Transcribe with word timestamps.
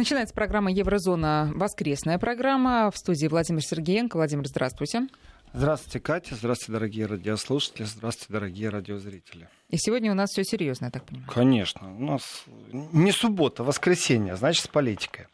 Начинается 0.00 0.34
программа 0.34 0.72
«Еврозона». 0.72 1.50
Воскресная 1.54 2.18
программа. 2.18 2.90
В 2.90 2.96
студии 2.96 3.26
Владимир 3.26 3.62
Сергеенко. 3.62 4.16
Владимир, 4.16 4.46
здравствуйте. 4.46 5.08
Здравствуйте, 5.52 6.00
Катя. 6.00 6.36
Здравствуйте, 6.36 6.72
дорогие 6.72 7.06
радиослушатели. 7.06 7.84
Здравствуйте, 7.84 8.32
дорогие 8.32 8.70
радиозрители. 8.70 9.48
И 9.68 9.76
сегодня 9.76 10.10
у 10.12 10.14
нас 10.14 10.30
все 10.30 10.44
серьезно, 10.44 10.86
я 10.86 10.90
так 10.90 11.04
понимаю. 11.04 11.28
Конечно. 11.28 11.94
У 11.94 12.00
нас 12.00 12.44
не 12.72 13.12
суббота, 13.12 13.62
а 13.62 13.66
воскресенье, 13.66 14.36
значит, 14.36 14.64
с 14.64 14.68
политикой. 14.68 15.26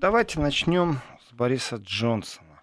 Давайте 0.00 0.38
начнем 0.38 1.00
с 1.28 1.32
Бориса 1.32 1.76
Джонсона. 1.76 2.62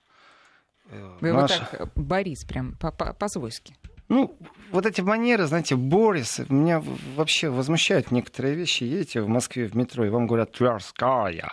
Э, 0.90 1.18
Вы 1.20 1.34
Наш... 1.34 1.60
вот 1.60 1.70
так, 1.70 1.92
Борис, 1.96 2.46
прям 2.46 2.78
по-свойски. 2.78 3.76
Ну, 4.08 4.38
вот 4.72 4.86
эти 4.86 5.02
манеры, 5.02 5.46
знаете, 5.46 5.76
Борис, 5.76 6.40
меня 6.50 6.82
вообще 7.16 7.50
возмущают 7.50 8.12
некоторые 8.12 8.56
вещи. 8.56 8.84
Едете 8.84 9.22
в 9.22 9.28
Москве 9.28 9.68
в 9.68 9.76
метро, 9.76 10.06
и 10.06 10.10
вам 10.10 10.28
говорят 10.28 10.52
«Тверская». 10.52 11.52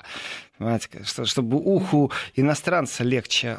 Чтобы 1.24 1.56
уху 1.56 2.12
иностранца 2.34 3.04
легче 3.04 3.58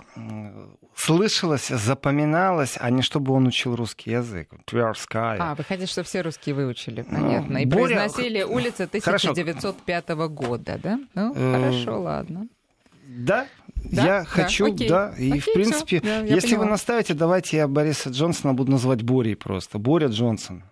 слышалось, 0.96 1.68
запоминалось, 1.68 2.78
а 2.80 2.90
не 2.90 3.02
чтобы 3.02 3.34
он 3.34 3.48
учил 3.48 3.76
русский 3.76 4.12
язык. 4.12 4.50
Тверская. 4.66 5.38
А, 5.40 5.56
вы 5.56 5.64
хотите, 5.64 5.92
чтобы 5.92 6.06
все 6.06 6.22
русские 6.22 6.56
выучили, 6.56 7.06
ну, 7.10 7.20
понятно. 7.20 7.54
Ну, 7.54 7.60
и 7.60 7.66
Боря... 7.66 7.84
произносили 7.86 8.44
улицы 8.44 8.84
1905 8.84 10.06
хорошо. 10.06 10.30
года, 10.30 10.80
да? 10.82 11.00
Ну, 11.14 11.34
э, 11.36 11.52
хорошо, 11.52 12.02
ладно. 12.02 12.48
Да, 13.06 13.48
да? 13.84 14.05
Я 14.05 14.20
да, 14.20 14.26
хочу, 14.26 14.73
окей. 14.73 14.90
да. 14.90 15.14
И, 15.18 15.30
окей, 15.30 15.40
в 15.42 15.54
принципе, 15.54 16.02
да, 16.02 16.20
если 16.22 16.50
поняла. 16.50 16.64
вы 16.64 16.70
наставите, 16.72 17.14
давайте 17.14 17.58
я 17.58 17.68
Бориса 17.68 18.09
Джонсона 18.09 18.54
буду 18.54 18.72
называть 18.72 19.02
Борей 19.04 19.36
просто. 19.36 19.78
Боря 19.80 20.08
Джонсон. 20.08 20.64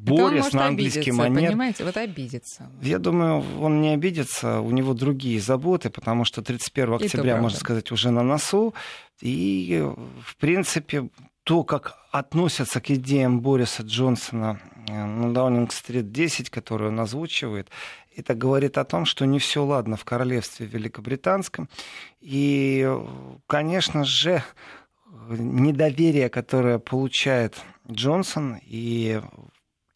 Борис 0.00 0.52
на 0.52 0.66
английский 0.66 1.12
манер. 1.12 1.50
Понимаете, 1.50 1.84
вот 1.84 1.96
обидится. 1.96 2.70
Я 2.82 2.98
думаю, 2.98 3.44
он 3.60 3.80
не 3.80 3.90
обидится, 3.90 4.60
у 4.60 4.70
него 4.70 4.92
другие 4.94 5.40
заботы, 5.40 5.90
потому 5.90 6.24
что 6.24 6.42
31 6.42 6.94
октября, 6.94 7.36
можно 7.36 7.58
сказать, 7.58 7.92
уже 7.92 8.10
на 8.10 8.22
носу. 8.22 8.74
И, 9.20 9.88
в 10.24 10.36
принципе, 10.36 11.08
то, 11.44 11.64
как 11.64 11.98
относятся 12.10 12.80
к 12.80 12.90
идеям 12.90 13.40
Бориса 13.40 13.82
Джонсона 13.82 14.60
э, 14.88 15.04
на 15.04 15.32
Даунинг-стрит 15.32 16.12
10, 16.12 16.50
которую 16.50 16.90
он 16.90 17.00
озвучивает, 17.00 17.68
это 18.16 18.34
говорит 18.34 18.78
о 18.78 18.84
том, 18.84 19.04
что 19.04 19.24
не 19.24 19.38
все 19.38 19.64
ладно 19.64 19.96
в 19.96 20.04
королевстве 20.04 20.66
Великобританском. 20.66 21.68
И, 22.20 22.88
конечно 23.46 24.04
же, 24.04 24.42
недоверие, 25.28 26.28
которое 26.28 26.78
получает 26.78 27.60
Джонсон 27.90 28.58
и 28.62 29.20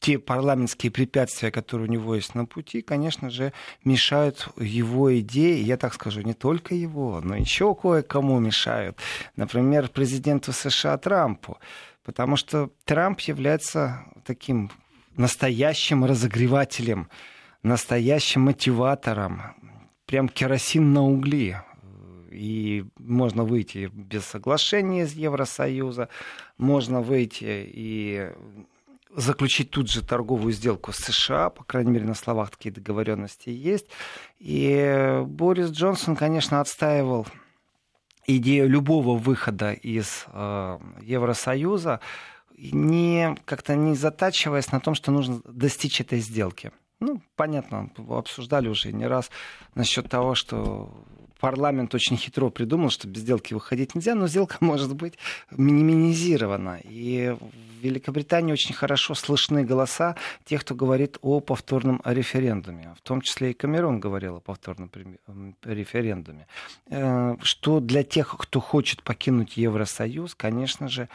те 0.00 0.18
парламентские 0.18 0.92
препятствия, 0.92 1.50
которые 1.50 1.88
у 1.88 1.92
него 1.92 2.14
есть 2.14 2.34
на 2.34 2.44
пути, 2.44 2.82
конечно 2.82 3.30
же, 3.30 3.52
мешают 3.82 4.48
его 4.56 5.18
идее, 5.18 5.62
я 5.62 5.76
так 5.76 5.94
скажу, 5.94 6.20
не 6.20 6.34
только 6.34 6.74
его, 6.74 7.20
но 7.22 7.34
еще 7.34 7.74
кое-кому 7.74 8.38
мешают. 8.38 8.98
Например, 9.36 9.88
президенту 9.88 10.52
США 10.52 10.98
Трампу. 10.98 11.58
Потому 12.04 12.36
что 12.36 12.70
Трамп 12.84 13.18
является 13.20 14.04
таким 14.24 14.70
настоящим 15.16 16.04
разогревателем 16.04 17.08
настоящим 17.66 18.42
мотиватором, 18.42 19.42
прям 20.06 20.28
керосин 20.28 20.92
на 20.92 21.02
угли. 21.02 21.60
И 22.30 22.84
можно 22.98 23.44
выйти 23.44 23.90
без 23.92 24.24
соглашения 24.24 25.02
из 25.02 25.14
Евросоюза, 25.14 26.08
можно 26.58 27.00
выйти 27.00 27.64
и 27.66 28.30
заключить 29.14 29.70
тут 29.70 29.90
же 29.90 30.02
торговую 30.02 30.52
сделку 30.52 30.92
с 30.92 30.96
США, 30.96 31.50
по 31.50 31.64
крайней 31.64 31.90
мере, 31.90 32.04
на 32.04 32.14
словах 32.14 32.50
такие 32.50 32.72
договоренности 32.72 33.48
есть. 33.48 33.86
И 34.38 35.22
Борис 35.24 35.70
Джонсон, 35.70 36.14
конечно, 36.14 36.60
отстаивал 36.60 37.26
идею 38.26 38.68
любого 38.68 39.16
выхода 39.18 39.72
из 39.72 40.26
э, 40.28 40.78
Евросоюза, 41.00 42.00
не 42.58 43.36
как-то 43.44 43.74
не 43.74 43.94
затачиваясь 43.94 44.70
на 44.72 44.80
том, 44.80 44.94
что 44.94 45.10
нужно 45.10 45.40
достичь 45.44 46.00
этой 46.00 46.18
сделки. 46.18 46.70
Ну, 47.00 47.20
понятно, 47.36 47.90
обсуждали 48.08 48.68
уже 48.68 48.92
не 48.92 49.06
раз 49.06 49.30
насчет 49.74 50.08
того, 50.08 50.34
что 50.34 50.90
парламент 51.40 51.94
очень 51.94 52.16
хитро 52.16 52.48
придумал, 52.50 52.90
что 52.90 53.06
без 53.08 53.20
сделки 53.20 53.54
выходить 53.54 53.94
нельзя, 53.94 54.14
но 54.14 54.26
сделка 54.28 54.56
может 54.60 54.94
быть 54.94 55.18
минимизирована. 55.50 56.80
И 56.84 57.36
в 57.38 57.82
Великобритании 57.82 58.52
очень 58.52 58.74
хорошо 58.74 59.14
слышны 59.14 59.64
голоса 59.64 60.16
тех, 60.44 60.62
кто 60.62 60.74
говорит 60.74 61.18
о 61.20 61.40
повторном 61.40 62.00
референдуме. 62.04 62.94
В 62.96 63.02
том 63.02 63.20
числе 63.20 63.50
и 63.50 63.54
Камерон 63.54 64.00
говорил 64.00 64.36
о 64.36 64.40
повторном 64.40 64.90
референдуме. 65.62 66.46
Э, 66.88 67.36
что 67.42 67.80
для 67.80 68.02
тех, 68.02 68.34
кто 68.38 68.60
хочет 68.60 69.02
покинуть 69.02 69.56
Евросоюз, 69.56 70.34
конечно 70.34 70.88
же, 70.88 71.08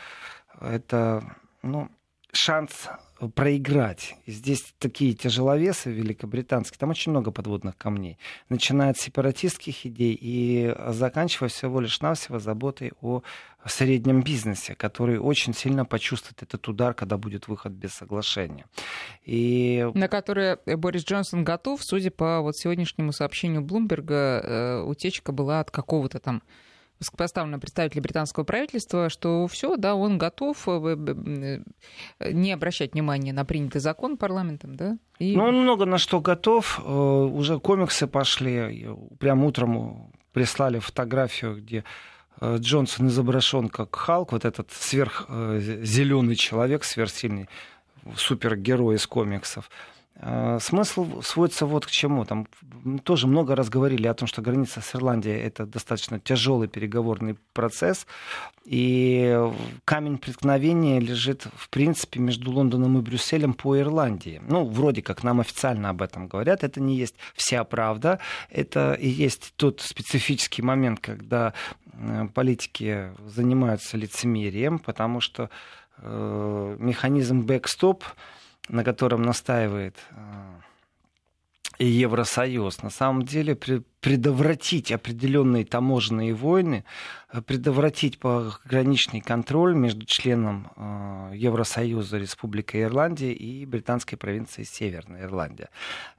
это 0.60 1.24
ну, 1.64 1.90
шанс 2.34 2.88
проиграть. 3.36 4.16
И 4.26 4.32
здесь 4.32 4.74
такие 4.80 5.14
тяжеловесы 5.14 5.92
великобританские, 5.92 6.80
там 6.80 6.90
очень 6.90 7.12
много 7.12 7.32
подводных 7.32 7.78
камней. 7.78 8.18
Начиная 8.50 8.92
от 8.92 8.98
сепаратистских 8.98 9.86
идей 9.86 10.18
и 10.20 10.76
заканчивая 10.88 11.50
всего 11.50 11.80
лишь 11.82 12.02
навсего 12.02 12.40
заботой 12.40 12.94
о 13.02 13.22
среднем 13.66 14.24
бизнесе, 14.24 14.74
который 14.76 15.20
очень 15.20 15.54
сильно 15.54 15.86
почувствует 15.86 16.42
этот 16.42 16.68
удар, 16.68 16.94
когда 16.96 17.18
будет 17.18 17.48
выход 17.48 17.74
без 17.74 17.92
соглашения. 17.92 18.66
И... 19.24 19.88
На 19.94 20.08
который 20.08 20.58
Борис 20.66 21.06
Джонсон 21.06 21.44
готов, 21.44 21.84
судя 21.84 22.10
по 22.10 22.42
вот 22.42 22.58
сегодняшнему 22.58 23.12
сообщению 23.12 23.62
Блумберга, 23.62 24.42
э, 24.44 24.82
утечка 24.82 25.32
была 25.32 25.60
от 25.60 25.70
какого-то 25.70 26.20
там 26.20 26.42
высокопоставленного 27.02 27.60
представителя 27.60 28.02
британского 28.02 28.44
правительства, 28.44 29.10
что 29.10 29.48
все, 29.48 29.76
да, 29.76 29.96
он 29.96 30.20
готов 30.20 30.68
э, 30.68 30.96
э, 32.20 32.32
не 32.32 32.54
обращать 32.54 32.94
внимания 32.94 33.34
на 33.34 33.44
принятый 33.44 33.82
закон 33.82 34.18
парламентом, 34.18 34.76
да? 34.76 34.98
И... 35.18 35.36
Ну, 35.36 35.44
он 35.44 35.62
много 35.62 35.86
на 35.86 35.98
что 35.98 36.22
готов. 36.22 36.80
Э, 36.80 36.90
уже 36.90 37.60
комиксы 37.60 38.06
пошли. 38.06 38.88
Прям 39.20 39.44
утром 39.44 40.14
прислали 40.32 40.80
фотографию, 40.80 41.58
где 41.58 41.84
Джонсон 42.42 43.08
изображен 43.08 43.68
как 43.68 43.96
Халк, 43.96 44.32
вот 44.32 44.46
этот 44.46 44.72
сверхзеленый 44.72 46.36
человек, 46.36 46.84
сверхсильный 46.84 47.50
супергерой 48.16 48.96
из 48.96 49.06
комиксов. 49.06 49.70
А, 50.24 50.60
смысл 50.60 51.22
сводится 51.24 51.66
вот 51.66 51.88
к 51.88 51.90
чему. 51.90 52.26
Там 52.26 52.48
тоже 53.04 53.26
много 53.26 53.56
раз 53.56 53.70
говорили 53.70 54.06
о 54.06 54.14
том, 54.14 54.28
что 54.28 54.44
граница 54.44 54.80
с 54.80 54.96
Ирландией 54.96 55.40
это 55.40 55.66
достаточно 55.66 56.20
тяжелый 56.20 56.68
переговорный 56.68 57.38
процесс. 57.54 58.06
И 58.64 59.36
камень 59.84 60.20
преткновения 60.20 61.00
лежит, 61.00 61.48
в 61.56 61.70
принципе, 61.70 62.20
между 62.20 62.52
Лондоном 62.52 63.00
и 63.00 63.02
Брюсселем 63.02 63.56
по 63.56 63.80
Ирландии. 63.80 64.40
Ну, 64.48 64.66
вроде 64.66 65.02
как 65.02 65.24
нам 65.24 65.40
официально 65.40 65.90
об 65.90 66.04
этом 66.04 66.28
говорят. 66.28 66.64
Это 66.64 66.80
не 66.80 66.96
есть 66.96 67.16
вся 67.34 67.64
правда. 67.64 68.20
Это 68.52 68.94
и 68.94 69.08
есть 69.08 69.54
тот 69.56 69.82
специфический 69.82 70.62
момент, 70.62 71.00
когда 71.00 71.56
э, 71.94 72.28
политики 72.32 73.12
занимаются 73.26 73.98
лицемерием, 73.98 74.78
потому 74.78 75.20
что 75.20 75.50
э, 75.98 76.76
механизм 76.78 77.42
бэкстоп 77.42 78.04
на 78.72 78.84
котором 78.84 79.22
настаивает 79.22 79.98
и 81.78 81.84
э, 81.84 81.88
Евросоюз, 81.88 82.84
на 82.84 82.90
самом 82.90 83.24
деле 83.24 83.56
предотвратить 83.56 84.92
определенные 84.92 85.66
таможенные 85.66 86.34
войны, 86.34 86.86
э, 87.34 87.42
предотвратить 87.42 88.18
пограничный 88.18 89.20
контроль 89.20 89.76
между 89.76 90.06
членом 90.06 90.72
э, 90.76 91.34
Евросоюза 91.36 92.18
Республикой 92.18 92.84
Ирландия 92.84 93.34
и 93.34 93.66
британской 93.66 94.18
провинцией 94.18 94.66
Северная 94.66 95.24
Ирландия. 95.24 95.70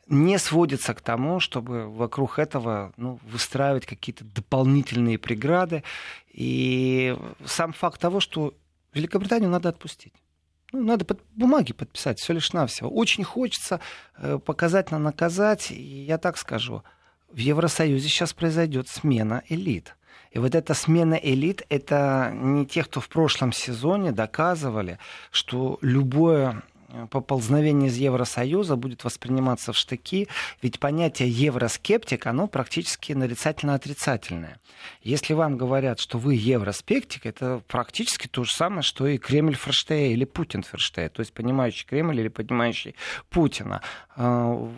Не 0.08 0.38
сводится 0.38 0.92
к 0.92 1.00
тому, 1.00 1.40
чтобы 1.40 1.88
вокруг 1.88 2.38
этого 2.38 2.92
ну, 2.98 3.18
выстраивать 3.24 3.86
какие-то 3.86 4.24
дополнительные 4.24 5.18
преграды. 5.18 5.84
И 6.30 7.16
сам 7.46 7.72
факт 7.72 7.98
того, 7.98 8.20
что 8.20 8.54
Великобританию 8.92 9.48
надо 9.48 9.70
отпустить. 9.70 10.12
Ну, 10.72 10.82
надо 10.82 11.04
под 11.04 11.20
бумаги 11.36 11.72
подписать, 11.72 12.18
все 12.18 12.32
лишь 12.32 12.52
навсего. 12.52 12.90
Очень 12.90 13.24
хочется 13.24 13.80
э, 14.16 14.38
показательно 14.38 14.98
наказать. 14.98 15.70
И 15.70 16.04
я 16.04 16.16
так 16.18 16.38
скажу, 16.38 16.82
в 17.30 17.36
Евросоюзе 17.36 18.08
сейчас 18.08 18.32
произойдет 18.32 18.88
смена 18.88 19.42
элит. 19.48 19.96
И 20.30 20.38
вот 20.38 20.54
эта 20.54 20.72
смена 20.72 21.14
элит, 21.14 21.62
это 21.68 22.30
не 22.34 22.64
те, 22.64 22.84
кто 22.84 23.00
в 23.00 23.08
прошлом 23.08 23.52
сезоне 23.52 24.12
доказывали, 24.12 24.98
что 25.30 25.78
любое 25.82 26.62
поползновение 27.10 27.88
из 27.88 27.96
Евросоюза 27.96 28.76
будет 28.76 29.04
восприниматься 29.04 29.72
в 29.72 29.76
штыки, 29.76 30.28
ведь 30.60 30.78
понятие 30.78 31.28
евроскептик, 31.28 32.26
оно 32.26 32.46
практически 32.46 33.12
нарицательно-отрицательное. 33.12 34.58
Если 35.02 35.34
вам 35.34 35.56
говорят, 35.56 36.00
что 36.00 36.18
вы 36.18 36.34
евроспектик, 36.34 37.26
это 37.26 37.62
практически 37.68 38.28
то 38.28 38.44
же 38.44 38.52
самое, 38.52 38.82
что 38.82 39.06
и 39.06 39.18
Кремль 39.18 39.54
Ферштея 39.54 40.12
или 40.12 40.24
Путин 40.24 40.62
Ферштея, 40.62 41.08
то 41.08 41.20
есть 41.20 41.32
понимающий 41.32 41.86
Кремль 41.86 42.20
или 42.20 42.28
понимающий 42.28 42.94
Путина. 43.30 43.82
А, 44.16 44.70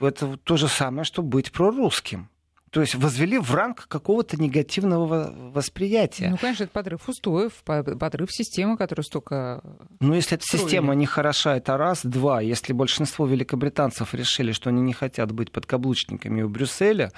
это 0.00 0.36
то 0.38 0.56
же 0.56 0.68
самое, 0.68 1.04
что 1.04 1.22
быть 1.22 1.52
прорусским. 1.52 2.28
То 2.72 2.80
есть 2.80 2.94
возвели 2.94 3.38
в 3.38 3.54
ранг 3.54 3.86
какого-то 3.86 4.40
негативного 4.40 5.30
восприятия. 5.52 6.30
Ну, 6.30 6.38
конечно, 6.38 6.64
это 6.64 6.72
подрыв 6.72 7.06
устоев, 7.06 7.52
подрыв 7.64 8.32
системы, 8.32 8.78
которая 8.78 9.04
столько... 9.04 9.62
Ну, 10.00 10.14
если 10.14 10.38
эта 10.38 10.46
система 10.46 10.94
не 10.94 11.04
хороша, 11.04 11.58
это 11.58 11.76
раз. 11.76 12.00
Два, 12.02 12.40
если 12.40 12.72
большинство 12.72 13.26
великобританцев 13.26 14.14
решили, 14.14 14.52
что 14.52 14.70
они 14.70 14.80
не 14.80 14.94
хотят 14.94 15.32
быть 15.32 15.52
подкаблучниками 15.52 16.40
у 16.40 16.48
Брюсселя, 16.48 17.12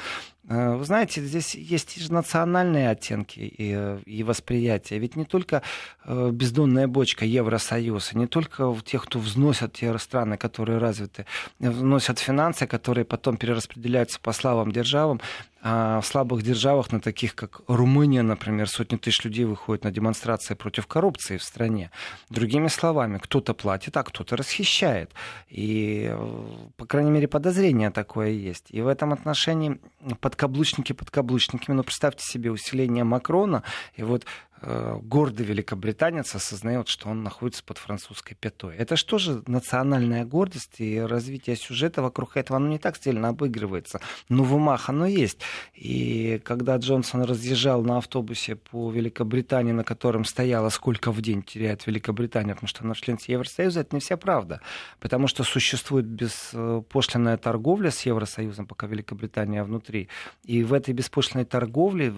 вы 0.46 0.84
знаете, 0.84 1.22
здесь 1.22 1.54
есть 1.54 1.96
и 1.96 2.12
национальные 2.12 2.90
оттенки 2.90 3.40
и, 3.40 3.98
и 4.04 4.22
восприятия. 4.22 4.98
Ведь 4.98 5.16
не 5.16 5.24
только 5.24 5.62
э, 6.04 6.30
бездонная 6.32 6.86
бочка 6.86 7.24
Евросоюз, 7.24 8.12
не 8.12 8.26
только 8.26 8.76
тех, 8.84 9.04
кто 9.04 9.18
взносят 9.18 9.72
те 9.72 9.96
страны, 9.98 10.36
которые 10.36 10.78
развиты, 10.78 11.24
вносят 11.58 12.18
финансы, 12.18 12.66
которые 12.66 13.06
потом 13.06 13.38
перераспределяются 13.38 14.20
по 14.20 14.32
слабым 14.32 14.70
державам, 14.70 15.20
а 15.66 16.02
в 16.02 16.06
слабых 16.06 16.42
державах, 16.42 16.92
на 16.92 17.00
таких 17.00 17.34
как 17.34 17.62
Румыния, 17.68 18.20
например, 18.20 18.68
сотни 18.68 18.98
тысяч 18.98 19.24
людей 19.24 19.46
выходят 19.46 19.84
на 19.84 19.90
демонстрации 19.90 20.52
против 20.52 20.86
коррупции 20.86 21.38
в 21.38 21.42
стране. 21.42 21.90
Другими 22.28 22.68
словами, 22.68 23.16
кто-то 23.16 23.54
платит, 23.54 23.96
а 23.96 24.02
кто-то 24.02 24.36
расхищает. 24.36 25.10
И, 25.48 26.10
э, 26.10 26.66
по 26.76 26.84
крайней 26.84 27.10
мере, 27.10 27.28
подозрение 27.28 27.88
такое 27.88 28.28
есть. 28.28 28.66
И 28.68 28.82
в 28.82 28.88
этом 28.88 29.14
отношении 29.14 29.80
подкаблучники 30.20 30.92
подкаблучниками. 30.92 31.76
Но 31.76 31.82
представьте 31.82 32.24
себе 32.26 32.50
усиление 32.50 33.04
Макрона, 33.04 33.62
и 33.96 34.02
вот 34.02 34.26
гордый 34.62 35.44
великобританец 35.46 36.34
осознает, 36.34 36.88
что 36.88 37.08
он 37.08 37.22
находится 37.22 37.62
под 37.64 37.78
французской 37.78 38.34
пятой. 38.34 38.76
Это 38.76 38.96
что 38.96 39.18
же 39.18 39.42
национальная 39.46 40.24
гордость 40.24 40.80
и 40.80 41.00
развитие 41.00 41.56
сюжета 41.56 42.02
вокруг 42.02 42.36
этого, 42.36 42.56
оно 42.56 42.68
не 42.68 42.78
так 42.78 42.96
сильно 42.96 43.28
обыгрывается, 43.28 44.00
но 44.28 44.42
в 44.44 44.54
умах 44.54 44.88
оно 44.88 45.06
есть. 45.06 45.40
И 45.74 46.40
когда 46.44 46.76
Джонсон 46.76 47.22
разъезжал 47.22 47.82
на 47.82 47.98
автобусе 47.98 48.56
по 48.56 48.90
Великобритании, 48.90 49.72
на 49.72 49.84
котором 49.84 50.24
стояло, 50.24 50.70
сколько 50.70 51.12
в 51.12 51.20
день 51.20 51.42
теряет 51.42 51.86
Великобритания, 51.86 52.54
потому 52.54 52.68
что 52.68 52.84
она 52.84 52.94
член 52.94 53.18
Евросоюза, 53.26 53.80
это 53.80 53.94
не 53.94 54.00
вся 54.00 54.16
правда. 54.16 54.60
Потому 55.00 55.26
что 55.26 55.44
существует 55.44 56.06
беспошлинная 56.06 57.36
торговля 57.36 57.90
с 57.90 58.00
Евросоюзом, 58.06 58.66
пока 58.66 58.86
Великобритания 58.86 59.62
внутри. 59.62 60.08
И 60.44 60.62
в 60.62 60.72
этой 60.72 60.94
беспошлиной 60.94 61.44
торговле 61.44 62.14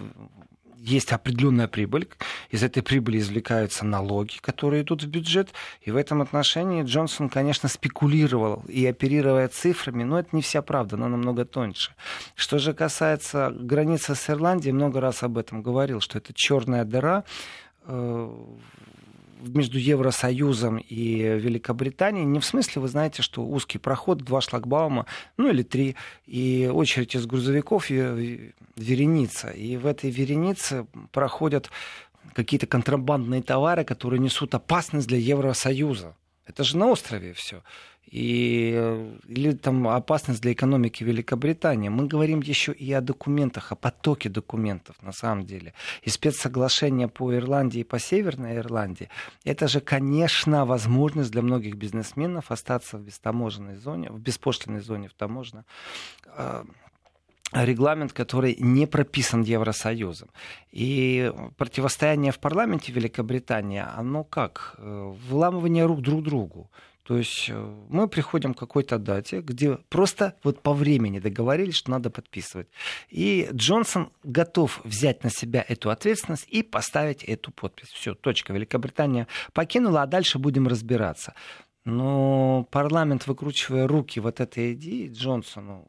есть 0.87 1.11
определенная 1.11 1.67
прибыль, 1.67 2.07
из 2.49 2.63
этой 2.63 2.81
прибыли 2.81 3.19
извлекаются 3.19 3.85
налоги, 3.85 4.37
которые 4.41 4.83
идут 4.83 5.03
в 5.03 5.07
бюджет, 5.07 5.49
и 5.81 5.91
в 5.91 5.95
этом 5.95 6.21
отношении 6.21 6.83
Джонсон, 6.83 7.29
конечно, 7.29 7.69
спекулировал 7.69 8.63
и 8.67 8.85
оперируя 8.85 9.47
цифрами, 9.47 10.03
но 10.03 10.19
это 10.19 10.29
не 10.31 10.41
вся 10.41 10.61
правда, 10.61 10.95
она 10.95 11.09
намного 11.09 11.45
тоньше. 11.45 11.93
Что 12.35 12.57
же 12.57 12.73
касается 12.73 13.51
границы 13.51 14.15
с 14.15 14.29
Ирландией, 14.29 14.73
много 14.73 15.01
раз 15.01 15.23
об 15.23 15.37
этом 15.37 15.61
говорил, 15.61 15.99
что 15.99 16.17
это 16.17 16.33
черная 16.33 16.85
дыра, 16.85 17.23
э, 17.85 18.45
между 19.47 19.77
Евросоюзом 19.77 20.77
и 20.77 21.15
Великобританией 21.15 22.25
не 22.25 22.39
в 22.39 22.45
смысле, 22.45 22.81
вы 22.81 22.87
знаете, 22.87 23.21
что 23.21 23.45
узкий 23.45 23.77
проход, 23.77 24.19
два 24.19 24.41
шлагбаума, 24.41 25.05
ну 25.37 25.49
или 25.49 25.63
три, 25.63 25.95
и 26.25 26.69
очередь 26.71 27.15
из 27.15 27.25
грузовиков 27.25 27.89
и 27.89 28.53
вереница. 28.75 29.49
И 29.49 29.77
в 29.77 29.85
этой 29.85 30.09
веренице 30.09 30.85
проходят 31.11 31.69
какие-то 32.33 32.67
контрабандные 32.67 33.41
товары, 33.41 33.83
которые 33.83 34.19
несут 34.19 34.53
опасность 34.55 35.07
для 35.07 35.17
Евросоюза. 35.17 36.15
Это 36.45 36.63
же 36.63 36.77
на 36.77 36.87
острове 36.87 37.33
все 37.33 37.61
и, 38.09 39.11
или 39.27 39.51
там 39.51 39.87
опасность 39.87 40.41
для 40.41 40.53
экономики 40.53 41.03
Великобритании. 41.03 41.89
Мы 41.89 42.07
говорим 42.07 42.39
еще 42.39 42.71
и 42.71 42.91
о 42.93 43.01
документах, 43.01 43.71
о 43.71 43.75
потоке 43.75 44.29
документов 44.29 44.95
на 45.01 45.11
самом 45.11 45.45
деле. 45.45 45.73
И 46.03 46.09
спецсоглашение 46.09 47.07
по 47.07 47.35
Ирландии 47.35 47.81
и 47.81 47.83
по 47.83 47.99
Северной 47.99 48.57
Ирландии, 48.57 49.09
это 49.43 49.67
же, 49.67 49.81
конечно, 49.81 50.65
возможность 50.65 51.31
для 51.31 51.41
многих 51.41 51.75
бизнесменов 51.75 52.51
остаться 52.51 52.97
в 52.97 53.01
бестаможенной 53.01 53.75
зоне, 53.75 54.09
в 54.09 54.19
беспошлиной 54.19 54.79
зоне 54.79 55.09
в 55.09 55.13
таможне 55.13 55.63
а, 56.27 56.65
регламент, 57.53 58.13
который 58.13 58.55
не 58.59 58.87
прописан 58.87 59.43
Евросоюзом. 59.43 60.29
И 60.71 61.31
противостояние 61.57 62.31
в 62.31 62.39
парламенте 62.39 62.91
Великобритании, 62.91 63.83
оно 63.97 64.23
как? 64.23 64.75
Э, 64.77 65.13
вламывание 65.29 65.85
рук 65.85 66.01
друг 66.01 66.23
другу. 66.23 66.69
То 67.07 67.17
есть 67.17 67.49
э, 67.49 67.75
мы 67.87 68.09
приходим 68.09 68.53
к 68.53 68.59
какой-то 68.59 68.99
дате, 68.99 69.39
где 69.39 69.77
просто 69.87 70.35
вот 70.43 70.61
по 70.61 70.73
времени 70.73 71.19
договорились, 71.19 71.75
что 71.75 71.91
надо 71.91 72.09
подписывать. 72.09 72.67
И 73.09 73.47
Джонсон 73.53 74.11
готов 74.23 74.81
взять 74.83 75.23
на 75.23 75.29
себя 75.29 75.63
эту 75.65 75.89
ответственность 75.89 76.45
и 76.49 76.63
поставить 76.63 77.23
эту 77.23 77.51
подпись. 77.51 77.87
Все, 77.93 78.13
точка. 78.13 78.51
Великобритания 78.51 79.27
покинула, 79.53 80.01
а 80.01 80.05
дальше 80.05 80.37
будем 80.37 80.67
разбираться. 80.67 81.33
Но 81.85 82.67
парламент, 82.71 83.25
выкручивая 83.25 83.87
руки 83.87 84.19
вот 84.19 84.41
этой 84.41 84.73
идеи 84.73 85.09
Джонсону, 85.09 85.87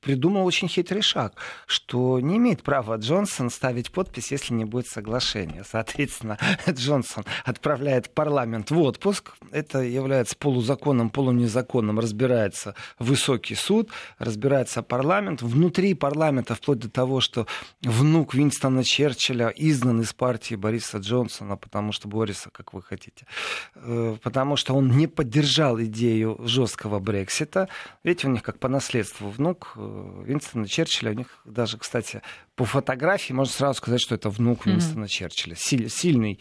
придумал 0.00 0.46
очень 0.46 0.68
хитрый 0.68 1.02
шаг, 1.02 1.34
что 1.66 2.20
не 2.20 2.36
имеет 2.36 2.62
права 2.62 2.96
Джонсон 2.96 3.50
ставить 3.50 3.90
подпись, 3.92 4.30
если 4.30 4.54
не 4.54 4.64
будет 4.64 4.86
соглашения. 4.86 5.64
Соответственно, 5.68 6.38
Джонсон 6.68 7.24
отправляет 7.44 8.14
парламент 8.14 8.70
в 8.70 8.78
отпуск. 8.80 9.32
Это 9.50 9.80
является 9.80 10.36
полузаконным, 10.36 11.10
полунезаконным. 11.10 11.98
Разбирается 11.98 12.74
высокий 12.98 13.54
суд, 13.54 13.90
разбирается 14.18 14.82
парламент. 14.82 15.42
Внутри 15.42 15.94
парламента, 15.94 16.54
вплоть 16.54 16.78
до 16.78 16.90
того, 16.90 17.20
что 17.20 17.46
внук 17.82 18.34
Винстона 18.34 18.84
Черчилля 18.84 19.48
изгнан 19.48 20.00
из 20.00 20.12
партии 20.12 20.54
Бориса 20.54 20.98
Джонсона, 20.98 21.56
потому 21.56 21.92
что 21.92 22.08
Бориса, 22.08 22.50
как 22.50 22.72
вы 22.72 22.82
хотите, 22.82 23.26
э, 23.74 24.16
потому 24.22 24.56
что 24.56 24.74
он 24.74 24.96
не 24.96 25.06
поддержал 25.06 25.80
идею 25.80 26.38
жесткого 26.44 26.98
Брексита. 26.98 27.68
Видите, 28.04 28.28
у 28.28 28.30
них 28.30 28.42
как 28.42 28.58
по 28.58 28.68
наследству 28.68 29.28
внук 29.28 29.65
Э, 29.76 30.22
Винстона 30.24 30.68
Черчилля. 30.68 31.10
У 31.12 31.14
них 31.14 31.40
даже, 31.44 31.78
кстати, 31.78 32.22
по 32.54 32.64
фотографии 32.64 33.32
можно 33.32 33.52
сразу 33.52 33.78
сказать, 33.78 34.00
что 34.00 34.14
это 34.14 34.30
внук 34.30 34.66
Винстона 34.66 35.04
mm-hmm. 35.04 35.08
Черчилля. 35.08 35.56
Силь, 35.56 35.90
сильный 35.90 36.38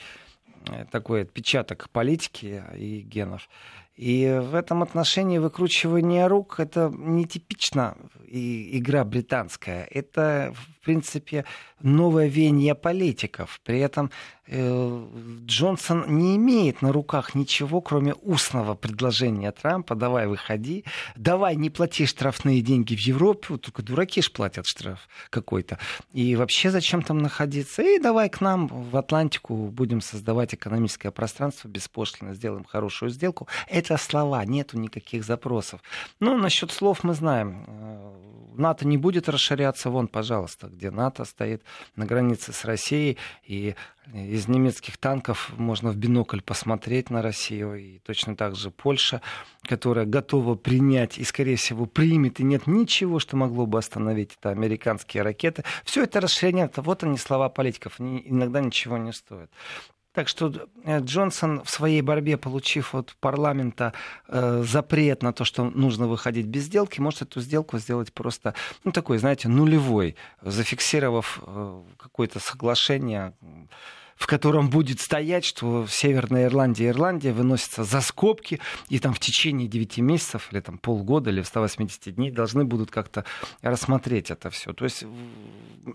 э, 0.67 0.85
такой 0.91 1.23
отпечаток 1.23 1.89
политики 1.89 2.63
и 2.77 3.01
генов. 3.01 3.49
И 3.95 4.39
в 4.41 4.55
этом 4.55 4.83
отношении 4.83 5.37
выкручивание 5.37 6.27
рук 6.27 6.59
это 6.59 6.91
нетипично 6.93 7.95
игра 8.27 9.05
британская. 9.05 9.87
Это, 9.89 10.53
в 10.53 10.83
принципе, 10.83 11.45
новое 11.81 12.27
веяние 12.27 12.75
политиков. 12.75 13.59
При 13.63 13.79
этом 13.79 14.11
э, 14.47 15.07
Джонсон 15.45 16.17
не 16.17 16.35
имеет 16.35 16.81
на 16.81 16.91
руках 16.91 17.35
ничего, 17.35 17.81
кроме 17.81 18.13
устного 18.15 18.75
предложения 18.75 19.51
Трампа. 19.51 19.95
Давай 19.95 20.27
выходи, 20.27 20.83
давай 21.15 21.55
не 21.55 21.69
плати 21.69 22.05
штрафные 22.05 22.61
деньги 22.61 22.95
в 22.95 22.99
Европе. 22.99 23.57
Только 23.57 23.83
дураки 23.83 24.21
ж 24.21 24.31
платят 24.31 24.65
штраф 24.65 25.07
какой-то. 25.29 25.77
И 26.13 26.35
вообще 26.35 26.71
зачем 26.71 27.01
там 27.01 27.19
находиться? 27.19 27.83
И 27.83 27.99
давай 27.99 28.29
к 28.29 28.41
нам 28.41 28.67
в 28.67 28.97
Атлантику 28.97 29.55
будем 29.67 30.01
создавать 30.01 30.53
экономическое 30.53 31.11
пространство 31.11 31.67
беспошлино, 31.67 32.33
сделаем 32.33 32.63
хорошую 32.63 33.11
сделку. 33.11 33.47
Это 33.67 33.84
слова, 33.97 34.43
нету 34.45 34.77
никаких 34.77 35.23
запросов. 35.23 35.81
Ну, 36.19 36.37
насчет 36.37 36.71
слов 36.71 37.03
мы 37.03 37.13
знаем. 37.13 37.65
Э, 37.67 38.25
НАТО 38.57 38.87
не 38.87 38.97
будет 38.97 39.29
расширяться. 39.29 39.89
Вон, 39.89 40.07
пожалуйста, 40.07 40.67
где 40.67 40.91
НАТО 40.91 41.25
стоит 41.25 41.63
на 41.95 42.05
границе 42.05 42.53
с 42.53 42.65
Россией. 42.65 43.17
И 43.43 43.75
из 44.13 44.47
немецких 44.47 44.97
танков 44.97 45.51
можно 45.57 45.91
в 45.91 45.95
бинокль 45.95 46.41
посмотреть 46.41 47.09
на 47.09 47.21
Россию. 47.21 47.75
И 47.75 47.99
точно 47.99 48.35
так 48.35 48.55
же 48.55 48.71
Польша, 48.71 49.21
которая 49.63 50.05
готова 50.05 50.55
принять 50.55 51.17
и, 51.17 51.23
скорее 51.23 51.55
всего, 51.55 51.85
примет. 51.85 52.39
И 52.39 52.43
нет 52.43 52.67
ничего, 52.67 53.19
что 53.19 53.37
могло 53.37 53.65
бы 53.65 53.77
остановить 53.77 54.37
это 54.39 54.49
американские 54.49 55.23
ракеты. 55.23 55.63
Все 55.83 56.03
это 56.03 56.21
расширение, 56.21 56.65
это 56.65 56.81
вот 56.81 57.03
они 57.03 57.17
слова 57.17 57.49
политиков. 57.49 57.99
Они 57.99 58.21
иногда 58.25 58.61
ничего 58.61 58.97
не 58.97 59.13
стоят. 59.13 59.51
Так 60.15 60.29
что 60.29 60.51
э, 60.85 61.01
Джонсон 61.01 61.61
в 61.63 61.69
своей 61.69 62.01
борьбе, 62.01 62.37
получив 62.37 62.95
от 62.95 63.15
парламента 63.19 63.91
э, 64.29 64.63
запрет 64.65 65.21
на 65.21 65.33
то, 65.33 65.43
что 65.43 65.65
нужно 65.65 66.07
выходить 66.07 66.45
без 66.45 66.63
сделки, 66.63 67.01
может 67.01 67.23
эту 67.23 67.41
сделку 67.41 67.77
сделать 67.79 68.13
просто, 68.13 68.53
ну, 68.85 68.93
такой, 68.93 69.17
знаете, 69.17 69.49
нулевой, 69.49 70.15
зафиксировав 70.41 71.41
э, 71.45 71.83
какое-то 71.97 72.39
соглашение 72.39 73.33
в 74.15 74.27
котором 74.27 74.69
будет 74.69 75.01
стоять, 75.01 75.45
что 75.45 75.83
в 75.85 75.91
Северной 75.91 76.45
Ирландии 76.45 76.85
и 76.85 76.89
Ирландия 76.89 77.33
выносятся 77.33 77.83
за 77.83 78.01
скобки, 78.01 78.59
и 78.89 78.99
там 78.99 79.13
в 79.13 79.19
течение 79.19 79.67
9 79.67 79.97
месяцев 79.99 80.49
или 80.51 80.61
там 80.61 80.77
полгода 80.77 81.29
или 81.29 81.41
180 81.41 82.15
дней 82.15 82.31
должны 82.31 82.63
будут 82.63 82.91
как-то 82.91 83.25
рассмотреть 83.61 84.31
это 84.31 84.49
все. 84.49 84.73
То 84.73 84.85
есть 84.85 85.03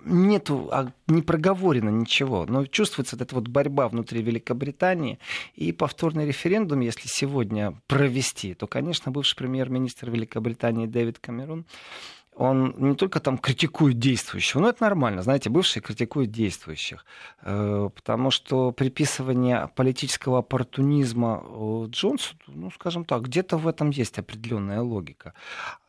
нету, 0.05 0.69
а 0.71 0.93
не 1.07 1.23
проговорено 1.23 1.89
ничего, 1.89 2.47
но 2.47 2.67
чувствуется 2.67 3.17
вот 3.17 3.23
эта 3.23 3.35
вот 3.35 3.49
борьба 3.49 3.89
внутри 3.89 4.23
Великобритании, 4.23 5.19
и 5.55 5.73
повторный 5.73 6.27
референдум, 6.27 6.81
если 6.81 7.09
сегодня 7.09 7.75
провести, 7.87 8.55
то, 8.55 8.67
конечно, 8.67 9.11
бывший 9.11 9.37
премьер-министр 9.37 10.11
Великобритании 10.11 10.87
Дэвид 10.87 11.19
Камерун 11.19 11.65
он 12.41 12.75
не 12.79 12.95
только 12.95 13.21
там 13.21 13.37
критикует 13.37 13.99
действующего, 13.99 14.63
но 14.63 14.69
это 14.71 14.83
нормально, 14.85 15.23
знаете, 15.23 15.51
бывшие 15.51 15.83
критикуют 15.83 16.31
действующих, 16.31 17.05
э, 17.43 17.91
потому 17.95 18.31
что 18.31 18.73
приписывание 18.73 19.69
политического 19.77 20.39
оппортунизма 20.39 21.45
Джонсу, 21.91 22.35
ну, 22.47 22.71
скажем 22.71 23.05
так, 23.05 23.23
где-то 23.23 23.59
в 23.59 23.69
этом 23.69 23.91
есть 23.91 24.19
определенная 24.19 24.81
логика. 24.81 25.35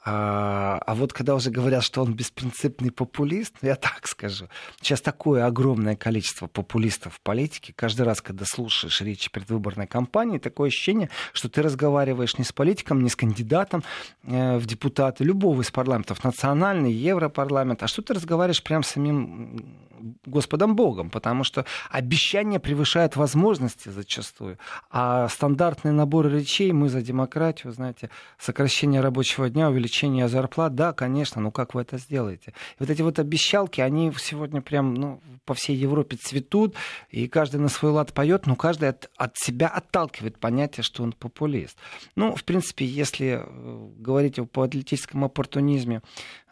А, 0.03 0.79
а 0.87 0.95
вот 0.95 1.13
когда 1.13 1.35
уже 1.35 1.51
говорят, 1.51 1.83
что 1.83 2.01
он 2.01 2.13
беспринципный 2.15 2.91
популист, 2.91 3.53
ну, 3.61 3.67
я 3.67 3.75
так 3.75 4.07
скажу. 4.07 4.47
Сейчас 4.81 4.99
такое 4.99 5.45
огромное 5.45 5.95
количество 5.95 6.47
популистов 6.47 7.15
в 7.15 7.21
политике. 7.21 7.71
Каждый 7.75 8.01
раз, 8.01 8.19
когда 8.19 8.45
слушаешь 8.45 8.99
речи 9.01 9.29
предвыборной 9.29 9.85
кампании, 9.85 10.39
такое 10.39 10.69
ощущение, 10.69 11.11
что 11.33 11.49
ты 11.49 11.61
разговариваешь 11.61 12.37
не 12.39 12.43
с 12.43 12.51
политиком, 12.51 13.03
не 13.03 13.09
с 13.09 13.15
кандидатом 13.15 13.83
э, 14.23 14.57
в 14.57 14.65
депутаты 14.65 15.23
любого 15.23 15.61
из 15.61 15.69
парламентов, 15.69 16.23
национальный, 16.23 16.91
европарламент, 16.91 17.83
а 17.83 17.87
что 17.87 18.01
ты 18.01 18.15
разговариваешь 18.15 18.63
прям 18.63 18.81
с 18.81 18.87
самим 18.87 19.77
Господом 20.25 20.75
Богом, 20.75 21.11
потому 21.11 21.43
что 21.43 21.65
обещания 21.91 22.59
превышают 22.59 23.15
возможности 23.15 23.89
зачастую. 23.89 24.57
А 24.89 25.27
стандартный 25.29 25.91
набор 25.91 26.27
речей 26.27 26.71
мы 26.71 26.89
за 26.89 27.03
демократию, 27.03 27.71
знаете, 27.71 28.09
сокращение 28.39 29.01
рабочего 29.01 29.47
дня, 29.47 29.69
увеличение 29.69 29.90
зарплат, 30.27 30.75
да, 30.75 30.93
конечно, 30.93 31.41
ну 31.41 31.51
как 31.51 31.73
вы 31.73 31.81
это 31.81 31.97
сделаете? 31.97 32.51
И 32.51 32.75
вот 32.79 32.89
эти 32.89 33.01
вот 33.01 33.19
обещалки, 33.19 33.81
они 33.81 34.11
сегодня 34.17 34.61
прям 34.61 34.93
ну, 34.93 35.21
по 35.45 35.53
всей 35.53 35.75
Европе 35.75 36.17
цветут, 36.17 36.75
и 37.09 37.27
каждый 37.27 37.59
на 37.59 37.69
свой 37.69 37.91
лад 37.91 38.13
поет, 38.13 38.45
но 38.47 38.55
каждый 38.55 38.89
от, 38.89 39.09
от 39.17 39.37
себя 39.37 39.67
отталкивает 39.67 40.39
понятие, 40.39 40.83
что 40.83 41.03
он 41.03 41.13
популист. 41.13 41.77
Ну, 42.15 42.35
в 42.35 42.43
принципе, 42.43 42.85
если 42.85 43.41
э, 43.41 43.89
говорить 43.97 44.39
о 44.39 44.45
политическом 44.45 45.23
оппортунизме, 45.23 46.01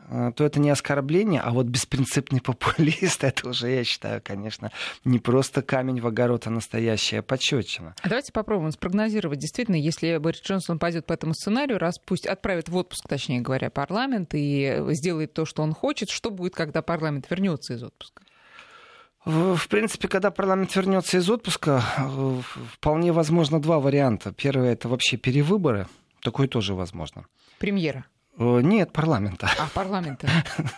то 0.10 0.44
это 0.44 0.60
не 0.60 0.70
оскорбление, 0.70 1.42
а 1.42 1.52
вот 1.52 1.68
беспринципный 1.68 2.42
популист, 2.42 3.24
это 3.24 3.50
уже, 3.50 3.70
я 3.70 3.84
считаю, 3.84 4.22
конечно, 4.24 4.72
не 5.06 5.20
просто 5.20 5.62
камень 5.62 6.02
в 6.02 6.08
огород, 6.08 6.48
а 6.48 6.50
настоящая 6.50 7.22
пощечина. 7.22 7.96
А 8.02 8.10
давайте 8.10 8.32
попробуем 8.32 8.72
спрогнозировать. 8.72 9.40
Действительно, 9.40 9.76
если 9.76 10.18
Борис 10.18 10.42
Джонсон 10.42 10.80
пойдет 10.80 11.06
по 11.06 11.14
этому 11.14 11.34
сценарию, 11.34 11.78
раз 11.78 12.00
пусть 12.00 12.26
отправит 12.26 12.70
в 12.70 12.76
отпуск, 12.76 13.08
точнее 13.08 13.42
говоря, 13.42 13.70
парламент 13.70 14.32
и 14.34 14.84
сделает 14.90 15.34
то, 15.34 15.46
что 15.46 15.62
он 15.62 15.74
хочет, 15.74 16.10
что 16.10 16.32
будет, 16.32 16.56
когда 16.56 16.82
парламент 16.82 17.28
вернется 17.30 17.74
из 17.74 17.84
отпуска? 17.84 18.24
В 19.26 19.68
принципе, 19.68 20.08
когда 20.08 20.32
парламент 20.32 20.76
вернется 20.76 21.18
из 21.18 21.30
отпуска, 21.30 21.84
э, 21.98 22.42
вполне 22.74 23.12
возможно 23.12 23.62
два 23.62 23.80
варианта. 23.80 24.34
Первый 24.34 24.70
это 24.70 24.88
вообще 24.88 25.18
перевыборы. 25.18 25.88
Такое 26.22 26.48
тоже 26.48 26.74
возможно. 26.74 27.26
Премьера. 27.60 28.06
Нет, 28.40 28.94
парламента. 28.94 29.50
А, 29.60 29.68
парламента. 29.74 30.30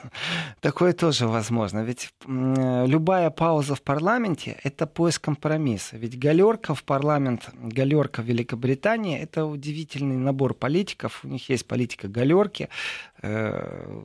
Такое 0.62 0.94
тоже 0.94 1.28
возможно. 1.28 1.84
Ведь 1.84 2.12
любая 2.26 3.30
пауза 3.30 3.76
в 3.76 3.84
парламенте— 3.84 4.58
это 4.64 4.88
поиск 4.88 5.26
компромисса. 5.26 5.98
Ведь 5.98 6.18
галерка 6.18 6.74
в 6.74 6.84
парламент, 6.84 7.50
галерка 7.62 8.24
в 8.24 8.26
Великобритании— 8.26 9.20
это 9.22 9.46
удивительный 9.46 10.18
набор 10.18 10.56
политиков. 10.56 11.24
У 11.24 11.28
них 11.28 11.50
есть 11.50 11.68
политика 11.68 12.08
галерки. 12.08 12.70
Э, 13.22 14.04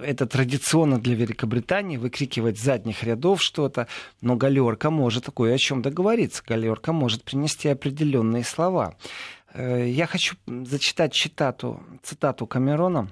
это 0.00 0.26
традиционно 0.26 1.00
для 1.00 1.16
Великобритании 1.16 1.96
выкрикивать 1.96 2.58
с 2.58 2.62
задних 2.62 3.02
рядов 3.02 3.42
что-то, 3.42 3.88
но 4.20 4.36
галерка 4.36 4.90
может 4.90 5.24
такое 5.24 5.54
о 5.54 5.58
чем 5.58 5.82
договориться. 5.82 6.44
Галерка 6.46 6.92
может 6.92 7.24
принести 7.24 7.68
определенные 7.68 8.44
слова. 8.44 8.94
Э, 9.54 9.88
я 9.88 10.06
хочу 10.06 10.36
зачитать 10.46 11.14
цитату, 11.14 11.80
цитату 12.02 12.46
Камерона. 12.46 13.08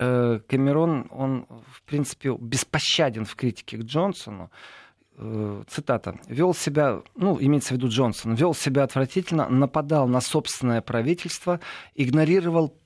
Э, 0.00 0.40
Камерон, 0.48 1.06
он, 1.10 1.46
в 1.72 1.82
принципе, 1.82 2.36
беспощаден 2.36 3.24
в 3.24 3.36
критике 3.36 3.78
к 3.78 3.82
Джонсону. 3.82 4.50
Э, 5.16 5.62
цитата. 5.68 6.18
«Вел 6.26 6.54
себя, 6.54 7.02
ну, 7.14 7.38
имеется 7.40 7.74
в 7.74 7.76
виду 7.76 7.88
Джонсон, 7.88 8.34
вел 8.34 8.54
себя 8.54 8.82
отвратительно, 8.82 9.48
нападал 9.48 10.08
на 10.08 10.20
собственное 10.20 10.80
правительство, 10.80 11.60
игнорировал 11.94 12.76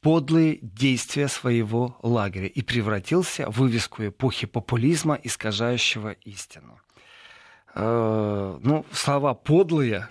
подлые 0.00 0.58
действия 0.62 1.28
своего 1.28 1.98
лагеря 2.02 2.46
и 2.46 2.62
превратился 2.62 3.50
в 3.50 3.58
вывеску 3.58 4.06
эпохи 4.06 4.46
популизма, 4.46 5.18
искажающего 5.22 6.12
истину». 6.12 6.78
Ну, 7.74 8.84
слова 8.90 9.32
«подлые» 9.32 10.08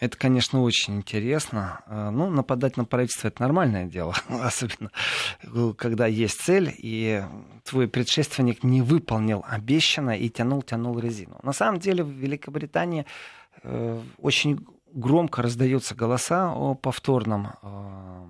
Это, 0.00 0.16
конечно, 0.16 0.62
очень 0.62 0.96
интересно. 0.96 1.80
А, 1.86 2.10
ну, 2.10 2.30
нападать 2.30 2.76
на 2.76 2.84
правительство 2.84 3.28
это 3.28 3.42
нормальное 3.42 3.84
дело, 3.86 4.14
особенно 4.28 4.90
э, 5.42 5.72
когда 5.76 6.06
есть 6.06 6.40
цель, 6.40 6.72
и 6.76 7.22
твой 7.64 7.88
предшественник 7.88 8.62
не 8.62 8.82
выполнил 8.82 9.44
обещанное 9.48 10.16
и 10.16 10.28
тянул-тянул 10.28 10.98
резину. 10.98 11.38
На 11.42 11.52
самом 11.52 11.80
деле 11.80 12.04
в 12.04 12.10
Великобритании 12.10 13.06
э, 13.62 14.00
очень 14.18 14.64
громко 14.92 15.42
раздаются 15.42 15.94
голоса 15.94 16.52
о 16.52 16.74
повторном 16.74 17.48
э, 17.62 18.26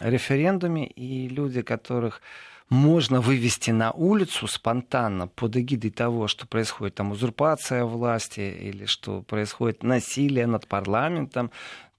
референдуме, 0.00 0.86
и 0.86 1.28
люди, 1.28 1.62
которых 1.62 2.20
можно 2.68 3.20
вывести 3.20 3.70
на 3.70 3.92
улицу 3.92 4.48
спонтанно 4.48 5.28
под 5.28 5.56
эгидой 5.56 5.90
того, 5.90 6.26
что 6.26 6.46
происходит 6.46 6.96
там 6.96 7.12
узурпация 7.12 7.84
власти 7.84 8.40
или 8.40 8.86
что 8.86 9.22
происходит 9.22 9.82
насилие 9.82 10.46
над 10.46 10.66
парламентом, 10.66 11.50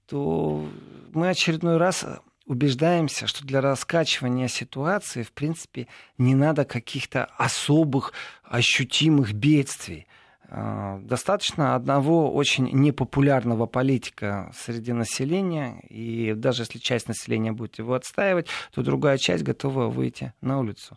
то 0.06 0.68
мы 1.12 1.28
очередной 1.28 1.76
раз 1.76 2.04
убеждаемся, 2.48 3.26
что 3.26 3.46
для 3.46 3.60
раскачивания 3.60 4.48
ситуации, 4.48 5.22
в 5.22 5.32
принципе, 5.32 5.86
не 6.16 6.34
надо 6.34 6.64
каких-то 6.64 7.26
особых 7.36 8.12
ощутимых 8.42 9.34
бедствий. 9.34 10.07
А, 10.50 10.98
достаточно 11.02 11.74
одного 11.74 12.32
очень 12.32 12.70
непопулярного 12.72 13.66
политика 13.66 14.50
среди 14.56 14.92
населения, 14.92 15.80
и 15.90 16.32
даже 16.34 16.62
если 16.62 16.78
часть 16.78 17.06
населения 17.06 17.52
будет 17.52 17.78
его 17.78 17.94
отстаивать, 17.94 18.46
то 18.72 18.82
другая 18.82 19.18
часть 19.18 19.44
готова 19.44 19.88
выйти 19.88 20.32
на 20.40 20.58
улицу. 20.58 20.96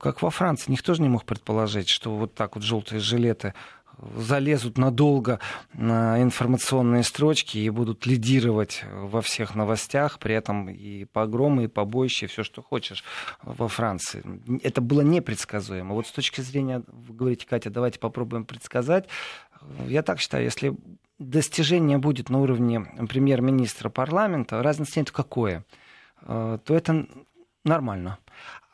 Как 0.00 0.20
во 0.20 0.30
Франции, 0.30 0.70
никто 0.70 0.94
же 0.94 1.00
не 1.00 1.08
мог 1.08 1.24
предположить, 1.24 1.88
что 1.88 2.14
вот 2.14 2.34
так 2.34 2.56
вот 2.56 2.64
желтые 2.64 3.00
жилеты 3.00 3.54
залезут 4.16 4.78
надолго 4.78 5.40
на 5.72 6.22
информационные 6.22 7.02
строчки 7.02 7.58
и 7.58 7.70
будут 7.70 8.06
лидировать 8.06 8.84
во 8.92 9.22
всех 9.22 9.54
новостях, 9.54 10.18
при 10.18 10.34
этом 10.34 10.68
и 10.68 11.04
погромы, 11.04 11.64
и 11.64 11.68
побоища, 11.68 12.26
и 12.26 12.28
все, 12.28 12.42
что 12.42 12.62
хочешь 12.62 13.04
во 13.42 13.68
Франции. 13.68 14.22
Это 14.62 14.80
было 14.80 15.00
непредсказуемо. 15.00 15.94
Вот 15.94 16.06
с 16.06 16.12
точки 16.12 16.40
зрения, 16.40 16.82
вы 16.86 17.14
говорите, 17.14 17.46
Катя, 17.46 17.70
давайте 17.70 17.98
попробуем 17.98 18.44
предсказать. 18.44 19.08
Я 19.86 20.02
так 20.02 20.20
считаю, 20.20 20.44
если 20.44 20.76
достижение 21.18 21.98
будет 21.98 22.28
на 22.28 22.40
уровне 22.40 22.80
премьер-министра 23.08 23.88
парламента, 23.88 24.62
разницы 24.62 24.98
нет 24.98 25.10
какое, 25.10 25.64
э, 26.22 26.58
то 26.62 26.74
это 26.74 27.06
нормально. 27.64 28.18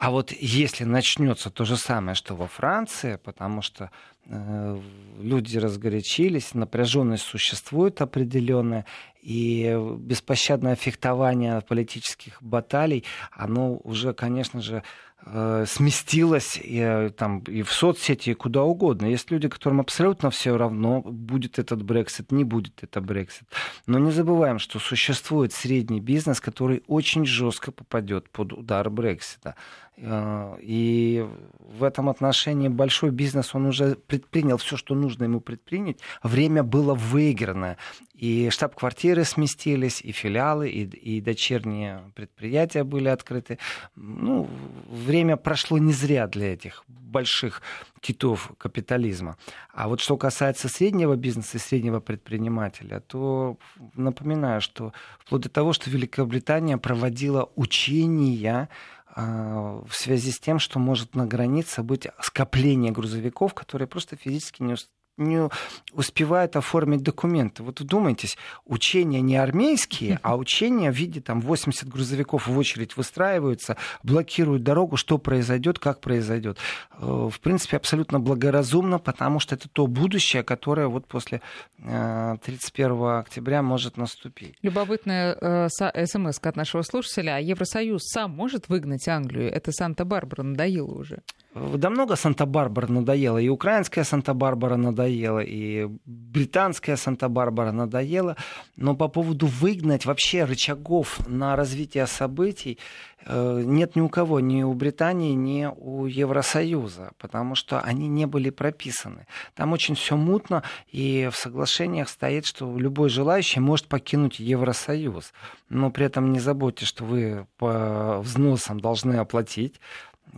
А 0.02 0.10
вот 0.10 0.32
если 0.32 0.82
начнется 0.82 1.48
то 1.48 1.64
же 1.64 1.76
самое, 1.76 2.16
что 2.16 2.34
во 2.34 2.48
Франции, 2.48 3.20
потому 3.22 3.62
что 3.62 3.92
э, 4.26 4.80
люди 5.20 5.56
разгорячились, 5.58 6.54
напряженность 6.54 7.22
существует 7.22 8.00
определенная, 8.00 8.84
и 9.22 9.78
беспощадное 9.98 10.74
фехтование 10.74 11.60
политических 11.60 12.42
баталий, 12.42 13.04
оно 13.30 13.76
уже, 13.84 14.12
конечно 14.12 14.60
же, 14.60 14.82
э, 15.24 15.64
сместилось 15.68 16.58
и, 16.60 16.78
э, 16.78 17.10
там, 17.10 17.38
и 17.40 17.62
в 17.62 17.72
соцсети, 17.72 18.30
и 18.30 18.34
куда 18.34 18.64
угодно. 18.64 19.06
Есть 19.06 19.30
люди, 19.30 19.48
которым 19.48 19.80
абсолютно 19.80 20.30
все 20.30 20.56
равно, 20.56 21.00
будет 21.02 21.60
этот 21.60 21.84
Брексит, 21.84 22.32
не 22.32 22.42
будет 22.42 22.82
это 22.82 23.00
Брексит. 23.00 23.46
Но 23.86 24.00
не 24.00 24.10
забываем, 24.10 24.58
что 24.58 24.80
существует 24.80 25.52
средний 25.52 26.00
бизнес, 26.00 26.40
который 26.40 26.82
очень 26.88 27.24
жестко 27.24 27.70
попадет 27.70 28.28
под 28.30 28.52
удар 28.52 28.90
Брексита. 28.90 29.54
Э, 29.96 30.56
и 30.60 31.26
в 31.58 31.84
этом 31.84 32.08
отношении 32.08 32.68
большой 32.68 33.10
бизнес, 33.10 33.54
он 33.54 33.66
уже 33.66 33.96
предпринял 33.96 34.56
все, 34.56 34.76
что 34.76 34.94
нужно 34.94 35.24
ему 35.24 35.40
предпринять. 35.40 35.98
Время 36.22 36.62
было 36.62 36.94
выиграно. 36.94 37.76
И 38.14 38.50
штаб-квартиры 38.50 39.24
сместились, 39.24 40.00
и 40.00 40.12
филиалы, 40.12 40.68
и, 40.70 40.84
и 40.84 41.20
дочерние 41.20 42.12
предприятия 42.14 42.84
были 42.84 43.08
открыты. 43.08 43.58
Ну, 43.96 44.48
время 44.88 45.36
прошло 45.36 45.78
не 45.78 45.92
зря 45.92 46.26
для 46.26 46.54
этих 46.54 46.84
больших 46.88 47.62
китов 48.00 48.52
капитализма. 48.58 49.36
А 49.72 49.88
вот 49.88 50.00
что 50.00 50.16
касается 50.16 50.68
среднего 50.68 51.14
бизнеса 51.14 51.58
и 51.58 51.60
среднего 51.60 52.00
предпринимателя, 52.00 53.00
то 53.00 53.58
напоминаю, 53.94 54.60
что 54.60 54.92
вплоть 55.18 55.42
до 55.42 55.48
того, 55.48 55.72
что 55.72 55.90
Великобритания 55.90 56.78
проводила 56.78 57.50
учения 57.54 58.68
в 59.14 59.90
связи 59.90 60.32
с 60.32 60.38
тем, 60.38 60.58
что 60.58 60.78
может 60.78 61.14
на 61.14 61.26
границе 61.26 61.82
быть 61.82 62.06
скопление 62.20 62.92
грузовиков, 62.92 63.52
которые 63.54 63.86
просто 63.88 64.16
физически 64.16 64.62
не, 64.62 64.76
не 65.16 65.48
успевают 65.92 66.56
оформить 66.56 67.02
документы. 67.02 67.62
Вот 67.62 67.80
вдумайтесь, 67.80 68.36
учения 68.64 69.20
не 69.20 69.36
армейские, 69.36 70.18
а 70.22 70.36
учения 70.36 70.90
в 70.90 70.94
виде 70.94 71.20
там 71.20 71.40
80 71.40 71.88
грузовиков 71.88 72.46
в 72.46 72.58
очередь 72.58 72.96
выстраиваются, 72.96 73.76
блокируют 74.02 74.62
дорогу, 74.62 74.96
что 74.96 75.18
произойдет, 75.18 75.78
как 75.78 76.00
произойдет. 76.00 76.58
Э, 76.98 77.28
в 77.30 77.40
принципе, 77.40 77.76
абсолютно 77.76 78.20
благоразумно, 78.20 78.98
потому 78.98 79.38
что 79.40 79.54
это 79.54 79.68
то 79.68 79.86
будущее, 79.86 80.42
которое 80.42 80.88
вот 80.88 81.06
после 81.06 81.42
31 81.78 82.92
э, 82.92 83.18
октября 83.18 83.62
может 83.62 83.96
наступить. 83.96 84.56
Любопытная 84.62 85.36
э, 85.40 85.68
смс 85.68 86.38
от 86.42 86.56
нашего 86.56 86.82
слушателя. 86.82 87.36
А 87.36 87.38
Евросоюз 87.38 88.02
сам 88.04 88.30
может 88.32 88.68
выгнать 88.68 89.06
Англию? 89.08 89.52
Это 89.52 89.72
Санта-Барбара 89.72 90.42
надоело 90.42 90.92
уже. 90.92 91.22
Да 91.54 91.90
много 91.90 92.16
Санта-Барбара 92.16 92.86
надоело. 92.86 93.36
И 93.36 93.48
украинская 93.50 94.04
Санта-Барбара 94.04 94.76
надоела, 94.76 95.40
и 95.40 95.86
британская 96.06 96.96
Санта-Барбара 96.96 97.72
надоела. 97.72 98.36
Но 98.76 98.96
по 98.96 99.08
поводу 99.08 99.46
выгнать 99.46 100.06
вообще 100.06 100.44
рычагов 100.44 101.20
на 101.28 101.54
развитие 101.54 102.06
событий 102.06 102.78
э, 103.26 103.62
нет 103.66 103.96
ни 103.96 104.00
у 104.00 104.08
кого, 104.08 104.40
ни 104.40 104.62
у 104.62 104.72
Британии, 104.72 105.34
ни 105.34 105.68
у 105.76 106.06
Евросоюза, 106.06 107.12
потому 107.18 107.54
что 107.54 107.80
они 107.80 108.08
не 108.08 108.26
были 108.26 108.48
прописаны. 108.48 109.26
Там 109.54 109.74
очень 109.74 109.94
все 109.94 110.16
мутно, 110.16 110.62
и 110.88 111.28
в 111.30 111.36
соглашениях 111.36 112.08
стоит, 112.08 112.46
что 112.46 112.78
любой 112.78 113.10
желающий 113.10 113.60
может 113.60 113.88
покинуть 113.88 114.40
Евросоюз. 114.40 115.34
Но 115.68 115.90
при 115.90 116.06
этом 116.06 116.32
не 116.32 116.40
забудьте, 116.40 116.86
что 116.86 117.04
вы 117.04 117.46
по 117.58 118.20
взносам 118.22 118.80
должны 118.80 119.16
оплатить 119.16 119.80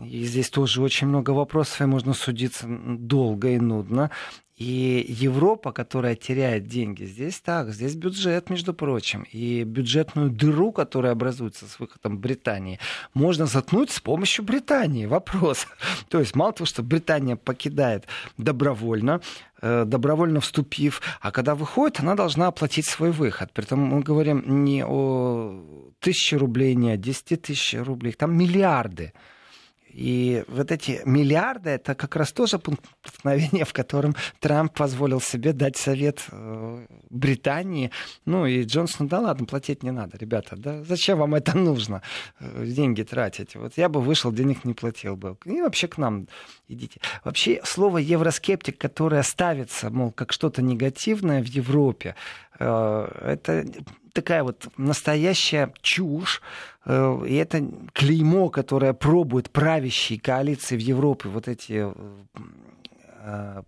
и 0.02 0.24
здесь 0.24 0.50
тоже 0.50 0.82
очень 0.82 1.06
много 1.06 1.30
вопросов, 1.30 1.80
и 1.80 1.84
можно 1.84 2.14
судиться 2.14 2.66
долго 2.68 3.50
и 3.50 3.58
нудно. 3.58 4.10
И 4.56 5.04
Европа, 5.08 5.72
которая 5.72 6.14
теряет 6.14 6.68
деньги, 6.68 7.04
здесь 7.04 7.40
так, 7.40 7.70
здесь 7.70 7.96
бюджет, 7.96 8.50
между 8.50 8.72
прочим. 8.72 9.24
И 9.32 9.64
бюджетную 9.64 10.30
дыру, 10.30 10.70
которая 10.70 11.12
образуется 11.12 11.66
с 11.66 11.80
выходом 11.80 12.18
Британии, 12.18 12.78
можно 13.14 13.46
заткнуть 13.46 13.90
с 13.90 13.98
помощью 13.98 14.44
Британии. 14.44 15.06
Вопрос. 15.06 15.66
То 16.08 16.20
есть 16.20 16.36
мало 16.36 16.52
того, 16.52 16.66
что 16.66 16.84
Британия 16.84 17.34
покидает 17.34 18.06
добровольно, 18.38 19.20
э, 19.60 19.84
добровольно 19.86 20.40
вступив, 20.40 21.02
а 21.20 21.32
когда 21.32 21.56
выходит, 21.56 21.98
она 21.98 22.14
должна 22.14 22.46
оплатить 22.46 22.86
свой 22.86 23.10
выход. 23.10 23.50
Притом 23.52 23.80
мы 23.80 24.02
говорим 24.02 24.64
не 24.64 24.84
о 24.84 25.92
тысяче 25.98 26.36
рублей, 26.36 26.76
не 26.76 26.92
о 26.92 26.96
десяти 26.96 27.34
тысяч 27.34 27.74
рублей, 27.74 28.12
там 28.12 28.36
миллиарды. 28.36 29.14
И 29.94 30.44
вот 30.48 30.72
эти 30.72 31.00
миллиарды, 31.04 31.70
это 31.70 31.94
как 31.94 32.16
раз 32.16 32.32
тоже 32.32 32.58
пункт 32.58 32.84
преткновения, 33.02 33.64
в 33.64 33.72
котором 33.72 34.16
Трамп 34.40 34.72
позволил 34.74 35.20
себе 35.20 35.52
дать 35.52 35.76
совет 35.76 36.26
э, 36.32 36.86
Британии. 37.10 37.92
Ну 38.24 38.44
и 38.44 38.64
Джонсону, 38.64 39.08
да 39.08 39.20
ладно, 39.20 39.46
платить 39.46 39.84
не 39.84 39.92
надо, 39.92 40.18
ребята, 40.18 40.56
да 40.56 40.82
зачем 40.82 41.18
вам 41.18 41.36
это 41.36 41.56
нужно, 41.56 42.02
э, 42.40 42.66
деньги 42.66 43.04
тратить? 43.04 43.54
Вот 43.54 43.74
я 43.76 43.88
бы 43.88 44.00
вышел, 44.00 44.32
денег 44.32 44.64
не 44.64 44.74
платил 44.74 45.16
бы. 45.16 45.36
И 45.44 45.60
вообще 45.60 45.86
к 45.86 45.96
нам 45.96 46.26
идите. 46.66 47.00
Вообще 47.22 47.60
слово 47.62 47.98
евроскептик, 47.98 48.76
которое 48.76 49.22
ставится, 49.22 49.90
мол, 49.90 50.10
как 50.10 50.32
что-то 50.32 50.60
негативное 50.60 51.40
в 51.40 51.46
Европе, 51.46 52.16
это 52.58 53.64
такая 54.14 54.44
вот 54.44 54.68
настоящая 54.76 55.72
чушь, 55.82 56.40
э, 56.86 57.24
и 57.26 57.34
это 57.34 57.66
клеймо, 57.92 58.48
которое 58.48 58.94
пробует 58.94 59.50
правящие 59.50 60.18
коалиции 60.18 60.76
в 60.76 60.80
Европе, 60.80 61.28
вот 61.28 61.48
эти 61.48 61.92
э, 61.92 61.92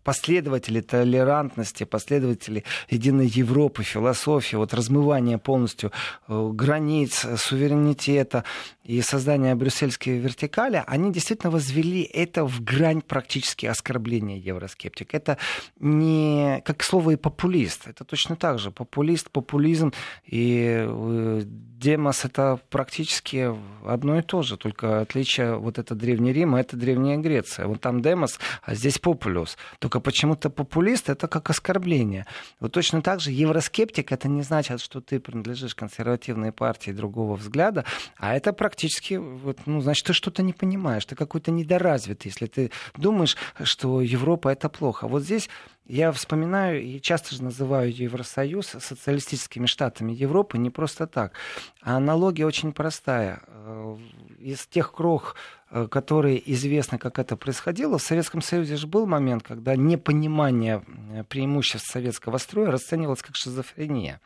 последователи 0.03 0.81
толерантности, 0.81 1.85
последователи 1.85 2.65
единой 2.91 3.27
Европы, 3.27 3.83
философии, 3.83 4.57
вот 4.57 4.75
размывание 4.75 5.39
полностью 5.39 5.93
э, 6.29 6.51
границ, 6.53 7.27
суверенитета, 7.37 8.45
и 8.87 9.03
создания 9.03 9.55
брюссельской 9.57 10.19
вертикали, 10.19 10.83
они 10.87 11.13
действительно 11.13 11.51
возвели 11.51 12.03
это 12.03 12.45
в 12.45 12.63
грань 12.63 13.03
практически 13.03 13.67
оскорбления 13.67 14.37
евроскептик. 14.37 15.13
Это 15.13 15.39
не 15.81 16.63
как 16.65 16.83
слово 16.85 17.11
и 17.11 17.17
популист. 17.17 17.89
Это 17.89 18.05
точно 18.05 18.37
так 18.37 18.59
же. 18.61 18.71
Популист, 18.71 19.31
популизм 19.31 19.93
и 20.25 20.85
э, 20.87 21.43
демос 21.45 22.25
это 22.25 22.61
практически 22.71 23.53
одно 23.85 24.19
и 24.19 24.23
то 24.23 24.43
же. 24.43 24.57
Только 24.57 25.01
отличие 25.01 25.57
вот 25.57 25.79
это 25.79 25.95
Древний 25.95 26.33
Рим, 26.33 26.55
а 26.55 26.61
это 26.61 26.77
Древняя 26.77 27.19
Греция. 27.19 27.67
Вот 27.67 27.81
там 27.81 28.03
демос, 28.03 28.39
а 28.63 28.75
здесь 28.75 28.99
популюс. 29.47 29.57
Только 29.79 30.01
почему-то 30.01 30.51
популист 30.51 31.09
это 31.09 31.29
как 31.29 31.51
оскорбление. 31.51 32.27
Вот 32.61 32.73
точно 32.73 33.03
так 33.03 33.21
же 33.21 33.31
евроскептик 33.31 34.13
это 34.13 34.29
не 34.29 34.43
значит, 34.43 34.81
что 34.81 35.01
ты 35.01 35.21
принадлежишь 35.21 35.75
консервативной 35.75 36.53
партии 36.53 36.93
другого 36.93 37.37
взгляда, 37.37 37.85
а 38.17 38.35
это 38.35 38.53
практически, 38.53 39.15
вот, 39.15 39.59
ну, 39.67 39.81
значит, 39.81 40.07
ты 40.07 40.13
что-то 40.13 40.43
не 40.43 40.53
понимаешь, 40.53 41.05
ты 41.05 41.15
какой-то 41.15 41.51
недоразвитый, 41.51 42.31
если 42.31 42.47
ты 42.47 42.71
думаешь, 42.97 43.37
что 43.63 44.01
Европа 44.01 44.49
это 44.49 44.69
плохо. 44.69 45.09
Вот 45.09 45.23
здесь 45.23 45.49
я 45.89 46.11
вспоминаю 46.11 46.83
и 46.83 47.01
часто 47.01 47.35
же 47.35 47.45
называю 47.45 47.95
Евросоюз 47.95 48.67
социалистическими 48.67 49.67
штатами 49.67 50.13
Европы 50.13 50.59
не 50.59 50.71
просто 50.71 51.07
так. 51.07 51.33
А 51.81 51.97
аналогия 51.97 52.45
очень 52.47 52.73
простая. 52.73 53.43
Э, 53.47 53.97
из 54.41 54.67
тех 54.67 54.93
крох, 54.93 55.37
э, 55.71 55.87
которые 55.89 56.43
известны, 56.53 56.99
как 56.99 57.19
это 57.19 57.37
происходило, 57.37 57.99
в 57.99 58.03
Советском 58.03 58.43
Союзе 58.43 58.77
же 58.77 58.87
был 58.87 59.07
момент, 59.07 59.45
когда 59.45 59.77
непонимание 59.77 60.83
э, 61.13 61.23
преимуществ 61.25 61.89
советского 61.89 62.39
строя 62.39 62.71
расценивалось 62.71 63.23
как 63.23 63.37
шизофрения. 63.37 64.21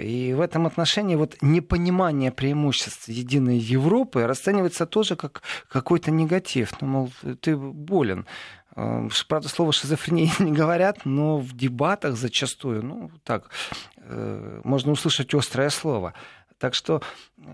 И 0.00 0.34
в 0.36 0.40
этом 0.40 0.68
отношении 0.68 1.16
вот 1.16 1.36
непонимание 1.40 2.30
преимуществ 2.30 3.08
единой 3.08 3.58
Европы 3.58 4.24
расценивается 4.24 4.86
тоже 4.86 5.16
как 5.16 5.42
какой-то 5.68 6.12
негатив. 6.12 6.80
Ну, 6.80 6.86
мол, 6.86 7.12
ты 7.40 7.56
болен. 7.56 8.24
Э, 8.78 9.08
правда, 9.26 9.48
слово 9.48 9.72
шизофрения 9.72 10.30
не 10.38 10.52
говорят, 10.52 11.04
но 11.04 11.38
в 11.38 11.52
дебатах 11.56 12.16
зачастую, 12.16 12.84
ну, 12.84 13.10
так, 13.24 13.50
э, 13.96 14.60
можно 14.64 14.92
услышать 14.92 15.34
острое 15.34 15.70
слово. 15.70 16.14
Так 16.58 16.74
что 16.74 17.02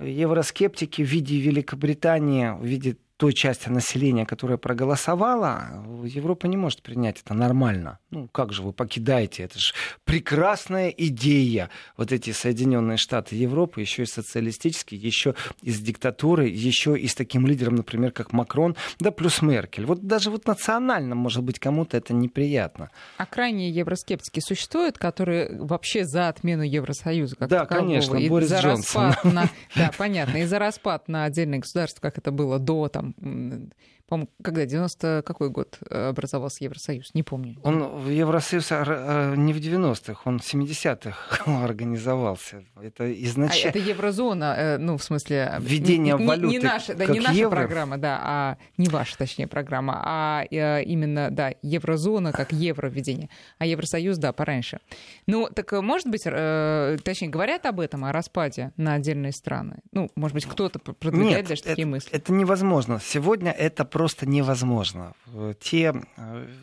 евроскептики 0.03 1.03
в 1.03 1.09
виде 1.09 1.39
Великобритании, 1.39 2.51
в 2.51 2.65
виде 2.65 2.97
той 3.25 3.33
части 3.33 3.71
населения, 3.71 4.27
которая 4.27 4.59
проголосовала, 4.59 5.83
Европа 6.05 6.47
не 6.47 6.59
может 6.59 6.83
принять 6.83 7.23
это 7.25 7.33
нормально. 7.33 7.99
Ну, 8.11 8.29
как 8.29 8.53
же 8.53 8.61
вы 8.61 8.75
покидаете? 8.75 9.45
Это 9.45 9.59
же 9.59 9.73
прекрасная 10.05 10.91
идея. 10.91 11.71
Вот 11.97 12.13
эти 12.13 12.33
Соединенные 12.33 12.99
Штаты 12.99 13.35
Европы, 13.37 13.81
еще 13.81 14.03
и 14.03 14.07
социалистические, 14.07 15.01
еще 15.01 15.35
и 15.63 15.71
с 15.71 15.81
диктатурой, 15.81 16.51
еще 16.51 16.99
и 16.99 17.07
с 17.07 17.15
таким 17.15 17.47
лидером, 17.47 17.77
например, 17.77 18.13
как 18.13 18.35
Макрон, 18.35 18.77
да 19.01 19.11
плюс 19.11 19.41
Меркель. 19.41 19.87
Вот 19.87 20.07
даже 20.07 20.31
вот 20.31 20.47
национально, 20.47 21.15
может 21.15 21.43
быть, 21.43 21.59
кому-то 21.59 21.97
это 21.97 22.13
неприятно. 22.13 22.91
А 23.17 23.25
крайние 23.25 23.71
евроскептики 23.71 24.41
существуют, 24.41 24.99
которые 24.99 25.63
вообще 25.63 26.05
за 26.05 26.29
отмену 26.29 26.63
Евросоюза? 26.63 27.37
Как 27.37 27.49
да, 27.49 27.61
такового, 27.61 27.87
конечно, 27.87 28.17
и 28.17 28.29
Борис 28.29 28.51
за 28.51 28.61
Джонсон. 28.61 29.07
Распад 29.07 29.33
на, 29.33 29.49
да, 29.75 29.91
понятно. 29.97 30.37
И 30.37 30.45
за 30.45 30.59
распад 30.59 31.09
на 31.09 31.25
отдельное 31.25 31.61
государство, 31.61 32.03
как 32.03 32.19
это 32.19 32.31
было 32.31 32.59
до 32.59 32.89
там, 32.89 33.14
嗯 33.23 33.71
по-моему, 34.07 34.29
когда, 34.43 34.67
90 34.67 35.23
какой 35.25 35.49
год 35.49 35.79
э, 35.89 36.09
образовался 36.09 36.63
Евросоюз? 36.65 37.15
Не 37.15 37.23
помню. 37.23 37.59
Он 37.63 37.85
в 37.85 38.11
Евросоюз 38.11 38.69
э, 38.71 39.35
не 39.37 39.55
в 39.55 39.57
90-х, 39.57 40.21
он 40.25 40.41
в 40.41 40.43
70-х 40.43 41.45
организовался. 41.65 42.65
Это 42.83 43.11
изначально... 43.25 43.67
А 43.67 43.69
это 43.71 43.79
еврозона, 43.79 44.55
э, 44.59 44.79
ну, 44.79 44.99
в 44.99 45.03
смысле... 45.03 45.55
Введение 45.59 46.17
не, 46.19 46.27
валюты 46.27 46.49
не, 46.49 46.59
не 46.59 46.65
наша, 46.65 46.95
да, 46.95 47.07
не 47.07 47.21
наша 47.21 47.35
евро. 47.35 47.57
программа, 47.57 47.97
да, 47.97 48.21
а 48.23 48.59
не 48.77 48.89
ваша, 48.89 49.17
точнее, 49.17 49.47
программа, 49.47 50.03
а 50.05 50.45
именно, 50.51 51.31
да, 51.31 51.55
еврозона 51.63 52.33
как 52.33 52.53
евровведение, 52.53 53.31
а 53.59 53.67
Евросоюз, 53.67 54.19
да, 54.19 54.33
пораньше. 54.33 54.81
Ну, 55.27 55.49
так, 55.49 55.73
может 55.73 56.09
быть, 56.09 56.25
точнее, 56.25 57.29
говорят 57.29 57.65
об 57.65 57.81
этом, 57.81 58.05
о 58.05 58.13
распаде 58.13 58.73
на 58.77 58.95
отдельные 58.95 59.33
страны? 59.33 59.79
Ну, 59.93 60.11
может 60.15 60.35
быть, 60.35 60.45
кто-то 60.45 60.79
продвигает 60.79 61.37
Нет, 61.39 61.49
даже 61.49 61.61
это, 61.63 61.71
такие 61.71 61.87
мысли? 61.87 62.11
это 62.13 62.33
невозможно. 62.33 63.01
Сегодня 63.03 63.51
это 63.51 63.85
просто 63.95 64.27
невозможно. 64.27 65.15
Те... 65.61 65.95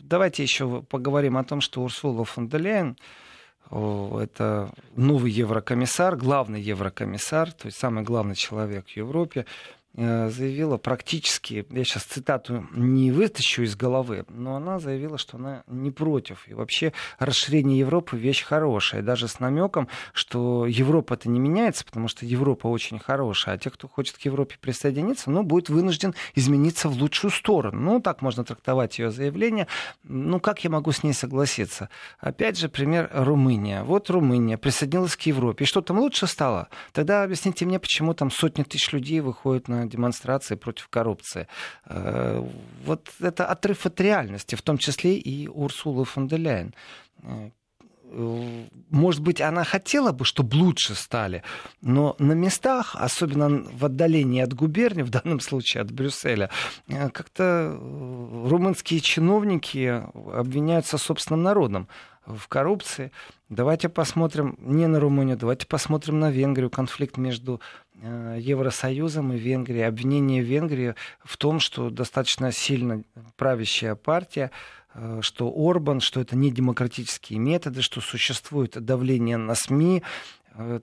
Давайте 0.02 0.42
еще 0.42 0.82
поговорим 0.82 1.38
о 1.38 1.44
том, 1.44 1.62
что 1.62 1.80
Урсула 1.80 2.26
фон 2.26 2.46
де 2.48 2.58
Лейн 2.58 2.96
это 3.70 4.70
новый 4.96 5.32
еврокомиссар, 5.32 6.16
главный 6.16 6.60
еврокомиссар, 6.60 7.52
то 7.52 7.68
есть 7.68 7.78
самый 7.78 8.04
главный 8.04 8.34
человек 8.34 8.84
в 8.86 8.96
Европе, 8.96 9.46
Э, 9.46 9.81
заявила 9.94 10.78
практически, 10.78 11.66
я 11.70 11.84
сейчас 11.84 12.04
цитату 12.04 12.66
не 12.74 13.12
вытащу 13.12 13.62
из 13.62 13.76
головы, 13.76 14.24
но 14.28 14.56
она 14.56 14.78
заявила, 14.78 15.18
что 15.18 15.36
она 15.36 15.64
не 15.66 15.90
против. 15.90 16.48
И 16.48 16.54
вообще 16.54 16.92
расширение 17.18 17.78
Европы 17.78 18.16
вещь 18.16 18.42
хорошая, 18.42 19.02
даже 19.02 19.28
с 19.28 19.38
намеком, 19.38 19.88
что 20.12 20.66
Европа-то 20.66 21.28
не 21.28 21.40
меняется, 21.40 21.84
потому 21.84 22.08
что 22.08 22.24
Европа 22.24 22.68
очень 22.68 22.98
хорошая, 22.98 23.56
а 23.56 23.58
те, 23.58 23.70
кто 23.70 23.86
хочет 23.88 24.16
к 24.16 24.22
Европе 24.22 24.56
присоединиться, 24.60 25.30
ну, 25.30 25.42
будет 25.42 25.68
вынужден 25.68 26.14
измениться 26.34 26.88
в 26.88 26.96
лучшую 26.96 27.30
сторону. 27.30 27.80
Ну, 27.80 28.00
так 28.00 28.22
можно 28.22 28.44
трактовать 28.44 28.98
ее 28.98 29.10
заявление. 29.10 29.66
Ну, 30.04 30.40
как 30.40 30.64
я 30.64 30.70
могу 30.70 30.92
с 30.92 31.02
ней 31.02 31.12
согласиться? 31.12 31.88
Опять 32.18 32.58
же, 32.58 32.68
пример 32.68 33.10
Румыния. 33.12 33.82
Вот 33.82 34.08
Румыния 34.08 34.56
присоединилась 34.56 35.16
к 35.16 35.22
Европе. 35.22 35.64
И 35.64 35.66
что 35.66 35.82
там 35.82 35.98
лучше 35.98 36.26
стало? 36.26 36.68
Тогда 36.92 37.24
объясните 37.24 37.66
мне, 37.66 37.78
почему 37.78 38.14
там 38.14 38.30
сотни 38.30 38.62
тысяч 38.62 38.92
людей 38.92 39.20
выходят 39.20 39.68
на 39.68 39.81
демонстрации 39.86 40.54
против 40.54 40.88
коррупции. 40.88 41.46
Э, 41.86 42.44
вот 42.84 43.08
это 43.20 43.46
отрыв 43.46 43.86
от 43.86 44.00
реальности, 44.00 44.54
в 44.54 44.62
том 44.62 44.78
числе 44.78 45.16
и 45.16 45.48
Урсулы 45.48 46.04
фон 46.04 46.28
де 46.28 46.36
Ляйен 46.36 46.74
э, 47.22 47.50
может 48.90 49.22
быть, 49.22 49.40
она 49.40 49.64
хотела 49.64 50.12
бы, 50.12 50.24
чтобы 50.24 50.54
лучше 50.56 50.94
стали, 50.94 51.42
но 51.80 52.14
на 52.18 52.32
местах, 52.32 52.94
особенно 52.98 53.64
в 53.72 53.84
отдалении 53.84 54.42
от 54.42 54.52
губернии, 54.52 55.02
в 55.02 55.10
данном 55.10 55.40
случае 55.40 55.82
от 55.82 55.90
Брюсселя, 55.90 56.50
э, 56.88 57.08
как-то 57.10 57.74
румынские 57.80 59.00
чиновники 59.00 60.02
обвиняются 60.32 60.98
собственным 60.98 61.42
народом 61.42 61.88
в 62.26 62.48
коррупции. 62.48 63.12
Давайте 63.48 63.88
посмотрим 63.88 64.56
не 64.58 64.86
на 64.86 65.00
Румынию, 65.00 65.36
давайте 65.36 65.66
посмотрим 65.66 66.20
на 66.20 66.30
Венгрию. 66.30 66.70
Конфликт 66.70 67.16
между 67.16 67.60
э, 68.00 68.38
Евросоюзом 68.40 69.32
и 69.32 69.38
Венгрией. 69.38 69.86
Обвинение 69.86 70.42
Венгрии 70.42 70.94
в 71.24 71.36
том, 71.36 71.60
что 71.60 71.90
достаточно 71.90 72.52
сильно 72.52 73.02
правящая 73.36 73.94
партия 73.94 74.50
э, 74.94 75.18
что 75.22 75.52
Орбан, 75.54 76.00
что 76.00 76.20
это 76.20 76.36
не 76.36 76.50
демократические 76.50 77.38
методы, 77.38 77.82
что 77.82 78.00
существует 78.00 78.82
давление 78.82 79.36
на 79.36 79.54
СМИ, 79.54 80.02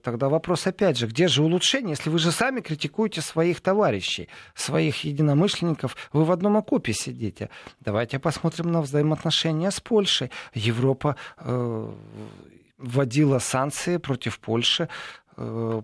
тогда 0.02 0.28
вопрос 0.28 0.66
опять 0.66 0.98
же, 0.98 1.06
где 1.06 1.28
же 1.28 1.42
улучшение, 1.42 1.90
если 1.90 2.10
вы 2.10 2.18
же 2.18 2.32
сами 2.32 2.60
критикуете 2.60 3.20
своих 3.20 3.60
товарищей, 3.60 4.28
своих 4.54 5.04
единомышленников, 5.04 5.96
вы 6.12 6.24
в 6.24 6.32
одном 6.32 6.56
окопе 6.56 6.92
сидите. 6.92 7.50
Давайте 7.80 8.18
посмотрим 8.18 8.72
на 8.72 8.82
взаимоотношения 8.82 9.70
с 9.70 9.80
Польшей. 9.80 10.30
Европа 10.54 11.16
э, 11.38 11.92
вводила 12.78 13.38
санкции 13.38 13.98
против 13.98 14.38
Польши 14.38 14.88
Э, 14.88 15.19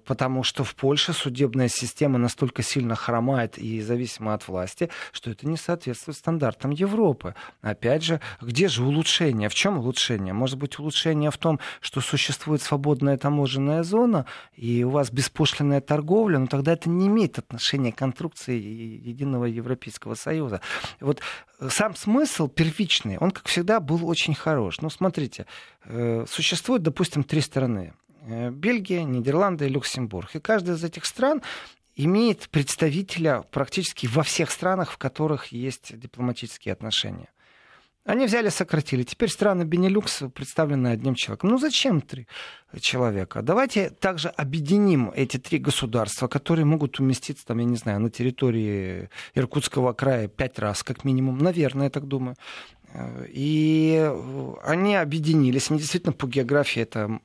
потому 0.05 0.42
что 0.42 0.64
в 0.64 0.75
Польше 0.75 1.12
судебная 1.12 1.69
система 1.69 2.19
настолько 2.19 2.62
сильно 2.62 2.95
хромает 2.95 3.57
и 3.59 3.81
зависима 3.81 4.35
от 4.35 4.47
власти, 4.49 4.90
что 5.12 5.31
это 5.31 5.49
не 5.49 5.57
соответствует 5.57 6.16
стандартам 6.16 6.71
Европы. 6.73 7.35
Опять 7.62 8.03
же, 8.03 8.21
где 8.40 8.69
же 8.69 8.85
улучшение? 8.85 9.49
В 9.49 9.55
чем 9.55 9.79
улучшение? 9.79 10.35
Может 10.35 10.59
быть, 10.59 10.79
улучшение 10.79 11.31
в 11.31 11.38
том, 11.38 11.59
что 11.81 12.01
существует 12.01 12.61
свободная 12.61 13.16
таможенная 13.16 13.83
зона, 13.83 14.27
и 14.55 14.85
у 14.85 14.90
вас 14.90 15.11
беспошлинная 15.11 15.81
торговля, 15.81 16.38
но 16.38 16.47
тогда 16.47 16.73
это 16.73 16.90
не 16.90 17.07
имеет 17.07 17.38
отношения 17.38 17.92
к 17.92 17.97
конструкции 17.97 18.59
единого 18.59 19.47
Европейского 19.47 20.14
Союза. 20.14 20.61
Вот 21.01 21.21
э, 21.61 21.69
сам 21.71 21.95
смысл 21.95 22.49
первичный, 22.49 23.16
он, 23.19 23.31
как 23.31 23.49
всегда, 23.49 23.81
был 23.81 24.07
очень 24.07 24.35
хорош. 24.35 24.81
Ну, 24.81 24.90
смотрите, 24.90 25.47
э, 25.85 26.27
существует, 26.29 26.83
допустим, 26.83 27.25
три 27.25 27.40
страны. 27.40 27.95
Э, 28.26 28.50
Бельгия, 28.50 29.04
Нидерланды 29.04 29.68
Люксембург. 29.68 30.34
И 30.34 30.40
каждая 30.40 30.76
из 30.76 30.84
этих 30.84 31.06
стран 31.06 31.42
имеет 31.94 32.48
представителя 32.50 33.42
практически 33.50 34.06
во 34.06 34.22
всех 34.22 34.50
странах, 34.50 34.90
в 34.90 34.98
которых 34.98 35.48
есть 35.48 35.98
дипломатические 35.98 36.72
отношения. 36.72 37.28
Они 38.04 38.26
взяли, 38.26 38.50
сократили. 38.50 39.02
Теперь 39.02 39.30
страны 39.30 39.64
Бенилюкс 39.64 40.24
представлены 40.32 40.88
одним 40.88 41.16
человеком. 41.16 41.50
Ну 41.50 41.58
зачем 41.58 42.00
три 42.00 42.28
человека? 42.80 43.42
Давайте 43.42 43.90
также 43.90 44.28
объединим 44.28 45.10
эти 45.14 45.38
три 45.38 45.58
государства, 45.58 46.28
которые 46.28 46.64
могут 46.64 47.00
уместиться, 47.00 47.44
там, 47.44 47.58
я 47.58 47.64
не 47.64 47.76
знаю, 47.76 47.98
на 48.00 48.10
территории 48.10 49.08
Иркутского 49.34 49.92
края 49.92 50.28
пять 50.28 50.60
раз, 50.60 50.84
как 50.84 51.04
минимум. 51.04 51.38
Наверное, 51.38 51.84
я 51.84 51.90
так 51.90 52.06
думаю. 52.06 52.36
Э, 52.92 53.26
и 53.28 54.08
они 54.64 54.94
объединились. 54.94 55.70
Они 55.70 55.80
действительно 55.80 56.12
по 56.12 56.28
географии 56.28 56.82
это 56.82 57.20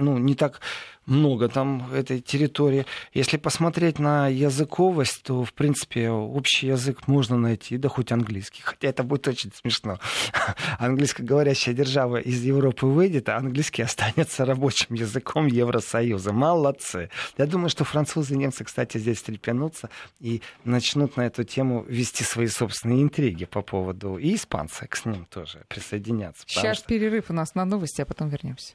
ну, 0.00 0.18
не 0.18 0.34
так 0.34 0.60
много 1.06 1.48
там 1.48 1.92
этой 1.92 2.20
территории. 2.20 2.86
Если 3.12 3.36
посмотреть 3.36 3.98
на 3.98 4.28
языковость, 4.28 5.22
то, 5.24 5.44
в 5.44 5.52
принципе, 5.52 6.10
общий 6.10 6.68
язык 6.68 7.08
можно 7.08 7.36
найти, 7.36 7.76
да 7.76 7.88
хоть 7.88 8.12
английский. 8.12 8.62
Хотя 8.62 8.88
это 8.88 9.02
будет 9.02 9.26
очень 9.28 9.52
смешно. 9.52 9.98
Английскоговорящая 10.78 11.74
держава 11.74 12.18
из 12.18 12.42
Европы 12.42 12.86
выйдет, 12.86 13.28
а 13.28 13.36
английский 13.36 13.82
останется 13.82 14.44
рабочим 14.44 14.94
языком 14.94 15.46
Евросоюза. 15.46 16.32
Молодцы. 16.32 17.10
Я 17.36 17.46
думаю, 17.46 17.70
что 17.70 17.84
французы 17.84 18.34
и 18.34 18.36
немцы, 18.36 18.64
кстати, 18.64 18.98
здесь 18.98 19.18
встрепенутся 19.18 19.90
и 20.20 20.42
начнут 20.64 21.16
на 21.16 21.22
эту 21.22 21.44
тему 21.44 21.84
вести 21.88 22.22
свои 22.22 22.46
собственные 22.46 23.02
интриги 23.02 23.44
по 23.44 23.62
поводу... 23.62 24.16
И 24.16 24.34
испанцы 24.34 24.86
к 24.86 25.04
ним 25.06 25.24
тоже 25.24 25.64
присоединятся. 25.68 26.44
Сейчас 26.46 26.78
что... 26.78 26.88
перерыв 26.88 27.30
у 27.30 27.32
нас 27.32 27.54
на 27.54 27.64
новости, 27.64 28.02
а 28.02 28.06
потом 28.06 28.28
вернемся. 28.28 28.74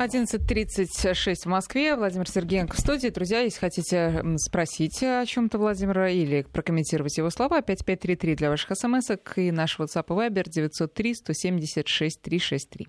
11.36 0.00 1.34
в 1.44 1.46
Москве. 1.46 1.94
Владимир 1.94 2.28
Сергеенко 2.28 2.74
в 2.74 2.80
студии. 2.80 3.08
Друзья, 3.08 3.40
если 3.40 3.58
хотите 3.58 4.24
спросить 4.38 5.02
о 5.02 5.26
чем-то 5.26 5.58
Владимира 5.58 6.08
или 6.08 6.42
прокомментировать 6.42 7.18
его 7.18 7.28
слова, 7.28 7.60
5533 7.60 8.36
для 8.36 8.48
ваших 8.48 8.76
смс 8.76 9.10
и 9.36 9.50
наш 9.50 9.78
WhatsApp 9.78 10.06
и 10.08 10.30
Viber 10.30 10.48
903 10.48 11.14
176 11.14 12.22
363. 12.22 12.88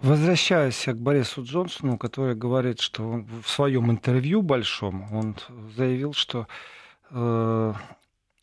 Возвращаясь 0.00 0.84
к 0.84 0.94
Борису 0.94 1.42
Джонсону, 1.42 1.98
который 1.98 2.36
говорит, 2.36 2.80
что 2.80 3.06
он 3.06 3.28
в 3.42 3.50
своем 3.50 3.90
интервью 3.90 4.42
большом 4.42 5.12
он 5.12 5.36
заявил, 5.76 6.12
что 6.14 6.46
э, 7.10 7.74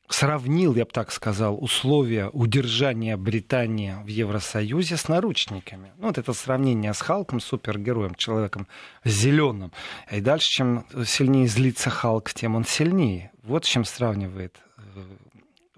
сравнил, 0.08 0.76
я 0.76 0.86
бы 0.86 0.92
так 0.92 1.12
сказал, 1.12 1.58
условия 1.62 2.30
удержания 2.30 3.18
Британии 3.18 3.96
в 4.04 4.08
Евросоюзе 4.08 4.98
с 4.98 5.08
наручниками. 5.08 5.92
Ну, 5.98 6.08
вот 6.08 6.18
это 6.18 6.34
сравнение 6.34 6.94
с 6.94 7.02
Халком, 7.02 7.40
супергероем, 7.40 8.16
человеком 8.16 8.68
зеленым. 9.04 9.72
И 10.12 10.22
дальше, 10.22 10.48
чем 10.48 10.86
сильнее 11.06 11.48
злится 11.48 11.90
Халк, 11.90 12.34
тем 12.34 12.56
он 12.56 12.66
сильнее. 12.66 13.32
Вот 13.44 13.66
с 13.66 13.68
чем 13.68 13.86
сравнивает 13.86 14.58
э, 14.78 14.82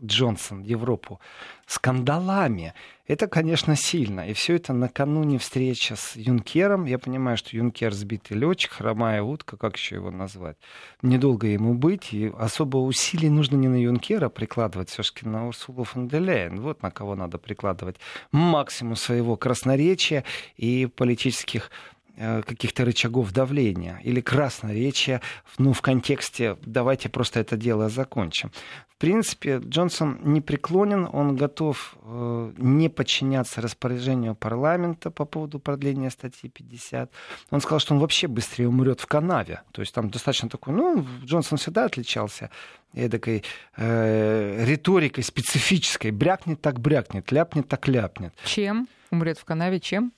Джонсон 0.03 0.61
Европу. 0.61 1.19
Скандалами. 1.65 2.73
Это, 3.07 3.27
конечно, 3.27 3.75
сильно. 3.75 4.29
И 4.29 4.33
все 4.33 4.55
это 4.55 4.73
накануне 4.73 5.37
встречи 5.37 5.93
с 5.93 6.15
Юнкером. 6.15 6.85
Я 6.85 6.99
понимаю, 6.99 7.37
что 7.37 7.55
Юнкер 7.55 7.93
сбитый 7.93 8.37
летчик, 8.37 8.71
хромая 8.71 9.21
утка, 9.21 9.57
как 9.57 9.77
еще 9.77 9.95
его 9.95 10.11
назвать. 10.11 10.57
Недолго 11.01 11.47
ему 11.47 11.73
быть. 11.73 12.13
И 12.13 12.31
особо 12.37 12.77
усилий 12.77 13.29
нужно 13.29 13.55
не 13.55 13.67
на 13.67 13.81
Юнкера 13.81 14.29
прикладывать, 14.29 14.89
все-таки 14.89 15.27
на 15.27 15.47
Урсулу 15.47 15.83
фон 15.83 16.07
де 16.07 16.19
Лейн. 16.19 16.61
Вот 16.61 16.83
на 16.83 16.91
кого 16.91 17.15
надо 17.15 17.37
прикладывать 17.37 17.97
максимум 18.31 18.95
своего 18.95 19.35
красноречия 19.35 20.23
и 20.55 20.85
политических 20.85 21.71
каких-то 22.17 22.83
рычагов 22.83 23.31
давления 23.31 23.99
или 24.03 24.21
красноречия, 24.21 25.21
ну, 25.57 25.73
в 25.73 25.81
контексте 25.81 26.57
«давайте 26.65 27.09
просто 27.09 27.39
это 27.39 27.57
дело 27.57 27.89
закончим». 27.89 28.51
В 28.97 28.99
принципе, 28.99 29.61
Джонсон 29.63 30.17
не 30.23 30.41
преклонен, 30.41 31.07
он 31.13 31.35
готов 31.35 31.95
э, 32.01 32.51
не 32.57 32.89
подчиняться 32.89 33.61
распоряжению 33.61 34.33
парламента 34.33 35.11
по 35.11 35.23
поводу 35.25 35.59
продления 35.59 36.09
статьи 36.09 36.49
50. 36.49 37.11
Он 37.51 37.61
сказал, 37.61 37.77
что 37.79 37.93
он 37.93 37.99
вообще 37.99 38.25
быстрее 38.25 38.67
умрет 38.67 38.99
в 38.99 39.05
канаве. 39.05 39.61
То 39.71 39.83
есть 39.83 39.93
там 39.93 40.09
достаточно 40.09 40.49
такой, 40.49 40.73
ну, 40.73 41.05
Джонсон 41.23 41.59
всегда 41.59 41.85
отличался 41.85 42.49
эдакой 42.95 43.43
э, 43.75 44.65
риторикой 44.65 45.23
специфической. 45.23 46.09
Брякнет 46.09 46.59
так 46.59 46.79
брякнет, 46.79 47.31
ляпнет 47.31 47.67
так 47.67 47.87
ляпнет. 47.87 48.33
Чем? 48.45 48.87
Умрет 49.11 49.37
в 49.37 49.45
канаве 49.45 49.79
чем? 49.79 50.11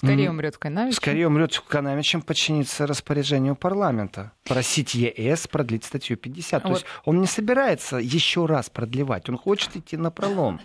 Скорее 0.00 0.30
умрет 0.30 0.54
в 0.54 0.58
канаве. 0.58 0.92
Скорее 0.92 1.26
умрет 1.26 1.52
в 1.52 1.62
канаве, 1.62 2.02
чем 2.02 2.22
подчиниться 2.22 2.86
распоряжению 2.86 3.54
парламента. 3.54 4.32
Просить 4.44 4.94
ЕС 4.94 5.46
продлить 5.46 5.84
статью 5.84 6.16
50. 6.16 6.62
Вот. 6.62 6.68
То 6.68 6.74
есть 6.74 6.86
он 7.04 7.20
не 7.20 7.26
собирается 7.26 7.98
еще 7.98 8.46
раз 8.46 8.70
продлевать, 8.70 9.28
он 9.28 9.36
хочет 9.36 9.76
идти 9.76 9.98
на 9.98 10.10
пролом. 10.10 10.60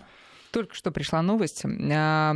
Только 0.52 0.74
что 0.74 0.90
пришла 0.90 1.20
новость. 1.20 1.64
А, 1.66 2.34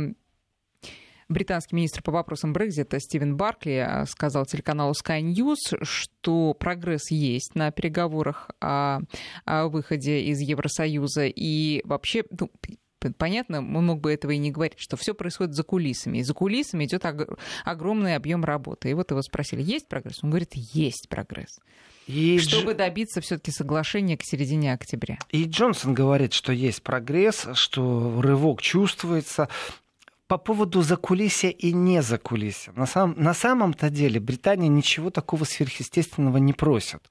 британский 1.27 1.75
министр 1.75 2.03
по 2.03 2.11
вопросам 2.11 2.53
Брекзита 2.53 2.99
Стивен 2.99 3.35
Баркли 3.35 3.77
а, 3.77 4.05
сказал 4.05 4.45
телеканалу 4.45 4.93
Sky 4.93 5.21
News, 5.21 5.83
что 5.83 6.53
прогресс 6.53 7.09
есть 7.09 7.55
на 7.55 7.71
переговорах 7.71 8.51
о, 8.59 8.99
о 9.45 9.67
выходе 9.69 10.21
из 10.21 10.39
Евросоюза. 10.39 11.25
И 11.25 11.81
вообще, 11.83 12.25
ну, 12.29 12.51
понятно, 13.17 13.59
он 13.59 13.85
мог 13.85 14.01
бы 14.01 14.13
этого 14.13 14.31
и 14.31 14.37
не 14.37 14.51
говорить, 14.51 14.77
что 14.77 14.97
все 14.97 15.13
происходит 15.13 15.55
за 15.55 15.63
кулисами. 15.63 16.19
И 16.19 16.23
за 16.23 16.33
кулисами 16.33 16.85
идет 16.85 17.03
огромный 17.65 18.15
объем 18.15 18.45
работы. 18.45 18.89
И 18.89 18.93
вот 18.93 19.11
его 19.11 19.21
спросили, 19.21 19.61
есть 19.61 19.87
прогресс? 19.87 20.23
Он 20.23 20.29
говорит, 20.29 20.53
есть 20.53 21.09
прогресс. 21.09 21.59
И 22.07 22.39
чтобы 22.39 22.73
Дж... 22.73 22.77
добиться 22.77 23.21
все-таки 23.21 23.51
соглашения 23.51 24.17
к 24.17 24.23
середине 24.23 24.73
октября. 24.73 25.19
И 25.29 25.45
Джонсон 25.45 25.93
говорит, 25.93 26.33
что 26.33 26.51
есть 26.51 26.81
прогресс, 26.81 27.47
что 27.53 28.21
рывок 28.21 28.61
чувствуется 28.61 29.49
по 30.27 30.37
поводу 30.37 30.81
закулисья 30.81 31.49
и 31.49 31.73
не 31.73 32.01
закулисья. 32.01 32.71
На, 32.75 32.85
сам, 32.85 33.15
на 33.17 33.33
самом-то 33.33 33.89
деле 33.89 34.19
Британия 34.19 34.69
ничего 34.69 35.09
такого 35.09 35.43
сверхъестественного 35.43 36.37
не 36.37 36.53
просит. 36.53 37.01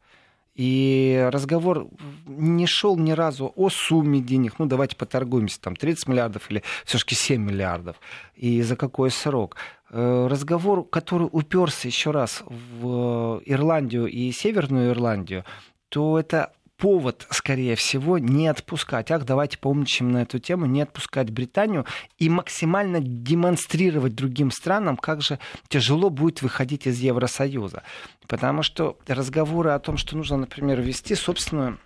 И 0.60 1.26
разговор 1.32 1.88
не 2.26 2.66
шел 2.66 2.94
ни 2.98 3.12
разу 3.12 3.50
о 3.56 3.70
сумме 3.70 4.20
денег. 4.20 4.58
Ну, 4.58 4.66
давайте 4.66 4.94
поторгуемся, 4.94 5.58
там 5.58 5.74
30 5.74 6.06
миллиардов 6.06 6.50
или 6.50 6.62
все-таки 6.84 7.14
7 7.14 7.42
миллиардов. 7.42 7.96
И 8.36 8.60
за 8.60 8.76
какой 8.76 9.10
срок. 9.10 9.56
Э, 9.88 10.26
разговор, 10.28 10.86
который 10.86 11.30
уперся 11.32 11.88
еще 11.88 12.10
раз 12.10 12.44
в 12.46 13.40
Ирландию 13.46 14.06
и 14.06 14.30
Северную 14.32 14.90
Ирландию, 14.90 15.46
то 15.88 16.18
это 16.18 16.52
повод, 16.80 17.26
скорее 17.30 17.76
всего, 17.76 18.18
не 18.18 18.48
отпускать. 18.48 19.10
Ах, 19.10 19.24
давайте 19.24 19.58
поумничаем 19.58 20.10
на 20.10 20.22
эту 20.22 20.38
тему, 20.38 20.66
не 20.66 20.80
отпускать 20.80 21.30
Британию 21.30 21.84
и 22.18 22.28
максимально 22.28 23.00
демонстрировать 23.00 24.14
другим 24.14 24.50
странам, 24.50 24.96
как 24.96 25.20
же 25.20 25.38
тяжело 25.68 26.08
будет 26.08 26.42
выходить 26.42 26.86
из 26.86 26.98
Евросоюза. 26.98 27.82
Потому 28.26 28.62
что 28.62 28.98
разговоры 29.06 29.70
о 29.70 29.78
том, 29.78 29.98
что 29.98 30.16
нужно, 30.16 30.38
например, 30.38 30.80
ввести 30.80 31.14
собственную 31.14 31.78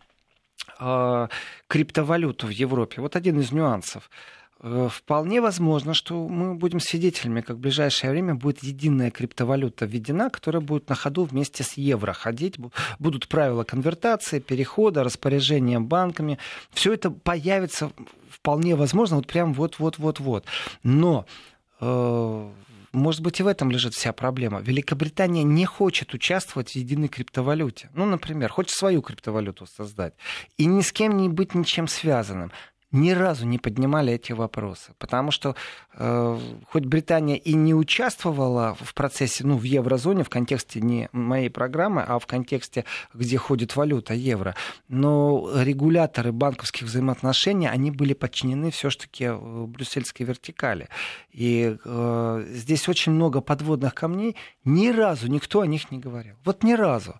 э, 0.78 1.28
криптовалюту 1.66 2.46
в 2.46 2.50
Европе, 2.50 3.02
вот 3.02 3.16
один 3.16 3.40
из 3.40 3.50
нюансов. 3.50 4.08
Э, 4.66 4.88
вполне 4.90 5.42
возможно, 5.42 5.92
что 5.92 6.26
мы 6.26 6.54
будем 6.54 6.80
свидетелями, 6.80 7.42
как 7.42 7.56
в 7.56 7.60
ближайшее 7.60 8.10
время 8.10 8.34
будет 8.34 8.62
единая 8.62 9.10
криптовалюта 9.10 9.84
введена, 9.84 10.30
которая 10.30 10.62
будет 10.62 10.88
на 10.88 10.94
ходу 10.94 11.24
вместе 11.24 11.62
с 11.62 11.74
евро 11.74 12.14
ходить. 12.14 12.56
Будут 12.98 13.28
правила 13.28 13.64
конвертации, 13.64 14.38
перехода, 14.38 15.04
распоряжения 15.04 15.80
банками. 15.80 16.38
Все 16.72 16.94
это 16.94 17.10
появится 17.10 17.92
вполне 18.30 18.74
возможно 18.74 19.16
вот 19.16 19.26
прям 19.26 19.52
вот-вот-вот-вот. 19.52 20.46
Но 20.82 21.26
э, 21.80 22.50
может 22.92 23.20
быть, 23.20 23.40
и 23.40 23.42
в 23.42 23.48
этом 23.48 23.70
лежит 23.70 23.92
вся 23.92 24.14
проблема. 24.14 24.60
Великобритания 24.60 25.42
не 25.42 25.66
хочет 25.66 26.14
участвовать 26.14 26.70
в 26.70 26.76
единой 26.76 27.08
криптовалюте. 27.08 27.90
Ну, 27.92 28.06
например, 28.06 28.50
хочет 28.50 28.70
свою 28.70 29.02
криптовалюту 29.02 29.66
создать. 29.66 30.14
И 30.56 30.64
ни 30.64 30.80
с 30.80 30.90
кем 30.90 31.18
не 31.18 31.28
быть 31.28 31.54
ничем 31.54 31.86
связанным 31.86 32.50
ни 32.94 33.10
разу 33.10 33.44
не 33.44 33.58
поднимали 33.58 34.12
эти 34.12 34.32
вопросы. 34.32 34.92
Потому 34.98 35.32
что 35.32 35.56
э, 35.94 36.38
хоть 36.70 36.84
Британия 36.84 37.36
и 37.36 37.54
не 37.54 37.74
участвовала 37.74 38.76
в 38.80 38.94
процессе, 38.94 39.44
ну, 39.44 39.56
в 39.56 39.64
еврозоне, 39.64 40.22
в 40.22 40.30
контексте 40.30 40.80
не 40.80 41.08
моей 41.12 41.50
программы, 41.50 42.02
а 42.06 42.18
в 42.20 42.26
контексте, 42.26 42.84
где 43.12 43.36
ходит 43.36 43.74
валюта 43.74 44.14
евро, 44.14 44.54
но 44.88 45.50
регуляторы 45.56 46.30
банковских 46.30 46.84
взаимоотношений, 46.84 47.68
они 47.68 47.90
были 47.90 48.14
подчинены 48.14 48.70
все-таки 48.70 49.24
э, 49.24 49.64
брюссельской 49.66 50.24
вертикали. 50.24 50.88
И 51.32 51.76
э, 51.84 52.46
здесь 52.48 52.88
очень 52.88 53.10
много 53.10 53.40
подводных 53.40 53.92
камней. 53.94 54.36
Ни 54.64 54.88
разу 54.88 55.26
никто 55.26 55.62
о 55.62 55.66
них 55.66 55.90
не 55.90 55.98
говорил. 55.98 56.36
Вот 56.44 56.62
ни 56.62 56.74
разу. 56.74 57.16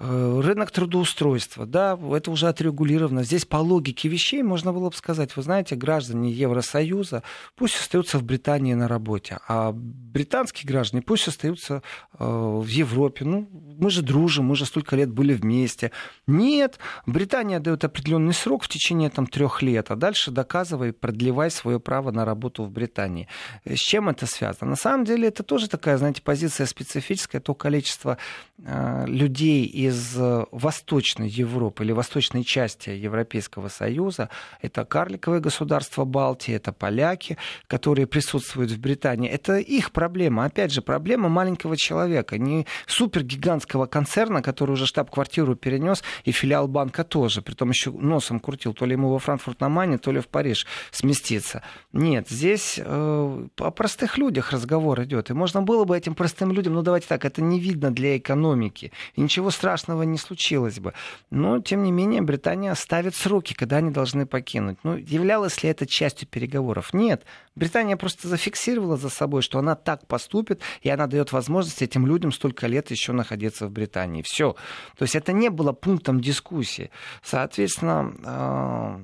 Э, 0.00 0.40
рынок 0.44 0.70
трудоустройства, 0.70 1.66
да, 1.66 1.98
это 2.12 2.30
уже 2.30 2.46
отрегулировано. 2.46 3.24
Здесь 3.24 3.44
по 3.44 3.56
логике 3.56 4.08
вещей 4.08 4.44
можно 4.44 4.72
было 4.72 4.90
бы 4.90 4.96
сказать, 4.96 5.34
вы 5.34 5.42
знаете, 5.42 5.74
граждане 5.74 6.30
Евросоюза 6.30 7.24
пусть 7.56 7.74
остаются 7.80 8.18
в 8.18 8.22
Британии 8.22 8.74
на 8.74 8.86
работе, 8.86 9.40
а 9.48 9.72
британские 9.72 10.68
граждане 10.68 11.02
пусть 11.02 11.26
остаются 11.26 11.82
э, 12.16 12.24
в 12.24 12.68
Европе. 12.68 13.24
Ну, 13.24 13.48
мы 13.76 13.90
же 13.90 14.02
дружим, 14.02 14.44
мы 14.44 14.54
же 14.54 14.66
столько 14.66 14.94
лет 14.94 15.10
были 15.10 15.34
вместе. 15.34 15.90
Нет, 16.28 16.78
Британия 17.06 17.58
дает 17.58 17.82
определенный 17.82 18.34
срок 18.34 18.62
в 18.62 18.68
течение 18.68 19.10
там, 19.10 19.26
трех 19.26 19.62
лет, 19.62 19.90
а 19.90 19.96
дальше 19.96 20.30
доказывай, 20.30 20.92
продлевай 20.92 21.50
свое 21.50 21.80
право 21.80 22.12
на 22.12 22.24
работу 22.24 22.62
в 22.62 22.70
Британии. 22.70 23.26
С 23.64 23.78
чем 23.78 24.08
это 24.08 24.26
связано? 24.26 24.70
На 24.70 24.76
самом 24.76 25.04
деле 25.04 25.26
это 25.26 25.42
тоже 25.42 25.68
такая, 25.68 25.98
знаете, 25.98 26.22
позиция 26.22 26.66
специфическая, 26.66 27.40
то 27.40 27.54
количество 27.54 28.16
э, 28.58 29.04
людей 29.08 29.64
и 29.64 29.87
из 29.88 30.16
э, 30.16 30.44
Восточной 30.52 31.28
Европы 31.28 31.84
или 31.84 31.92
восточной 31.92 32.44
части 32.44 32.90
Европейского 32.90 33.68
Союза. 33.68 34.30
Это 34.62 34.84
карликовые 34.84 35.40
государства 35.40 36.04
Балтии, 36.04 36.54
это 36.54 36.72
поляки, 36.72 37.36
которые 37.66 38.06
присутствуют 38.06 38.70
в 38.70 38.78
Британии. 38.78 39.28
Это 39.28 39.58
их 39.58 39.90
проблема. 39.92 40.44
Опять 40.44 40.72
же, 40.72 40.82
проблема 40.82 41.28
маленького 41.28 41.76
человека, 41.76 42.38
не 42.38 42.66
супергигантского 42.86 43.86
концерна, 43.86 44.42
который 44.42 44.72
уже 44.72 44.86
штаб-квартиру 44.86 45.56
перенес, 45.56 46.02
и 46.24 46.32
филиал 46.32 46.68
банка 46.68 47.04
тоже. 47.04 47.42
Притом 47.42 47.70
еще 47.70 47.90
носом 47.90 48.40
крутил, 48.40 48.74
то 48.74 48.86
ли 48.86 48.92
ему 48.92 49.10
во 49.10 49.18
Франкфурт 49.18 49.60
на 49.60 49.68
Мане, 49.68 49.98
то 49.98 50.12
ли 50.12 50.20
в 50.20 50.28
Париж 50.28 50.66
сместиться. 50.90 51.62
Нет, 51.92 52.28
здесь 52.28 52.78
э, 52.78 53.46
о 53.58 53.70
простых 53.70 54.18
людях 54.18 54.52
разговор 54.52 55.02
идет. 55.02 55.30
И 55.30 55.32
можно 55.32 55.62
было 55.62 55.84
бы 55.84 55.96
этим 55.96 56.14
простым 56.14 56.52
людям, 56.52 56.74
ну 56.74 56.82
давайте 56.82 57.06
так, 57.08 57.24
это 57.24 57.42
не 57.42 57.58
видно 57.58 57.90
для 57.90 58.16
экономики. 58.16 58.92
И 59.14 59.20
ничего 59.20 59.50
страшного 59.50 59.77
страшного 59.78 60.02
не 60.02 60.18
случилось 60.18 60.80
бы. 60.80 60.92
Но, 61.30 61.60
тем 61.60 61.82
не 61.82 61.92
менее, 61.92 62.20
Британия 62.22 62.74
ставит 62.74 63.14
сроки, 63.14 63.54
когда 63.54 63.76
они 63.76 63.90
должны 63.90 64.26
покинуть. 64.26 64.78
Ну, 64.82 64.96
являлось 64.96 65.62
ли 65.62 65.70
это 65.70 65.86
частью 65.86 66.28
переговоров? 66.28 66.92
Нет. 66.92 67.24
Британия 67.54 67.96
просто 67.96 68.28
зафиксировала 68.28 68.96
за 68.96 69.08
собой, 69.08 69.42
что 69.42 69.58
она 69.58 69.74
так 69.74 70.06
поступит, 70.06 70.60
и 70.82 70.90
она 70.90 71.06
дает 71.06 71.32
возможность 71.32 71.82
этим 71.82 72.06
людям 72.06 72.32
столько 72.32 72.66
лет 72.66 72.90
еще 72.90 73.12
находиться 73.12 73.66
в 73.66 73.70
Британии. 73.70 74.22
Все. 74.22 74.54
То 74.96 75.02
есть 75.04 75.14
это 75.14 75.32
не 75.32 75.48
было 75.48 75.72
пунктом 75.72 76.20
дискуссии. 76.20 76.90
Соответственно, 77.22 78.14
а, 78.24 79.00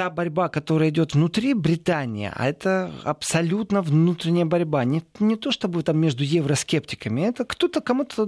та 0.00 0.08
борьба, 0.08 0.48
которая 0.48 0.88
идет 0.88 1.12
внутри 1.12 1.52
Британии, 1.52 2.32
а 2.34 2.48
это 2.48 2.90
абсолютно 3.04 3.82
внутренняя 3.82 4.46
борьба. 4.46 4.82
Не, 4.84 5.02
не 5.18 5.36
то 5.36 5.50
чтобы 5.50 5.82
там 5.82 5.98
между 5.98 6.24
евроскептиками, 6.24 7.20
это 7.20 7.44
кто-то 7.44 7.82
кому-то 7.82 8.26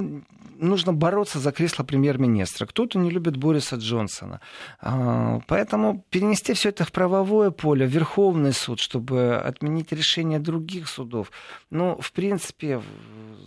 нужно 0.58 0.92
бороться 0.92 1.38
за 1.38 1.50
кресло 1.50 1.82
премьер-министра, 1.82 2.66
кто-то 2.66 2.98
не 2.98 3.08
любит 3.08 3.38
Бориса 3.38 3.76
Джонсона. 3.76 4.42
А, 4.82 5.40
поэтому 5.46 6.04
перенести 6.10 6.52
все 6.52 6.68
это 6.68 6.84
в 6.84 6.92
правовое 6.92 7.50
поле, 7.50 7.86
в 7.86 7.90
Верховный 7.90 8.52
суд, 8.52 8.78
чтобы 8.78 9.36
отменить 9.36 9.92
решение 9.92 10.40
других 10.40 10.88
судов. 10.88 11.32
Ну, 11.70 11.96
в 12.02 12.12
принципе, 12.12 12.82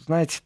знаете, 0.08 0.40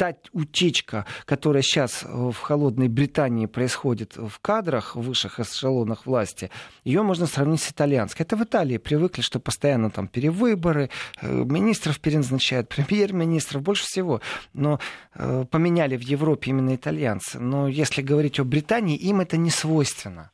та 0.00 0.14
утечка, 0.32 1.04
которая 1.26 1.62
сейчас 1.62 2.04
в 2.04 2.32
холодной 2.32 2.88
Британии 2.88 3.44
происходит 3.44 4.16
в 4.16 4.38
кадрах, 4.40 4.96
в 4.96 5.02
высших 5.02 5.40
эшелонах 5.40 6.06
власти, 6.06 6.50
ее 6.84 7.02
можно 7.02 7.26
сравнить 7.26 7.60
с 7.60 7.70
итальянской. 7.70 8.24
Это 8.24 8.34
в 8.34 8.42
Италии 8.42 8.78
привыкли, 8.78 9.20
что 9.20 9.40
постоянно 9.40 9.90
там 9.90 10.08
перевыборы, 10.08 10.88
э, 11.20 11.30
министров 11.30 12.00
переназначают, 12.00 12.68
премьер-министров, 12.74 13.60
больше 13.60 13.84
всего. 13.84 14.22
Но 14.54 14.80
э, 15.14 15.44
поменяли 15.50 15.98
в 15.98 16.02
Европе 16.02 16.48
именно 16.52 16.74
итальянцы. 16.74 17.38
Но 17.38 17.68
если 17.68 18.00
говорить 18.00 18.40
о 18.40 18.44
Британии, 18.44 18.96
им 18.96 19.20
это 19.20 19.36
не 19.36 19.50
свойственно. 19.50 20.30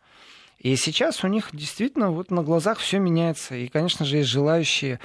И 0.59 0.75
сейчас 0.77 1.23
у 1.23 1.29
них 1.29 1.51
действительно 1.53 2.11
вот 2.11 2.31
на 2.31 2.43
глазах 2.43 2.79
все 2.79 2.99
меняется. 2.99 3.55
И, 3.55 3.69
конечно 3.69 4.05
же, 4.05 4.19
есть 4.19 4.31
желающие 4.31 5.01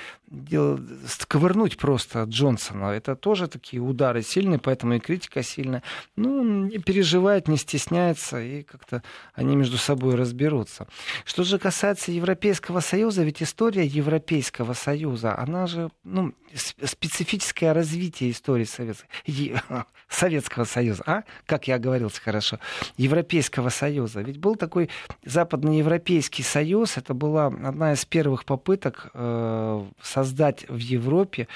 сковырнуть 1.08 1.78
просто 1.78 2.24
Джонсона. 2.24 2.86
Это 2.86 3.16
тоже 3.16 3.48
такие 3.48 3.82
удары 3.82 4.22
сильные, 4.22 4.60
поэтому 4.60 4.94
и 4.94 5.00
критика 5.00 5.44
сильная. 5.44 5.84
Ну, 6.16 6.44
не 6.44 6.78
переживает, 6.78 7.50
не 7.50 7.58
стесняется, 7.58 8.42
и 8.42 8.64
как-то 8.64 9.04
они 9.34 9.58
между 9.58 9.78
собой 9.78 10.16
разберутся. 10.16 10.88
Что 11.26 11.44
же 11.44 11.60
касается 11.60 12.12
Европейского 12.12 12.80
Союза, 12.80 13.24
ведь 13.24 13.44
история 13.44 13.86
Европейского 13.86 14.74
Союза, 14.74 15.38
она 15.38 15.68
же 15.68 15.90
ну, 16.04 16.34
специфическое 16.56 17.74
развитие 17.74 18.32
истории 18.32 18.66
Советского 20.10 20.66
Союза, 20.66 21.04
а? 21.06 21.24
Как 21.46 21.68
я 21.68 21.76
оговорился 21.76 22.22
хорошо. 22.22 22.60
Европейского 22.98 23.70
Союза. 23.70 24.22
Ведь 24.22 24.38
был 24.38 24.56
такой 24.56 24.90
Западноевропейский 25.24 26.44
Союз, 26.44 26.98
это 26.98 27.14
была 27.14 27.48
одна 27.48 27.94
из 27.94 28.06
первых 28.06 28.46
попыток 28.46 29.10
э, 29.14 29.86
создать 30.02 30.68
в 30.68 30.78
Европе 30.78 31.48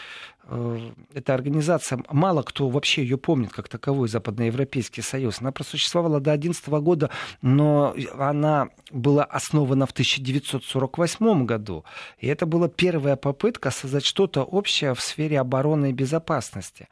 эта 1.13 1.33
организация, 1.33 2.03
мало 2.09 2.43
кто 2.43 2.69
вообще 2.69 3.01
ее 3.01 3.17
помнит 3.17 3.51
как 3.51 3.67
таковой, 3.67 4.07
Западноевропейский 4.07 5.01
Союз. 5.01 5.41
Она 5.41 5.51
просуществовала 5.51 6.19
до 6.19 6.37
2011 6.37 6.67
года, 6.83 7.09
но 7.41 7.95
она 8.17 8.69
была 8.91 9.23
основана 9.23 9.85
в 9.87 9.91
1948 9.91 11.45
году. 11.45 11.83
И 12.19 12.27
это 12.27 12.45
была 12.45 12.67
первая 12.67 13.15
попытка 13.15 13.71
создать 13.71 14.05
что-то 14.05 14.43
общее 14.43 14.93
в 14.93 15.01
сфере 15.01 15.39
обороны 15.39 15.89
и 15.89 15.93
безопасности. 15.93 16.87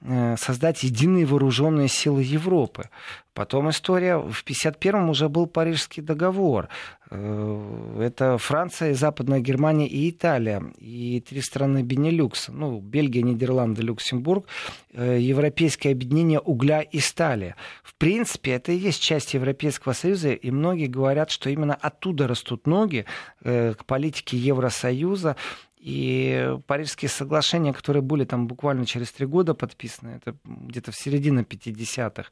э, 0.00 0.36
создать 0.36 0.84
единые 0.84 1.26
вооруженные 1.26 1.88
силы 1.88 2.22
Европы. 2.22 2.88
Потом 3.34 3.70
история, 3.70 4.16
в 4.16 4.44
1951-м 4.44 5.10
уже 5.10 5.28
был 5.28 5.46
Парижский 5.46 6.02
договор. 6.02 6.68
Э, 7.10 8.00
это 8.00 8.38
Франция, 8.38 8.94
Западная 8.94 9.40
Германия 9.40 9.86
и 9.86 10.10
Италия. 10.10 10.62
И 10.78 11.22
три 11.26 11.40
страны 11.40 11.82
Бенилюкса. 11.82 12.52
Ну, 12.52 12.80
Бельгия, 12.80 13.22
Нидерланды, 13.22 13.82
Люксембург. 13.82 14.46
Э, 14.92 15.18
Европейское 15.20 15.92
объединение 15.92 16.40
угля 16.40 16.82
и 16.82 16.98
стали. 17.00 17.54
В 17.82 17.94
принципе, 17.94 18.52
это 18.52 18.72
и 18.72 18.76
есть 18.76 19.02
часть 19.02 19.34
Европейского 19.34 19.92
Союза. 19.92 20.32
И 20.32 20.50
многие 20.50 20.86
говорят, 20.86 21.30
что 21.30 21.50
именно 21.50 21.74
оттуда 21.74 22.26
растут 22.26 22.66
ноги 22.66 23.04
к 23.42 23.84
политике 23.86 24.36
Евросоюза. 24.36 25.36
И 25.80 26.56
Парижские 26.66 27.08
соглашения, 27.08 27.72
которые 27.72 28.02
были 28.02 28.24
там 28.24 28.46
буквально 28.48 28.84
через 28.84 29.12
три 29.12 29.26
года 29.26 29.54
подписаны, 29.54 30.10
это 30.10 30.36
где-то 30.44 30.90
в 30.90 30.96
середине 30.96 31.42
50-х, 31.42 32.30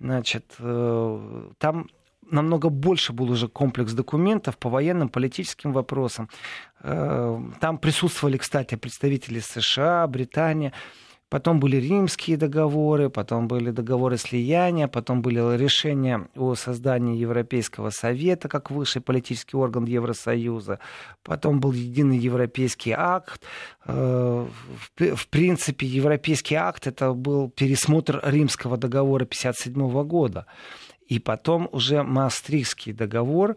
значит, 0.00 0.56
э, 0.58 1.50
там 1.58 1.88
намного 2.30 2.68
больше 2.68 3.12
был 3.12 3.30
уже 3.30 3.48
комплекс 3.48 3.92
документов 3.92 4.56
по 4.56 4.68
военным, 4.68 5.08
политическим 5.08 5.72
вопросам. 5.72 6.28
Э, 6.82 7.40
там 7.60 7.78
присутствовали, 7.78 8.36
кстати, 8.36 8.76
представители 8.76 9.40
США, 9.40 10.06
Британии. 10.06 10.72
Потом 11.30 11.60
были 11.60 11.76
римские 11.76 12.38
договоры, 12.38 13.10
потом 13.10 13.48
были 13.48 13.70
договоры 13.70 14.16
слияния, 14.16 14.88
потом 14.88 15.20
были 15.20 15.58
решения 15.58 16.26
о 16.34 16.54
создании 16.54 17.18
Европейского 17.18 17.90
совета 17.90 18.48
как 18.48 18.70
высший 18.70 19.02
политический 19.02 19.58
орган 19.58 19.84
Евросоюза, 19.84 20.78
потом 21.22 21.60
был 21.60 21.72
единый 21.72 22.16
европейский 22.16 22.94
акт. 22.96 23.42
Э, 23.84 24.46
в 24.96 25.28
принципе, 25.28 25.86
европейский 25.86 26.54
акт 26.54 26.86
это 26.86 27.12
был 27.12 27.50
пересмотр 27.50 28.22
римского 28.24 28.78
договора 28.78 29.24
1957 29.24 30.04
года. 30.04 30.46
И 31.08 31.18
потом 31.18 31.68
уже 31.72 32.02
Маастрихтский 32.02 32.92
договор, 32.92 33.56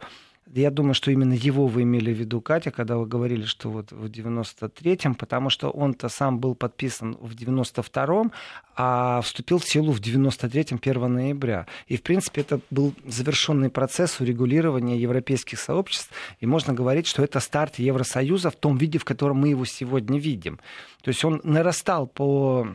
я 0.54 0.70
думаю, 0.70 0.94
что 0.96 1.12
именно 1.12 1.34
его 1.34 1.68
вы 1.68 1.84
имели 1.84 2.12
в 2.12 2.18
виду, 2.18 2.42
Катя, 2.42 2.72
когда 2.72 2.98
вы 2.98 3.06
говорили, 3.06 3.46
что 3.46 3.70
вот 3.70 3.92
в 3.92 4.06
93-м, 4.06 5.16
потому 5.16 5.50
что 5.50 5.70
он-то 5.70 6.10
сам 6.10 6.40
был 6.40 6.56
подписан 6.56 7.16
в 7.22 7.36
92-м, 7.36 8.34
а 8.76 9.22
вступил 9.22 9.60
в 9.60 9.66
силу 9.66 9.94
в 9.94 10.02
93-м 10.02 10.80
1 10.82 11.14
ноября. 11.14 11.68
И, 11.88 11.96
в 11.96 12.02
принципе, 12.02 12.42
это 12.42 12.60
был 12.70 12.94
завершенный 13.06 13.70
процесс 13.70 14.20
урегулирования 14.20 14.98
европейских 14.98 15.60
сообществ, 15.60 16.10
и 16.40 16.46
можно 16.46 16.74
говорить, 16.74 17.08
что 17.08 17.24
это 17.24 17.40
старт 17.40 17.80
Евросоюза 17.80 18.50
в 18.50 18.56
том 18.56 18.78
виде, 18.78 18.98
в 18.98 19.06
котором 19.06 19.38
мы 19.38 19.50
его 19.50 19.64
сегодня 19.64 20.20
видим. 20.20 20.60
То 21.02 21.10
есть 21.10 21.24
он 21.24 21.40
нарастал 21.44 22.08
по 22.08 22.68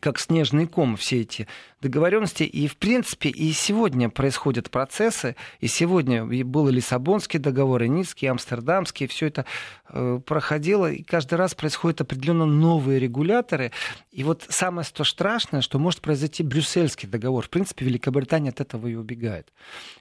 как 0.00 0.18
снежный 0.18 0.66
ком 0.66 0.96
все 0.96 1.20
эти 1.20 1.46
договоренности. 1.82 2.44
И, 2.44 2.66
в 2.68 2.76
принципе, 2.76 3.28
и 3.28 3.52
сегодня 3.52 4.08
происходят 4.08 4.70
процессы. 4.70 5.36
И 5.60 5.66
сегодня 5.66 6.24
был 6.44 6.68
Лиссабонский 6.68 7.38
договор, 7.38 7.82
и 7.82 7.88
Ницкий, 7.88 8.26
и 8.26 8.30
Амстердамский. 8.30 9.06
Все 9.08 9.26
это 9.26 9.44
э, 9.90 10.20
проходило. 10.24 10.90
И 10.90 11.02
каждый 11.02 11.34
раз 11.34 11.54
происходят 11.54 12.00
определенно 12.00 12.46
новые 12.46 12.98
регуляторы. 12.98 13.72
И 14.12 14.24
вот 14.24 14.46
самое 14.48 14.86
что 14.86 15.04
страшное, 15.04 15.60
что 15.60 15.78
может 15.78 16.00
произойти 16.00 16.42
Брюссельский 16.42 17.08
договор. 17.08 17.44
В 17.44 17.50
принципе, 17.50 17.84
Великобритания 17.84 18.50
от 18.50 18.60
этого 18.60 18.86
и 18.86 18.94
убегает. 18.94 19.52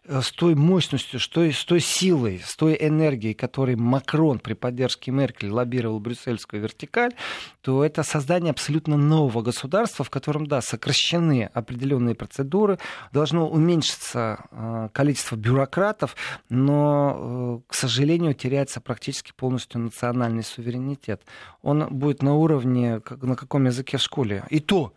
Э, 0.05 0.21
с 0.21 0.31
той 0.31 0.55
мощностью, 0.55 1.19
с 1.19 1.27
той, 1.27 1.51
с 1.51 1.65
той 1.65 1.79
силой, 1.79 2.41
с 2.45 2.55
той 2.55 2.77
энергией, 2.79 3.33
которой 3.33 3.75
Макрон 3.75 4.39
при 4.39 4.53
поддержке 4.53 5.11
Меркель 5.11 5.49
лоббировал 5.49 5.99
брюссельскую 5.99 6.61
вертикаль, 6.61 7.13
то 7.61 7.83
это 7.83 8.03
создание 8.03 8.51
абсолютно 8.51 8.97
нового 8.97 9.41
государства, 9.41 10.05
в 10.05 10.09
котором, 10.11 10.45
да, 10.45 10.61
сокращены 10.61 11.49
определенные 11.53 11.70
процедуры, 12.15 12.77
должно 13.11 13.49
уменьшиться 13.49 14.45
э, 14.51 14.89
количество 14.93 15.35
бюрократов, 15.35 16.15
но, 16.49 17.61
э, 17.65 17.71
к 17.71 17.73
сожалению, 17.73 18.33
теряется 18.33 18.81
практически 18.81 19.31
полностью 19.35 19.81
национальный 19.81 20.43
суверенитет. 20.43 21.21
Он 21.61 21.87
будет 21.89 22.23
на 22.23 22.35
уровне, 22.35 23.01
на 23.21 23.35
каком 23.35 23.65
языке 23.65 23.97
в 23.97 24.01
школе. 24.01 24.43
И 24.49 24.59
то 24.59 24.93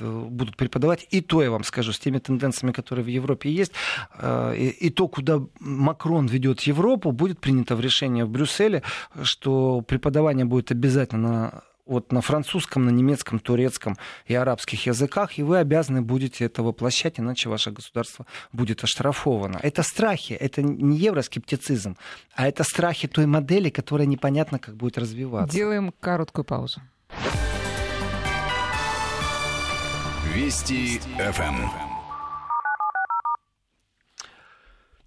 э, 0.00 0.26
будут 0.30 0.56
преподавать. 0.56 1.06
И 1.10 1.20
то, 1.20 1.42
я 1.42 1.50
вам 1.50 1.64
скажу, 1.64 1.92
с 1.92 1.98
теми 1.98 2.18
тенденциями, 2.18 2.72
которые 2.72 3.04
в 3.04 3.08
Европе 3.08 3.50
есть, 3.50 3.72
и, 4.22 4.76
и 4.80 4.90
то, 4.90 5.08
куда 5.08 5.40
Макрон 5.60 6.26
ведет 6.26 6.60
Европу, 6.62 7.12
будет 7.12 7.40
принято 7.40 7.76
в 7.76 7.80
решении 7.80 8.22
в 8.22 8.28
Брюсселе, 8.28 8.82
что 9.22 9.80
преподавание 9.82 10.44
будет 10.44 10.70
обязательно 10.70 11.28
на 11.28 11.62
вот 11.86 12.12
на 12.12 12.20
французском, 12.20 12.84
на 12.84 12.90
немецком, 12.90 13.38
турецком 13.38 13.96
и 14.26 14.34
арабских 14.34 14.86
языках, 14.86 15.38
и 15.38 15.42
вы 15.42 15.58
обязаны 15.58 16.02
будете 16.02 16.44
это 16.44 16.62
воплощать, 16.62 17.20
иначе 17.20 17.48
ваше 17.48 17.70
государство 17.70 18.26
будет 18.52 18.82
оштрафовано. 18.84 19.58
Это 19.62 19.82
страхи, 19.82 20.32
это 20.32 20.62
не 20.62 20.96
евроскептицизм, 20.96 21.96
а 22.34 22.48
это 22.48 22.64
страхи 22.64 23.08
той 23.08 23.26
модели, 23.26 23.70
которая 23.70 24.06
непонятно 24.06 24.58
как 24.58 24.76
будет 24.76 24.98
развиваться. 24.98 25.54
Делаем 25.54 25.92
короткую 26.00 26.44
паузу. 26.44 26.80
Вести 30.34 31.00
ФМ. 31.18 31.93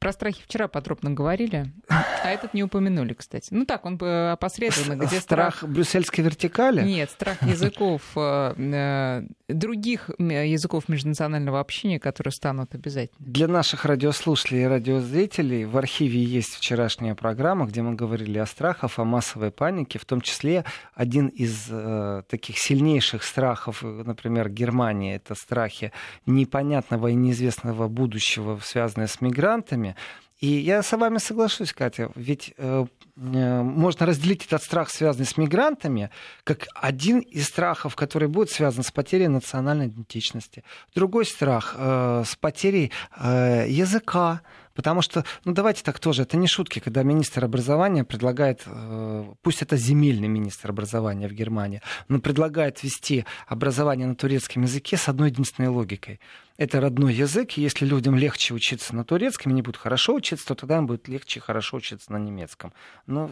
Про 0.08 0.14
страхи 0.14 0.42
вчера 0.42 0.70
подробно 0.70 1.12
говорили, 1.12 1.66
а 1.90 2.30
этот 2.30 2.54
не 2.54 2.64
упомянули, 2.64 3.12
кстати. 3.12 3.50
Ну 3.52 3.66
так, 3.66 3.86
он 3.86 3.96
опосредованно, 4.02 4.96
где 4.96 5.20
страх... 5.20 5.58
Страх 5.58 5.70
брюссельской 5.70 6.24
вертикали? 6.24 6.82
Нет, 6.82 7.10
страх 7.10 7.42
языков, 7.42 8.02
э, 8.16 8.54
э, 8.58 9.28
других 9.50 10.10
языков 10.18 10.88
межнационального 10.88 11.60
общения, 11.60 12.00
которые 12.00 12.32
станут 12.32 12.74
обязательно. 12.74 13.18
Для 13.20 13.50
наших 13.50 13.84
радиослушателей 13.84 14.64
и 14.64 14.66
радиозрителей 14.68 15.66
в 15.66 15.78
архиве 15.78 16.24
есть 16.24 16.56
вчерашняя 16.56 17.14
программа, 17.14 17.66
где 17.66 17.82
мы 17.82 17.94
говорили 17.94 18.38
о 18.38 18.46
страхах, 18.46 18.98
о 19.00 19.04
массовой 19.04 19.52
панике, 19.52 20.00
в 20.00 20.06
том 20.06 20.22
числе 20.22 20.64
один 20.94 21.28
из 21.28 21.68
э, 21.70 22.24
таких 22.30 22.60
сильнейших 22.60 23.24
страхов, 23.24 23.84
например, 23.84 24.50
Германии, 24.50 25.18
это 25.18 25.36
страхи 25.36 25.92
непонятного 26.26 27.08
и 27.08 27.14
неизвестного 27.14 27.90
будущего, 27.90 28.58
связанные 28.64 29.08
с 29.08 29.20
мигрантами. 29.20 29.97
И 30.40 30.48
я 30.48 30.84
с 30.84 30.96
вами 30.96 31.18
соглашусь, 31.18 31.74
Катя, 31.74 32.12
ведь 32.16 32.54
э, 32.58 32.86
э, 33.16 33.62
можно 33.64 34.06
разделить 34.06 34.46
этот 34.46 34.62
страх, 34.62 34.92
связанный 34.92 35.26
с 35.26 35.36
мигрантами, 35.36 36.12
как 36.44 36.68
один 36.76 37.20
из 37.20 37.48
страхов, 37.48 37.96
который 37.96 38.28
будет 38.28 38.52
связан 38.52 38.84
с 38.84 38.92
потерей 38.92 39.30
национальной 39.30 39.88
идентичности. 39.88 40.64
Другой 40.94 41.26
страх 41.26 41.74
э, 41.76 42.24
с 42.24 42.36
потерей 42.36 42.92
э, 43.18 43.66
языка, 43.68 44.42
Потому 44.78 45.02
что, 45.02 45.26
ну 45.44 45.54
давайте 45.54 45.82
так 45.84 45.98
тоже, 45.98 46.22
это 46.22 46.38
не 46.38 46.46
шутки, 46.48 46.78
когда 46.78 47.02
министр 47.02 47.44
образования 47.46 48.04
предлагает, 48.04 48.62
э, 48.68 49.26
пусть 49.42 49.64
это 49.64 49.76
земельный 49.76 50.28
министр 50.28 50.70
образования 50.70 51.28
в 51.28 51.34
Германии, 51.34 51.82
но 52.10 52.20
предлагает 52.20 52.84
вести 52.84 53.26
образование 53.48 54.06
на 54.06 54.16
турецком 54.16 54.62
языке 54.62 54.96
с 54.96 55.10
одной 55.10 55.32
единственной 55.32 55.70
логикой. 55.70 56.20
Это 56.58 56.80
родной 56.80 57.16
язык, 57.16 57.58
и 57.58 57.62
если 57.62 57.88
людям 57.88 58.16
легче 58.18 58.54
учиться 58.54 58.96
на 58.96 59.04
турецком, 59.04 59.52
они 59.52 59.64
будут 59.64 59.78
хорошо 59.78 60.14
учиться, 60.14 60.48
то 60.50 60.54
тогда 60.54 60.78
им 60.78 60.86
будет 60.86 61.08
легче 61.08 61.40
хорошо 61.40 61.78
учиться 61.78 62.12
на 62.12 62.18
немецком. 62.18 62.72
Ну, 63.08 63.32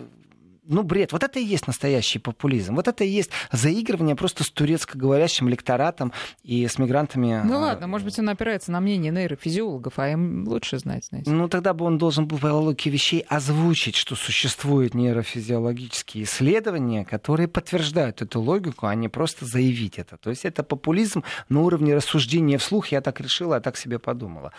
ну, 0.67 0.83
бред. 0.83 1.11
Вот 1.11 1.23
это 1.23 1.39
и 1.39 1.43
есть 1.43 1.67
настоящий 1.67 2.19
популизм. 2.19 2.75
Вот 2.75 2.87
это 2.87 3.03
и 3.03 3.07
есть 3.07 3.31
заигрывание 3.51 4.15
просто 4.15 4.43
с 4.43 4.49
турецкоговорящим 4.49 5.47
лекторатом 5.47 6.11
и 6.43 6.67
с 6.67 6.77
мигрантами. 6.77 7.41
Ну 7.45 7.59
ладно, 7.59 7.87
может 7.87 8.05
быть, 8.05 8.17
он 8.19 8.29
опирается 8.29 8.71
на 8.71 8.79
мнение 8.79 9.11
нейрофизиологов, 9.11 9.99
а 9.99 10.09
им 10.09 10.47
лучше 10.47 10.79
знать, 10.79 11.05
знаете. 11.05 11.29
Ну, 11.29 11.47
тогда 11.47 11.73
бы 11.73 11.85
он 11.85 11.97
должен 11.97 12.27
был 12.27 12.37
по 12.37 12.47
логике 12.47 12.89
вещей 12.89 13.21
озвучить, 13.27 13.95
что 13.95 14.15
существуют 14.15 14.93
нейрофизиологические 14.93 16.23
исследования, 16.23 17.05
которые 17.05 17.47
подтверждают 17.47 18.21
эту 18.21 18.41
логику, 18.41 18.87
а 18.87 18.95
не 18.95 19.09
просто 19.09 19.45
заявить 19.45 19.99
это. 19.99 20.17
То 20.17 20.29
есть 20.29 20.45
это 20.45 20.63
популизм 20.63 21.23
на 21.49 21.61
уровне 21.61 21.95
рассуждения 21.95 22.57
вслух. 22.57 22.87
Я 22.87 23.01
так 23.01 23.19
решила, 23.19 23.55
я 23.55 23.61
так 23.61 23.77
себе 23.77 23.99
подумала. 23.99 24.51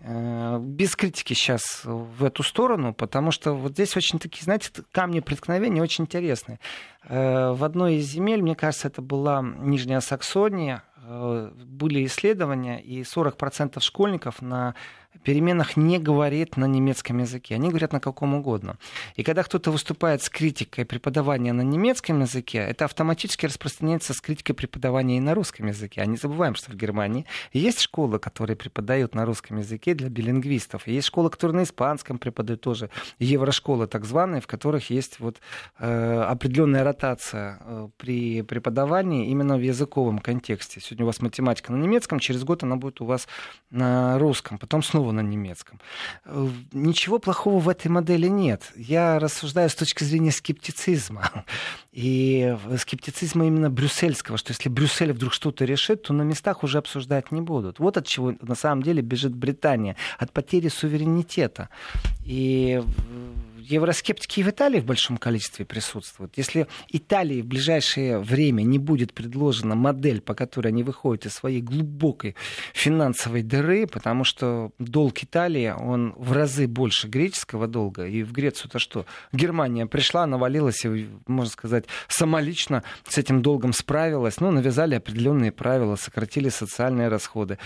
Э, 0.00 0.58
без 0.60 0.94
критики 0.96 1.32
сейчас 1.34 1.82
в 1.84 2.24
эту 2.24 2.42
сторону, 2.42 2.92
потому 2.92 3.30
что 3.30 3.54
вот 3.54 3.72
здесь 3.72 3.96
очень 3.96 4.18
такие, 4.18 4.44
знаете, 4.44 4.70
камни 4.92 5.20
преткновения 5.20 5.53
столкновения 5.54 5.82
очень 5.82 6.04
интересные. 6.04 6.58
Э, 7.04 7.52
в 7.52 7.64
одной 7.64 7.96
из 7.96 8.06
земель, 8.06 8.42
мне 8.42 8.54
кажется, 8.54 8.88
это 8.88 9.02
была 9.02 9.42
Нижняя 9.42 10.00
Саксония, 10.00 10.82
были 11.06 12.06
исследования, 12.06 12.80
и 12.80 13.02
40% 13.02 13.80
школьников 13.80 14.42
на 14.42 14.74
переменах 15.22 15.76
не 15.76 15.98
говорит 15.98 16.56
на 16.56 16.66
немецком 16.66 17.18
языке, 17.18 17.54
они 17.54 17.68
говорят 17.68 17.92
на 17.92 18.00
каком 18.00 18.34
угодно. 18.34 18.78
И 19.16 19.22
когда 19.22 19.42
кто-то 19.42 19.70
выступает 19.70 20.22
с 20.22 20.28
критикой 20.28 20.84
преподавания 20.84 21.52
на 21.52 21.62
немецком 21.62 22.20
языке, 22.20 22.58
это 22.58 22.84
автоматически 22.84 23.46
распространяется 23.46 24.12
с 24.14 24.20
критикой 24.20 24.54
преподавания 24.54 25.18
и 25.18 25.20
на 25.20 25.34
русском 25.34 25.66
языке. 25.66 26.02
А 26.02 26.06
не 26.06 26.16
забываем, 26.16 26.54
что 26.54 26.72
в 26.72 26.76
Германии 26.76 27.26
есть 27.52 27.80
школы, 27.80 28.18
которые 28.18 28.56
преподают 28.56 29.14
на 29.14 29.24
русском 29.24 29.58
языке 29.58 29.94
для 29.94 30.08
билингвистов. 30.08 30.86
Есть 30.86 31.06
школы, 31.06 31.30
которые 31.30 31.56
на 31.56 31.62
испанском 31.62 32.18
преподают 32.18 32.60
тоже, 32.60 32.90
еврошколы 33.18 33.86
так 33.86 34.04
званые, 34.04 34.40
в 34.40 34.46
которых 34.46 34.90
есть 34.90 35.20
вот, 35.20 35.40
э, 35.78 36.20
определенная 36.22 36.84
ротация 36.84 37.58
э, 37.60 37.88
при 37.96 38.42
преподавании 38.42 39.28
именно 39.28 39.56
в 39.56 39.60
языковом 39.60 40.18
контексте. 40.18 40.80
Сегодня 40.94 41.04
у 41.04 41.06
вас 41.06 41.20
математика 41.20 41.72
на 41.72 41.76
немецком, 41.76 42.20
через 42.20 42.44
год 42.44 42.62
она 42.62 42.76
будет 42.76 43.00
у 43.00 43.04
вас 43.04 43.26
на 43.70 44.16
русском, 44.18 44.58
потом 44.58 44.82
снова 44.82 45.10
на 45.10 45.20
немецком. 45.20 45.80
Э, 46.24 46.48
ничего 46.72 47.18
плохого 47.18 47.58
в 47.58 47.68
этой 47.68 47.88
модели 47.88 48.28
нет. 48.28 48.72
Я 48.76 49.18
рассуждаю 49.18 49.68
с 49.68 49.74
точки 49.74 50.04
зрения 50.04 50.30
скептицизма. 50.30 51.44
И 51.92 52.56
скептицизма 52.78 53.46
именно 53.46 53.70
брюссельского, 53.70 54.38
что 54.38 54.52
если 54.52 54.68
Брюссель 54.68 55.12
вдруг 55.12 55.32
что-то 55.32 55.64
решит, 55.64 56.02
то 56.02 56.12
на 56.12 56.22
местах 56.22 56.62
уже 56.62 56.78
обсуждать 56.78 57.32
не 57.32 57.40
будут. 57.40 57.80
Вот 57.80 57.96
от 57.96 58.06
чего 58.06 58.34
на 58.40 58.54
самом 58.54 58.82
деле 58.82 59.02
бежит 59.02 59.34
Британия. 59.34 59.96
От 60.18 60.32
потери 60.32 60.68
суверенитета. 60.68 61.68
И 62.24 62.82
евроскептики 63.70 64.42
в 64.42 64.48
Италии 64.48 64.80
в 64.80 64.84
большом 64.84 65.16
количестве 65.16 65.64
присутствуют. 65.64 66.36
Если 66.36 66.66
Италии 66.88 67.42
в 67.42 67.46
ближайшее 67.46 68.18
время 68.18 68.62
не 68.62 68.78
будет 68.78 69.12
предложена 69.12 69.74
модель, 69.74 70.20
по 70.20 70.34
которой 70.34 70.68
они 70.68 70.82
выходят 70.82 71.26
из 71.26 71.32
своей 71.32 71.60
глубокой 71.60 72.36
финансовой 72.72 73.42
дыры, 73.42 73.86
потому 73.86 74.24
что 74.24 74.72
долг 74.78 75.22
Италии, 75.22 75.74
он 75.76 76.14
в 76.16 76.32
разы 76.32 76.66
больше 76.66 77.08
греческого 77.08 77.66
долга, 77.66 78.06
и 78.06 78.22
в 78.22 78.32
Грецию-то 78.32 78.78
что? 78.78 79.06
Германия 79.32 79.86
пришла, 79.86 80.26
навалилась, 80.26 80.84
и, 80.84 81.08
можно 81.26 81.50
сказать, 81.50 81.86
самолично 82.08 82.82
с 83.08 83.18
этим 83.18 83.42
долгом 83.42 83.72
справилась, 83.72 84.40
но 84.40 84.50
навязали 84.50 84.94
определенные 84.94 85.52
правила, 85.52 85.96
сократили 85.96 86.48
социальные 86.48 87.08
расходы. 87.08 87.58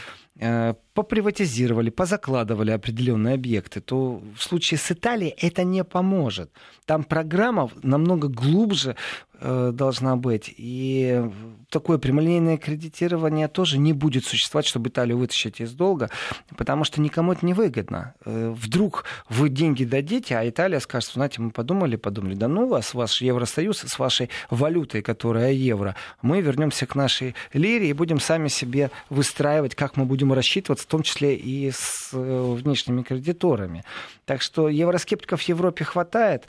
Поприватизировали, 0.99 1.91
позакладывали 1.91 2.73
определенные 2.73 3.35
объекты, 3.35 3.81
то 3.81 4.21
в 4.37 4.43
случае 4.43 4.79
с 4.79 4.91
Италией 4.91 5.33
это 5.39 5.63
не 5.63 5.85
поможет. 5.85 6.51
Там 6.87 7.05
программа 7.05 7.71
намного 7.85 8.27
глубже 8.27 8.97
должна 9.41 10.17
быть. 10.17 10.53
И 10.57 11.23
такое 11.71 11.99
прямолинейное 11.99 12.57
кредитирование 12.57 13.49
тоже 13.49 13.79
не 13.79 13.93
будет 13.93 14.25
существовать, 14.25 14.67
чтобы 14.67 14.89
Италию 14.89 15.19
вытащить 15.19 15.61
из 15.61 15.73
долга, 15.73 16.11
потому 16.57 16.85
что 16.85 17.01
никому 17.01 17.33
это 17.33 17.45
не 17.45 17.55
выгодно. 17.55 18.15
Э, 18.25 18.55
вдруг 18.57 19.05
вы 19.29 19.49
деньги 19.49 19.85
дадите, 19.85 20.37
а 20.37 20.49
Италия 20.49 20.81
скажет, 20.81 21.13
знаете, 21.13 21.43
мы 21.43 21.51
подумали, 21.51 21.97
подумали, 21.97 22.35
да 22.35 22.49
ну 22.49 22.67
вас, 22.67 22.95
ваш 22.95 23.21
Евросоюз 23.21 23.85
с 23.87 23.99
вашей 23.99 24.31
валютой, 24.51 25.03
которая 25.03 25.53
евро, 25.53 25.95
мы 26.23 26.41
вернемся 26.41 26.87
к 26.87 26.95
нашей 26.95 27.35
лире 27.53 27.91
и 27.91 27.93
будем 27.93 28.21
сами 28.21 28.49
себе 28.49 28.91
выстраивать, 29.11 29.75
как 29.75 29.97
мы 29.97 30.05
будем 30.05 30.33
рассчитываться, 30.33 30.85
в 30.85 30.91
том 30.91 31.03
числе 31.03 31.35
и 31.35 31.71
с 31.71 32.11
э, 32.13 32.55
внешними 32.57 33.03
кредиторами. 33.03 33.85
Так 34.25 34.43
что 34.43 34.69
евроскептиков 34.69 35.43
в 35.43 35.49
Европе 35.49 35.85
хватает, 35.85 36.47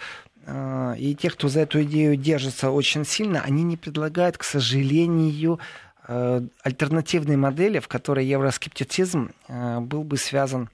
и 0.48 1.16
те, 1.20 1.30
кто 1.30 1.48
за 1.48 1.62
эту 1.62 1.84
идею 1.84 2.16
держится 2.16 2.72
очень 2.72 3.06
сильно, 3.06 3.42
они 3.42 3.64
не 3.64 3.78
предлагают, 3.78 4.38
к 4.38 4.44
сожалению, 4.44 5.60
э, 6.08 6.42
альтернативной 6.64 7.38
модели, 7.38 7.80
в 7.80 7.88
которой 7.88 8.26
евроскептицизм 8.26 9.32
э, 9.48 9.80
был 9.80 10.04
бы 10.04 10.18
связан 10.18 10.70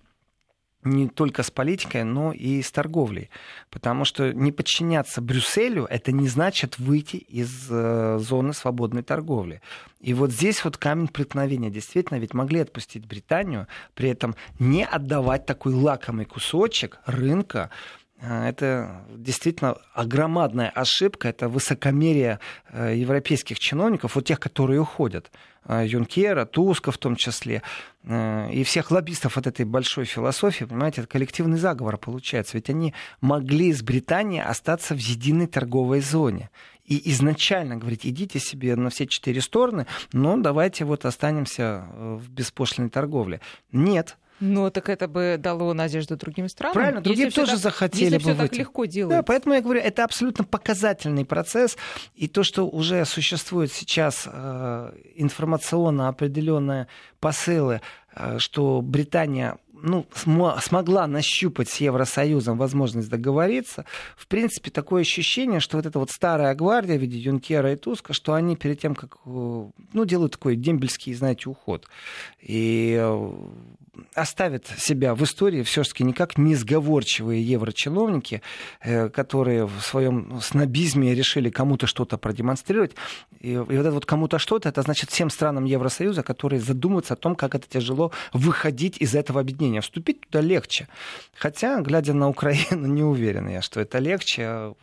не 0.86 1.10
только 1.10 1.44
с 1.44 1.52
политикой, 1.52 2.04
но 2.04 2.32
и 2.32 2.62
с 2.62 2.72
торговлей. 2.72 3.30
Потому 3.70 4.06
что 4.06 4.32
не 4.34 4.52
подчиняться 4.52 5.20
Брюсселю, 5.20 5.86
это 5.90 6.12
не 6.12 6.28
значит 6.28 6.78
выйти 6.78 7.18
из 7.18 7.68
э, 7.70 8.20
зоны 8.20 8.54
свободной 8.54 9.04
торговли. 9.04 9.62
И 10.00 10.14
вот 10.14 10.32
здесь 10.32 10.64
вот 10.64 10.78
камень 10.78 11.08
преткновения. 11.08 11.72
Действительно, 11.72 12.20
ведь 12.20 12.34
могли 12.34 12.60
отпустить 12.60 13.06
Британию, 13.06 13.68
при 13.96 14.10
этом 14.10 14.36
не 14.60 14.86
отдавать 14.86 15.46
такой 15.46 15.74
лакомый 15.74 16.26
кусочек 16.26 17.00
рынка 17.06 17.72
а, 17.72 18.05
это 18.22 19.06
действительно 19.10 19.78
огромадная 19.94 20.70
ошибка, 20.70 21.28
это 21.28 21.50
высокомерие 21.50 22.40
э, 22.72 22.96
европейских 22.96 23.60
чиновников, 23.60 24.16
вот 24.16 24.26
тех, 24.26 24.40
которые 24.40 24.80
уходят. 24.80 25.32
А, 25.68 25.84
Юнкера, 25.84 26.46
Туска 26.46 26.92
в 26.92 26.98
том 26.98 27.16
числе, 27.16 27.62
э, 28.04 28.52
и 28.54 28.64
всех 28.64 28.92
лоббистов 28.92 29.38
от 29.38 29.48
этой 29.48 29.66
большой 29.66 30.06
философии, 30.06 30.64
понимаете, 30.64 31.02
это 31.02 31.10
коллективный 31.10 31.58
заговор 31.58 31.98
получается. 31.98 32.56
Ведь 32.56 32.70
они 32.70 32.94
могли 33.20 33.74
с 33.74 33.82
Британией 33.82 34.44
остаться 34.44 34.94
в 34.94 35.00
единой 35.00 35.48
торговой 35.48 36.02
зоне. 36.02 36.50
И 36.86 37.12
изначально 37.12 37.78
говорить, 37.78 38.06
идите 38.06 38.40
себе 38.40 38.76
на 38.76 38.92
все 38.92 39.08
четыре 39.08 39.42
стороны, 39.42 39.88
но 40.14 40.38
давайте 40.38 40.86
вот 40.86 41.04
останемся 41.06 41.86
э, 41.88 42.20
в 42.22 42.30
беспошлиной 42.30 42.92
торговле. 42.92 43.42
Нет, 43.72 44.18
ну, 44.40 44.70
так 44.70 44.90
это 44.90 45.08
бы 45.08 45.38
дало 45.40 45.74
надежду 45.74 46.18
другим 46.18 46.50
странам. 46.50 46.74
Правильно, 46.74 47.02
другие 47.02 47.32
тоже 47.32 47.54
так, 47.54 47.60
захотели 47.60 48.04
если 48.06 48.18
бы 48.18 48.22
все 48.22 48.36
так 48.36 48.56
легко 48.56 48.86
делать. 48.86 49.16
Да, 49.16 49.24
поэтому 49.24 49.56
я 49.56 49.62
говорю, 49.62 49.80
это 49.80 50.04
абсолютно 50.04 50.44
показательный 50.44 51.26
процесс. 51.26 51.78
И 52.16 52.28
то, 52.28 52.44
что 52.44 52.68
уже 52.68 53.06
существует 53.06 53.72
сейчас 53.72 54.28
э, 54.32 54.92
информационно 55.16 56.10
определенные 56.10 56.88
посылы, 57.20 57.82
э, 58.16 58.38
что 58.40 58.82
Британия 58.82 59.58
ну, 59.82 60.06
см- 60.14 60.60
смогла 60.62 61.06
нащупать 61.08 61.70
с 61.70 61.78
Евросоюзом 61.78 62.58
возможность 62.58 63.10
договориться, 63.10 63.86
в 64.18 64.28
принципе, 64.28 64.72
такое 64.72 65.02
ощущение, 65.02 65.60
что 65.60 65.78
вот 65.78 65.86
эта 65.86 66.00
вот 66.00 66.12
старая 66.12 66.56
гвардия 66.56 66.98
в 66.98 67.02
виде 67.02 67.18
Юнкера 67.20 67.72
и 67.74 67.76
Туска, 67.76 68.14
что 68.14 68.34
они 68.34 68.56
перед 68.56 68.80
тем, 68.80 68.96
как, 68.96 69.18
э, 69.26 69.30
ну, 69.94 70.06
делают 70.06 70.34
такой 70.34 70.56
дембельский, 70.56 71.14
знаете, 71.14 71.50
уход. 71.50 71.88
И 72.42 72.98
э, 73.00 73.32
оставят 74.14 74.68
себя 74.78 75.16
в 75.16 75.24
истории 75.24 75.64
все-таки 75.64 76.04
никак 76.04 76.38
несговорчивые 76.38 77.42
еврочиновники, 77.42 78.42
э, 78.82 79.10
которые 79.10 79.66
в 79.66 79.82
своем 79.82 80.40
снобизме 80.42 81.14
решили 81.14 81.50
кому-то 81.50 81.88
что-то 81.88 82.18
продемонстрировать. 82.18 82.96
И, 83.40 83.52
и 83.52 83.58
вот 83.58 83.72
это 83.72 83.92
вот 83.92 84.06
кому-то 84.06 84.40
что-то, 84.40 84.70
это 84.70 84.82
значит 84.82 85.10
всем 85.10 85.30
странам 85.30 85.66
Евросоюза, 85.66 86.24
которые 86.24 86.60
задумываются 86.60 87.14
о 87.14 87.18
том, 87.18 87.36
как 87.36 87.56
это 87.56 87.68
тяжело 87.68 88.12
выходить 88.34 88.98
из 89.02 89.16
этого 89.16 89.42
объединения. 89.42 89.82
Вступить 89.82 90.22
туда 90.22 90.42
легче. 90.42 90.88
Хотя, 91.34 91.82
глядя 91.82 92.14
на 92.14 92.30
Украину, 92.30 92.88
не 92.88 93.04
уверен 93.04 93.48
я, 93.48 93.62
что 93.62 93.80
это 93.80 94.00
легче 94.00 94.74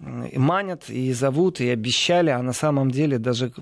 и 0.00 0.38
манят, 0.38 0.88
и 0.90 1.12
зовут, 1.12 1.60
и 1.60 1.68
обещали, 1.68 2.30
а 2.30 2.40
на 2.42 2.52
самом 2.52 2.90
деле 2.90 3.18
даже 3.18 3.52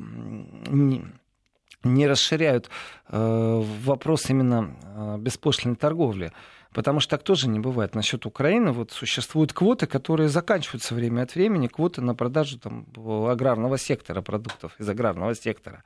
не 1.86 2.06
расширяют 2.06 2.68
э, 3.08 3.62
вопрос 3.84 4.30
именно 4.30 4.76
э, 4.82 5.16
беспошлиной 5.18 5.76
торговли. 5.76 6.32
Потому 6.76 7.00
что 7.00 7.16
так 7.16 7.22
тоже 7.22 7.48
не 7.48 7.58
бывает. 7.58 7.94
Насчет 7.94 8.26
Украины 8.26 8.70
вот 8.70 8.92
существуют 8.92 9.54
квоты, 9.54 9.86
которые 9.86 10.28
заканчиваются 10.28 10.94
время 10.94 11.22
от 11.22 11.34
времени, 11.34 11.68
квоты 11.68 12.02
на 12.02 12.14
продажу 12.14 12.58
там, 12.58 12.84
аграрного 13.30 13.78
сектора, 13.78 14.20
продуктов 14.20 14.72
из 14.78 14.86
аграрного 14.86 15.34
сектора. 15.34 15.84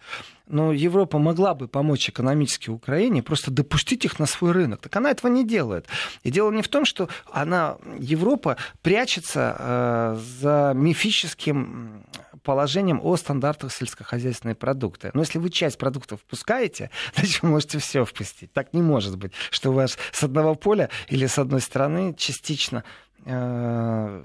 Но 0.49 0.73
Европа 0.73 1.19
могла 1.19 1.55
бы 1.55 1.69
помочь 1.69 2.09
экономически 2.09 2.71
Украине, 2.71 3.23
просто 3.23 3.53
допустить 3.53 4.05
их 4.05 4.19
на 4.19 4.27
свой 4.27 4.51
рынок. 4.51 4.81
Так 4.81 4.97
она 4.97 5.13
этого 5.13 5.31
не 5.31 5.47
делает. 5.47 5.87
И 6.25 6.33
дело 6.33 6.51
не 6.51 6.63
в 6.63 6.69
том, 6.69 6.85
что 6.85 7.09
она, 7.31 7.77
Европа 8.01 8.57
прячется 8.83 9.57
э, 9.61 10.19
за 10.41 10.73
мифическим 10.75 12.03
положением 12.43 13.01
о 13.03 13.17
стандартах 13.17 13.73
сельскохозяйственной 13.73 14.55
продукты. 14.55 15.11
Но 15.15 15.21
если 15.21 15.39
вы 15.39 15.51
часть 15.51 15.79
продуктов 15.79 16.21
впускаете, 16.21 16.91
значит, 17.15 17.43
вы 17.43 17.51
можете 17.51 17.79
все 17.79 18.05
впустить. 18.05 18.53
Так 18.53 18.73
не 18.73 18.83
может 18.83 19.17
быть, 19.17 19.33
что 19.51 19.71
у 19.71 19.75
вас 19.75 19.99
с 20.13 20.23
одного 20.23 20.55
поля 20.55 20.91
или 21.09 21.27
с 21.27 21.39
одной 21.39 21.61
стороны 21.61 22.15
частично 22.15 22.85
э, 23.25 24.25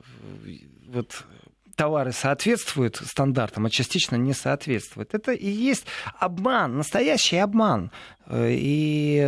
вот 0.88 1.26
товары 1.76 2.12
соответствуют 2.12 2.98
стандартам, 2.98 3.66
а 3.66 3.70
частично 3.70 4.16
не 4.16 4.34
соответствуют. 4.34 5.14
Это 5.14 5.32
и 5.32 5.50
есть 5.50 5.86
обман, 6.20 6.78
настоящий 6.78 7.38
обман. 7.38 7.92
Э, 8.28 8.50
и 8.52 9.20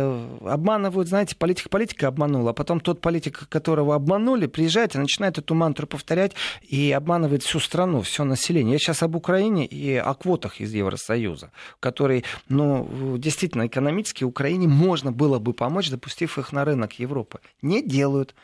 обманывают, 0.44 1.08
знаете, 1.08 1.36
политик 1.36 1.70
политика 1.70 2.08
обманула, 2.08 2.50
а 2.50 2.52
потом 2.52 2.80
тот 2.80 3.00
политик, 3.00 3.48
которого 3.48 3.94
обманули, 3.94 4.46
приезжает 4.46 4.94
и 4.94 4.98
начинает 4.98 5.38
эту 5.38 5.54
мантру 5.54 5.86
повторять 5.86 6.32
и 6.62 6.90
обманывает 6.92 7.42
всю 7.42 7.60
страну, 7.60 8.02
все 8.02 8.24
население. 8.24 8.72
Я 8.72 8.78
сейчас 8.78 9.02
об 9.02 9.14
Украине 9.14 9.66
и 9.66 9.94
о 9.94 10.14
квотах 10.14 10.60
из 10.60 10.72
Евросоюза, 10.72 11.52
которые, 11.80 12.24
ну, 12.48 13.16
действительно, 13.18 13.66
экономически 13.66 14.24
Украине 14.24 14.68
можно 14.68 15.12
было 15.12 15.38
бы 15.38 15.52
помочь, 15.52 15.90
допустив 15.90 16.38
их 16.38 16.52
на 16.52 16.64
рынок 16.64 16.98
Европы. 16.98 17.40
Не 17.62 17.82
делают. 17.82 18.34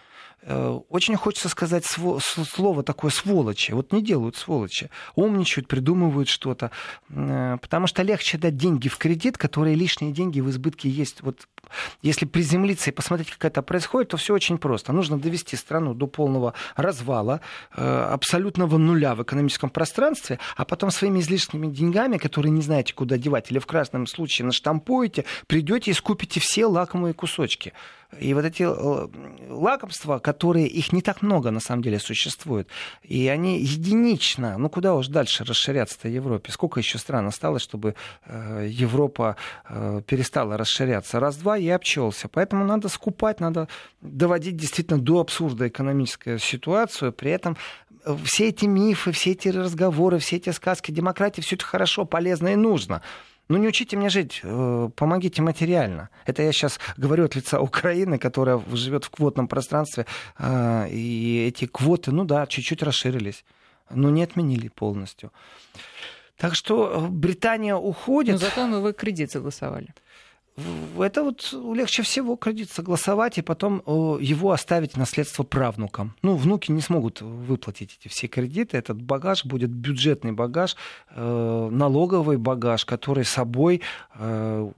Э, 0.47 0.79
очень 0.91 1.17
хочется 1.17 1.49
сказать 1.49 1.87
слово 1.87 2.83
такое 2.83 3.11
сволочи. 3.11 3.73
Вот 3.73 3.93
не 3.93 4.03
делают 4.03 4.37
сволочи. 4.37 4.91
Умничают, 5.15 5.69
придумывают 5.69 6.29
что-то. 6.29 6.71
Э, 7.09 7.57
потому 7.61 7.87
что 7.87 8.03
легче 8.03 8.37
дать 8.37 8.57
деньги 8.57 8.89
в 8.89 8.99
кредит, 8.99 9.39
которые 9.39 9.75
лишние 9.75 10.13
деньги 10.13 10.41
в 10.41 10.51
избытке 10.51 10.89
есть. 10.91 11.23
Вот 11.23 11.49
если 12.03 12.27
приземлиться 12.27 12.91
и 12.91 12.93
посмотреть, 12.93 13.31
как 13.31 13.45
это 13.45 13.63
происходит, 13.63 14.11
то 14.11 14.17
все 14.17 14.35
очень 14.35 14.59
просто. 14.59 14.93
Нужно 14.93 15.19
довести 15.19 15.57
страну 15.57 15.95
до 15.95 16.07
полного 16.07 16.55
развала, 16.77 17.41
э, 17.77 18.09
абсолютного 18.13 18.79
нуля 18.79 19.15
в 19.15 19.23
экономическом 19.23 19.71
пространстве, 19.71 20.39
а 20.57 20.65
потом 20.65 20.91
своими 20.91 21.21
излишними 21.21 21.67
деньгами, 21.67 22.19
которые 22.19 22.53
не 22.53 22.63
знаете, 22.63 22.95
куда 22.95 23.17
девать, 23.19 23.51
или 23.51 23.59
в 23.59 23.67
красном 23.67 24.07
случае 24.07 24.47
наштампуете, 24.47 25.25
придете 25.47 25.91
и 25.91 25.95
скупите 25.95 26.41
все 26.41 26.67
лакомые 26.67 27.15
кусочки. 27.15 27.73
И 28.21 28.33
вот 28.35 28.45
эти 28.45 28.63
э, 28.63 29.09
лакомства, 29.51 30.19
которые, 30.19 30.69
их 30.69 30.93
не 30.93 31.03
так 31.03 31.23
много 31.23 31.51
на 31.51 31.61
самом 31.61 31.83
деле 31.83 31.99
существует, 31.99 32.69
и 33.03 33.27
они 33.29 33.59
единично, 33.59 34.57
ну 34.57 34.69
куда 34.69 34.95
уж 34.95 35.09
дальше 35.09 35.45
расширяться-то 35.45 36.09
Европе? 36.09 36.53
Сколько 36.53 36.81
еще 36.81 36.99
стран 36.99 37.27
осталось, 37.27 37.63
чтобы 37.63 37.95
э, 38.27 38.69
Европа 38.71 39.37
перестала 40.07 40.57
расширяться? 40.57 41.19
Раз-два 41.19 41.54
и 41.57 41.69
обчелся. 41.69 42.29
Поэтому 42.29 42.65
надо 42.65 42.89
скупать, 42.89 43.41
надо 43.41 43.69
доводить 44.01 44.57
действительно 44.57 45.01
до 45.01 45.21
абсурда 45.21 45.69
экономическую 45.69 46.39
ситуацию, 46.39 47.13
при 47.13 47.31
этом 47.31 47.57
все 48.25 48.49
эти 48.49 48.67
мифы, 48.67 49.13
все 49.13 49.33
эти 49.33 49.49
разговоры, 49.49 50.19
все 50.19 50.37
эти 50.37 50.51
сказки 50.51 50.91
демократии, 50.91 51.41
все 51.41 51.57
это 51.57 51.65
хорошо, 51.65 52.05
полезно 52.05 52.49
и 52.49 52.57
нужно. 52.57 53.03
Ну 53.49 53.59
не 53.59 53.69
учите 53.69 53.97
меня 53.97 54.09
жить, 54.09 54.41
э, 54.43 54.91
помогите 54.97 55.43
материально. 55.43 56.09
Это 56.25 56.43
я 56.43 56.53
сейчас 56.53 56.81
говорю 56.97 57.27
от 57.27 57.37
лица 57.37 57.61
Украины, 57.61 58.19
которая 58.19 58.61
живет 58.73 59.05
в 59.05 59.11
квотном 59.11 59.49
пространстве, 59.49 60.07
а, 60.39 60.87
и 60.87 61.47
эти 61.47 61.67
квоты, 61.67 62.11
ну 62.11 62.25
да, 62.25 62.47
чуть-чуть 62.47 62.83
расширились, 62.83 63.45
но 63.91 64.09
не 64.09 64.23
отменили 64.23 64.69
полностью. 64.69 65.31
Так 66.39 66.55
что 66.55 67.07
Британия 67.11 67.77
уходит. 67.77 68.33
Но 68.33 68.39
зато 68.39 68.67
вы 68.81 68.93
кредит 68.95 69.31
согласовали 69.31 69.95
это 70.99 71.25
вот 71.25 71.53
легче 71.53 72.03
всего 72.03 72.37
кредит 72.37 72.71
согласовать 72.71 73.39
и 73.39 73.43
потом 73.43 73.83
его 74.21 74.53
оставить 74.53 74.97
наследство 74.97 75.43
правнукам. 75.43 76.15
Ну, 76.23 76.37
внуки 76.37 76.71
не 76.71 76.81
смогут 76.81 77.23
выплатить 77.23 77.99
эти 77.99 78.09
все 78.09 78.29
кредиты. 78.29 78.77
Этот 78.77 79.03
багаж 79.03 79.45
будет 79.45 79.71
бюджетный 79.71 80.33
багаж, 80.33 80.77
э, 81.11 81.69
налоговый 81.71 82.37
багаж, 82.37 82.85
который 82.85 83.25
собой 83.25 83.81
э, 84.15 84.71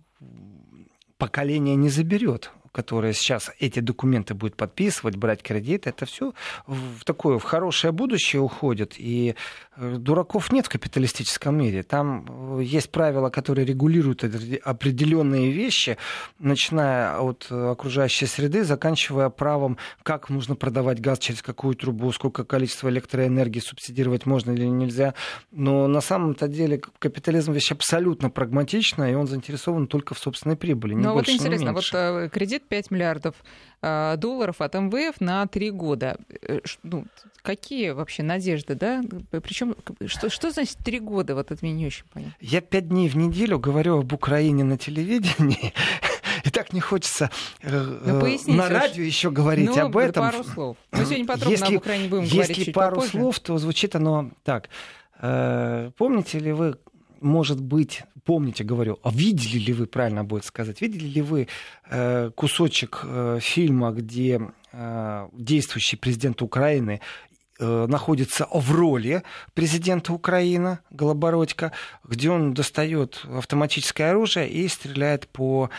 поколение 1.19 1.77
не 1.77 1.91
заберет 1.91 2.51
которая 2.77 3.15
сейчас 3.15 3.51
эти 3.59 3.81
документы 3.81 4.35
будет 4.35 4.55
подписывать, 4.55 5.17
брать 5.17 5.43
кредит, 5.43 5.87
это 5.87 6.05
все 6.05 6.35
в 6.67 7.05
такое 7.05 7.39
в 7.39 7.43
хорошее 7.43 7.91
будущее 7.91 8.43
уходит. 8.43 8.97
И 8.99 9.35
э, 9.77 9.97
дураков 9.97 10.53
нет 10.53 10.67
в 10.67 10.69
капиталистическом 10.69 11.57
мире. 11.57 11.83
Там 11.83 12.59
э, 12.59 12.63
есть 12.63 12.91
правила, 12.91 13.31
которые 13.31 13.65
регулируют 13.65 14.25
определенные 14.63 15.51
вещи, 15.53 15.97
начиная 16.39 17.19
от 17.19 17.51
окружающей 17.51 18.27
среды, 18.27 18.63
заканчивая 18.63 19.31
правом, 19.31 19.79
как 20.03 20.29
нужно 20.29 20.55
продавать 20.55 21.01
газ 21.01 21.19
через 21.19 21.41
какую 21.41 21.77
трубу, 21.77 22.13
сколько 22.13 22.45
количества 22.45 22.91
электроэнергии 22.91 23.61
субсидировать 23.61 24.27
можно 24.27 24.51
или 24.51 24.67
нельзя. 24.67 25.15
Но 25.51 25.87
на 25.87 26.03
самом-то 26.03 26.47
деле 26.47 26.83
капитализм 26.99 27.53
вещь 27.53 27.73
абсолютно 27.73 28.29
прагматичная, 28.29 29.13
и 29.13 29.15
он 29.15 29.27
заинтересован 29.27 29.87
только 29.87 30.13
в 30.13 30.19
собственной 30.19 30.57
прибыли. 30.57 30.93
Ну 30.93 31.15
вот 31.15 31.27
интересно, 31.27 31.73
вот 31.73 31.89
э, 31.95 32.29
кредит 32.31 32.66
5 32.69 32.91
миллиардов 32.91 33.35
а, 33.83 34.17
долларов 34.17 34.61
от 34.61 34.75
МВФ 34.75 35.21
на 35.21 35.47
три 35.47 35.71
года. 35.71 36.17
Э, 36.43 36.61
ну, 36.83 37.05
какие 37.43 37.91
вообще 37.91 38.23
надежды, 38.23 38.75
да? 38.75 39.03
Причем, 39.31 39.77
что, 40.07 40.29
что 40.29 40.51
значит 40.51 40.79
три 40.79 40.99
года? 40.99 41.35
Вот 41.35 41.51
это 41.51 41.65
мне 41.65 41.73
не 41.73 41.87
очень 41.87 42.05
понятно. 42.13 42.35
Я 42.41 42.61
пять 42.61 42.89
дней 42.89 43.09
в 43.09 43.17
неделю 43.17 43.59
говорю 43.59 43.99
об 43.99 44.13
Украине 44.13 44.65
на 44.65 44.79
телевидении. 44.79 45.73
И 46.45 46.51
так 46.51 46.73
не 46.73 46.81
хочется 46.81 47.31
э, 47.63 47.71
ну, 47.71 48.55
на 48.55 48.69
радио 48.69 49.03
еще 49.03 49.31
говорить 49.31 49.71
ну, 49.75 49.87
об 49.87 49.97
этом. 49.97 50.31
пару 50.31 50.45
слов. 50.45 50.77
Мы 50.93 51.05
сегодня 51.05 51.27
подробно 51.27 51.51
если, 51.53 51.75
об 51.75 51.83
Украине 51.83 52.09
будем 52.09 52.23
если 52.25 52.37
говорить 52.37 52.59
Если 52.59 52.73
пару 52.73 52.97
попозже. 52.97 53.19
слов, 53.19 53.41
то 53.41 53.59
звучит 53.59 53.97
оно 53.97 54.31
так. 54.45 54.69
Э, 55.21 55.91
помните 55.97 56.39
ли 56.39 56.53
вы, 56.53 56.79
может 57.21 57.61
быть, 57.61 58.03
помните, 58.25 58.65
говорю, 58.65 58.99
а 59.03 59.11
видели 59.11 59.59
ли 59.59 59.73
вы, 59.73 59.87
правильно 59.87 60.25
будет 60.25 60.45
сказать, 60.45 60.81
видели 60.81 61.07
ли 61.07 61.23
вы 61.23 61.49
э, 61.89 62.31
кусочек 62.35 63.01
э, 63.05 63.39
фильма, 63.41 63.93
где 63.93 64.41
э, 64.73 65.29
действующий 65.33 65.97
президент 65.97 66.43
Украины 66.43 67.01
э, 67.59 67.87
находится 67.87 68.47
в 68.53 68.73
роли 68.73 69.23
президента 69.55 70.13
Украины 70.13 70.79
Голобородько, 70.91 71.73
где 72.05 72.31
он 72.31 72.55
достает 72.55 73.25
автоматическое 73.31 74.11
оружие 74.11 74.49
и 74.49 74.69
стреляет 74.69 75.29
по 75.29 75.71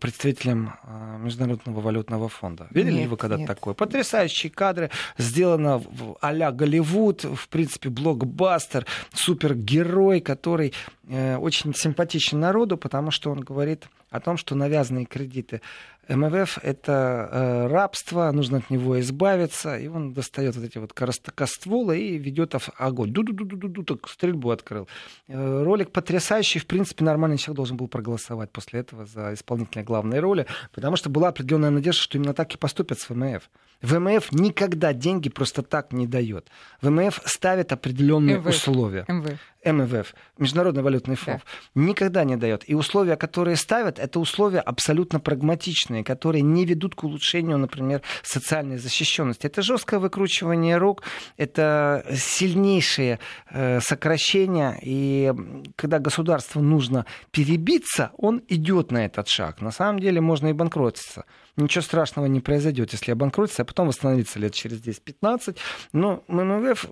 представителем 0.00 0.72
а, 0.84 1.18
Международного 1.18 1.80
валютного 1.80 2.28
фонда. 2.28 2.66
Видели 2.70 2.92
нет, 2.92 3.02
ли 3.02 3.06
вы 3.08 3.16
когда-то 3.16 3.46
такое? 3.46 3.74
Потрясающие 3.74 4.50
кадры, 4.50 4.90
сделано 5.18 5.82
а-ля 6.20 6.50
Голливуд, 6.50 7.24
в 7.24 7.48
принципе, 7.48 7.90
блокбастер, 7.90 8.86
супергерой, 9.12 10.20
который 10.20 10.72
очень 11.08 11.74
симпатичен 11.74 12.40
народу, 12.40 12.76
потому 12.76 13.10
что 13.10 13.30
он 13.30 13.40
говорит 13.40 13.88
о 14.10 14.20
том, 14.20 14.36
что 14.36 14.54
навязанные 14.54 15.06
кредиты 15.06 15.60
МВФ— 16.08 16.58
это 16.62 17.28
э, 17.30 17.66
рабство, 17.68 18.30
нужно 18.32 18.58
от 18.58 18.70
него 18.70 19.00
избавиться, 19.00 19.78
и 19.78 19.88
он 19.88 20.12
достает 20.12 20.56
вот 20.56 20.64
эти 20.64 20.78
вот 20.78 20.92
короткостволы 20.92 21.98
и 21.98 22.18
ведет 22.18 22.54
огонь. 22.76 23.10
Ду-ду-ду-ду-ду, 23.10 23.82
так 23.84 24.08
стрельбу 24.08 24.50
открыл. 24.50 24.88
Э, 25.28 25.62
ролик 25.62 25.90
потрясающий, 25.90 26.58
в 26.58 26.66
принципе, 26.66 27.04
нормальный 27.04 27.38
человек 27.38 27.56
должен 27.56 27.76
был 27.76 27.88
проголосовать 27.88 28.50
после 28.50 28.80
этого 28.80 29.06
за 29.06 29.34
исполнителя 29.34 29.82
главной 29.82 30.20
роли, 30.20 30.46
потому 30.72 30.96
что 30.96 31.08
была 31.08 31.28
определенная 31.28 31.70
надежда, 31.70 32.02
что 32.02 32.18
именно 32.18 32.34
так 32.34 32.54
и 32.54 32.58
поступят 32.58 32.98
с 32.98 33.08
ВМФ. 33.08 33.48
ВМФ 33.82 34.32
никогда 34.32 34.92
деньги 34.92 35.28
просто 35.28 35.62
так 35.62 35.92
не 35.92 36.06
дает. 36.06 36.48
ВМФ 36.80 37.20
ставит 37.24 37.72
определенные 37.72 38.38
МВФ. 38.38 38.46
условия. 38.46 39.04
МВФ. 39.08 39.38
МВФ, 39.64 40.14
Международный 40.38 40.82
валютный 40.82 41.16
фонд, 41.16 41.42
да. 41.44 41.80
никогда 41.80 42.24
не 42.24 42.36
дает. 42.36 42.68
И 42.68 42.74
условия, 42.74 43.16
которые 43.16 43.56
ставят, 43.56 43.98
это 43.98 44.20
условия 44.20 44.60
абсолютно 44.60 45.20
прагматичные, 45.20 46.04
которые 46.04 46.42
не 46.42 46.64
ведут 46.64 46.94
к 46.94 47.04
улучшению, 47.04 47.58
например, 47.58 48.02
социальной 48.22 48.78
защищенности. 48.78 49.46
Это 49.46 49.62
жесткое 49.62 50.00
выкручивание 50.00 50.76
рук, 50.76 51.02
это 51.36 52.04
сильнейшее 52.14 53.18
э, 53.50 53.80
сокращение. 53.80 54.78
И 54.82 55.32
когда 55.76 55.98
государству 55.98 56.60
нужно 56.60 57.06
перебиться, 57.30 58.12
он 58.16 58.42
идет 58.48 58.90
на 58.90 59.04
этот 59.04 59.28
шаг. 59.28 59.60
На 59.60 59.70
самом 59.70 60.00
деле 60.00 60.20
можно 60.20 60.48
и 60.48 60.52
банкротиться. 60.52 61.24
Ничего 61.56 61.82
страшного 61.82 62.26
не 62.26 62.40
произойдет, 62.40 62.92
если 62.92 63.12
обанкротиться, 63.12 63.62
а 63.62 63.64
потом 63.64 63.86
восстановиться 63.88 64.38
лет 64.38 64.54
через 64.54 64.80
10-15. 64.80 65.56
Но 65.92 66.24
МВФ 66.28 66.86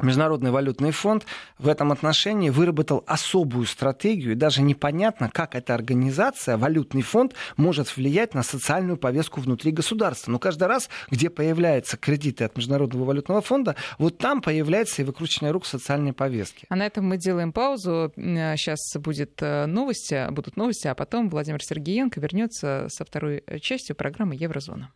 Международный 0.00 0.50
валютный 0.50 0.90
фонд 0.90 1.24
в 1.58 1.68
этом 1.68 1.92
отношении 1.92 2.50
выработал 2.50 3.04
особую 3.06 3.66
стратегию, 3.66 4.32
и 4.32 4.34
даже 4.34 4.60
непонятно, 4.60 5.30
как 5.32 5.54
эта 5.54 5.72
организация, 5.72 6.56
валютный 6.56 7.02
фонд, 7.02 7.34
может 7.56 7.96
влиять 7.96 8.34
на 8.34 8.42
социальную 8.42 8.96
повестку 8.96 9.40
внутри 9.40 9.70
государства. 9.70 10.32
Но 10.32 10.40
каждый 10.40 10.66
раз, 10.66 10.88
где 11.10 11.30
появляются 11.30 11.96
кредиты 11.96 12.44
от 12.44 12.56
Международного 12.56 13.04
валютного 13.04 13.40
фонда, 13.40 13.76
вот 13.98 14.18
там 14.18 14.42
появляется 14.42 15.02
и 15.02 15.04
выкручивание 15.04 15.52
рук 15.52 15.64
социальной 15.64 16.12
повестки. 16.12 16.66
А 16.68 16.76
на 16.76 16.86
этом 16.86 17.06
мы 17.06 17.16
делаем 17.16 17.52
паузу. 17.52 18.12
Сейчас 18.16 18.96
будет 18.96 19.40
э, 19.42 19.66
новости, 19.66 20.26
будут 20.30 20.56
новости, 20.56 20.88
а 20.88 20.94
потом 20.96 21.28
Владимир 21.28 21.62
Сергеенко 21.62 22.20
вернется 22.20 22.86
со 22.88 23.04
второй 23.04 23.44
частью 23.60 23.94
программы 23.94 24.34
Еврозона. 24.34 24.90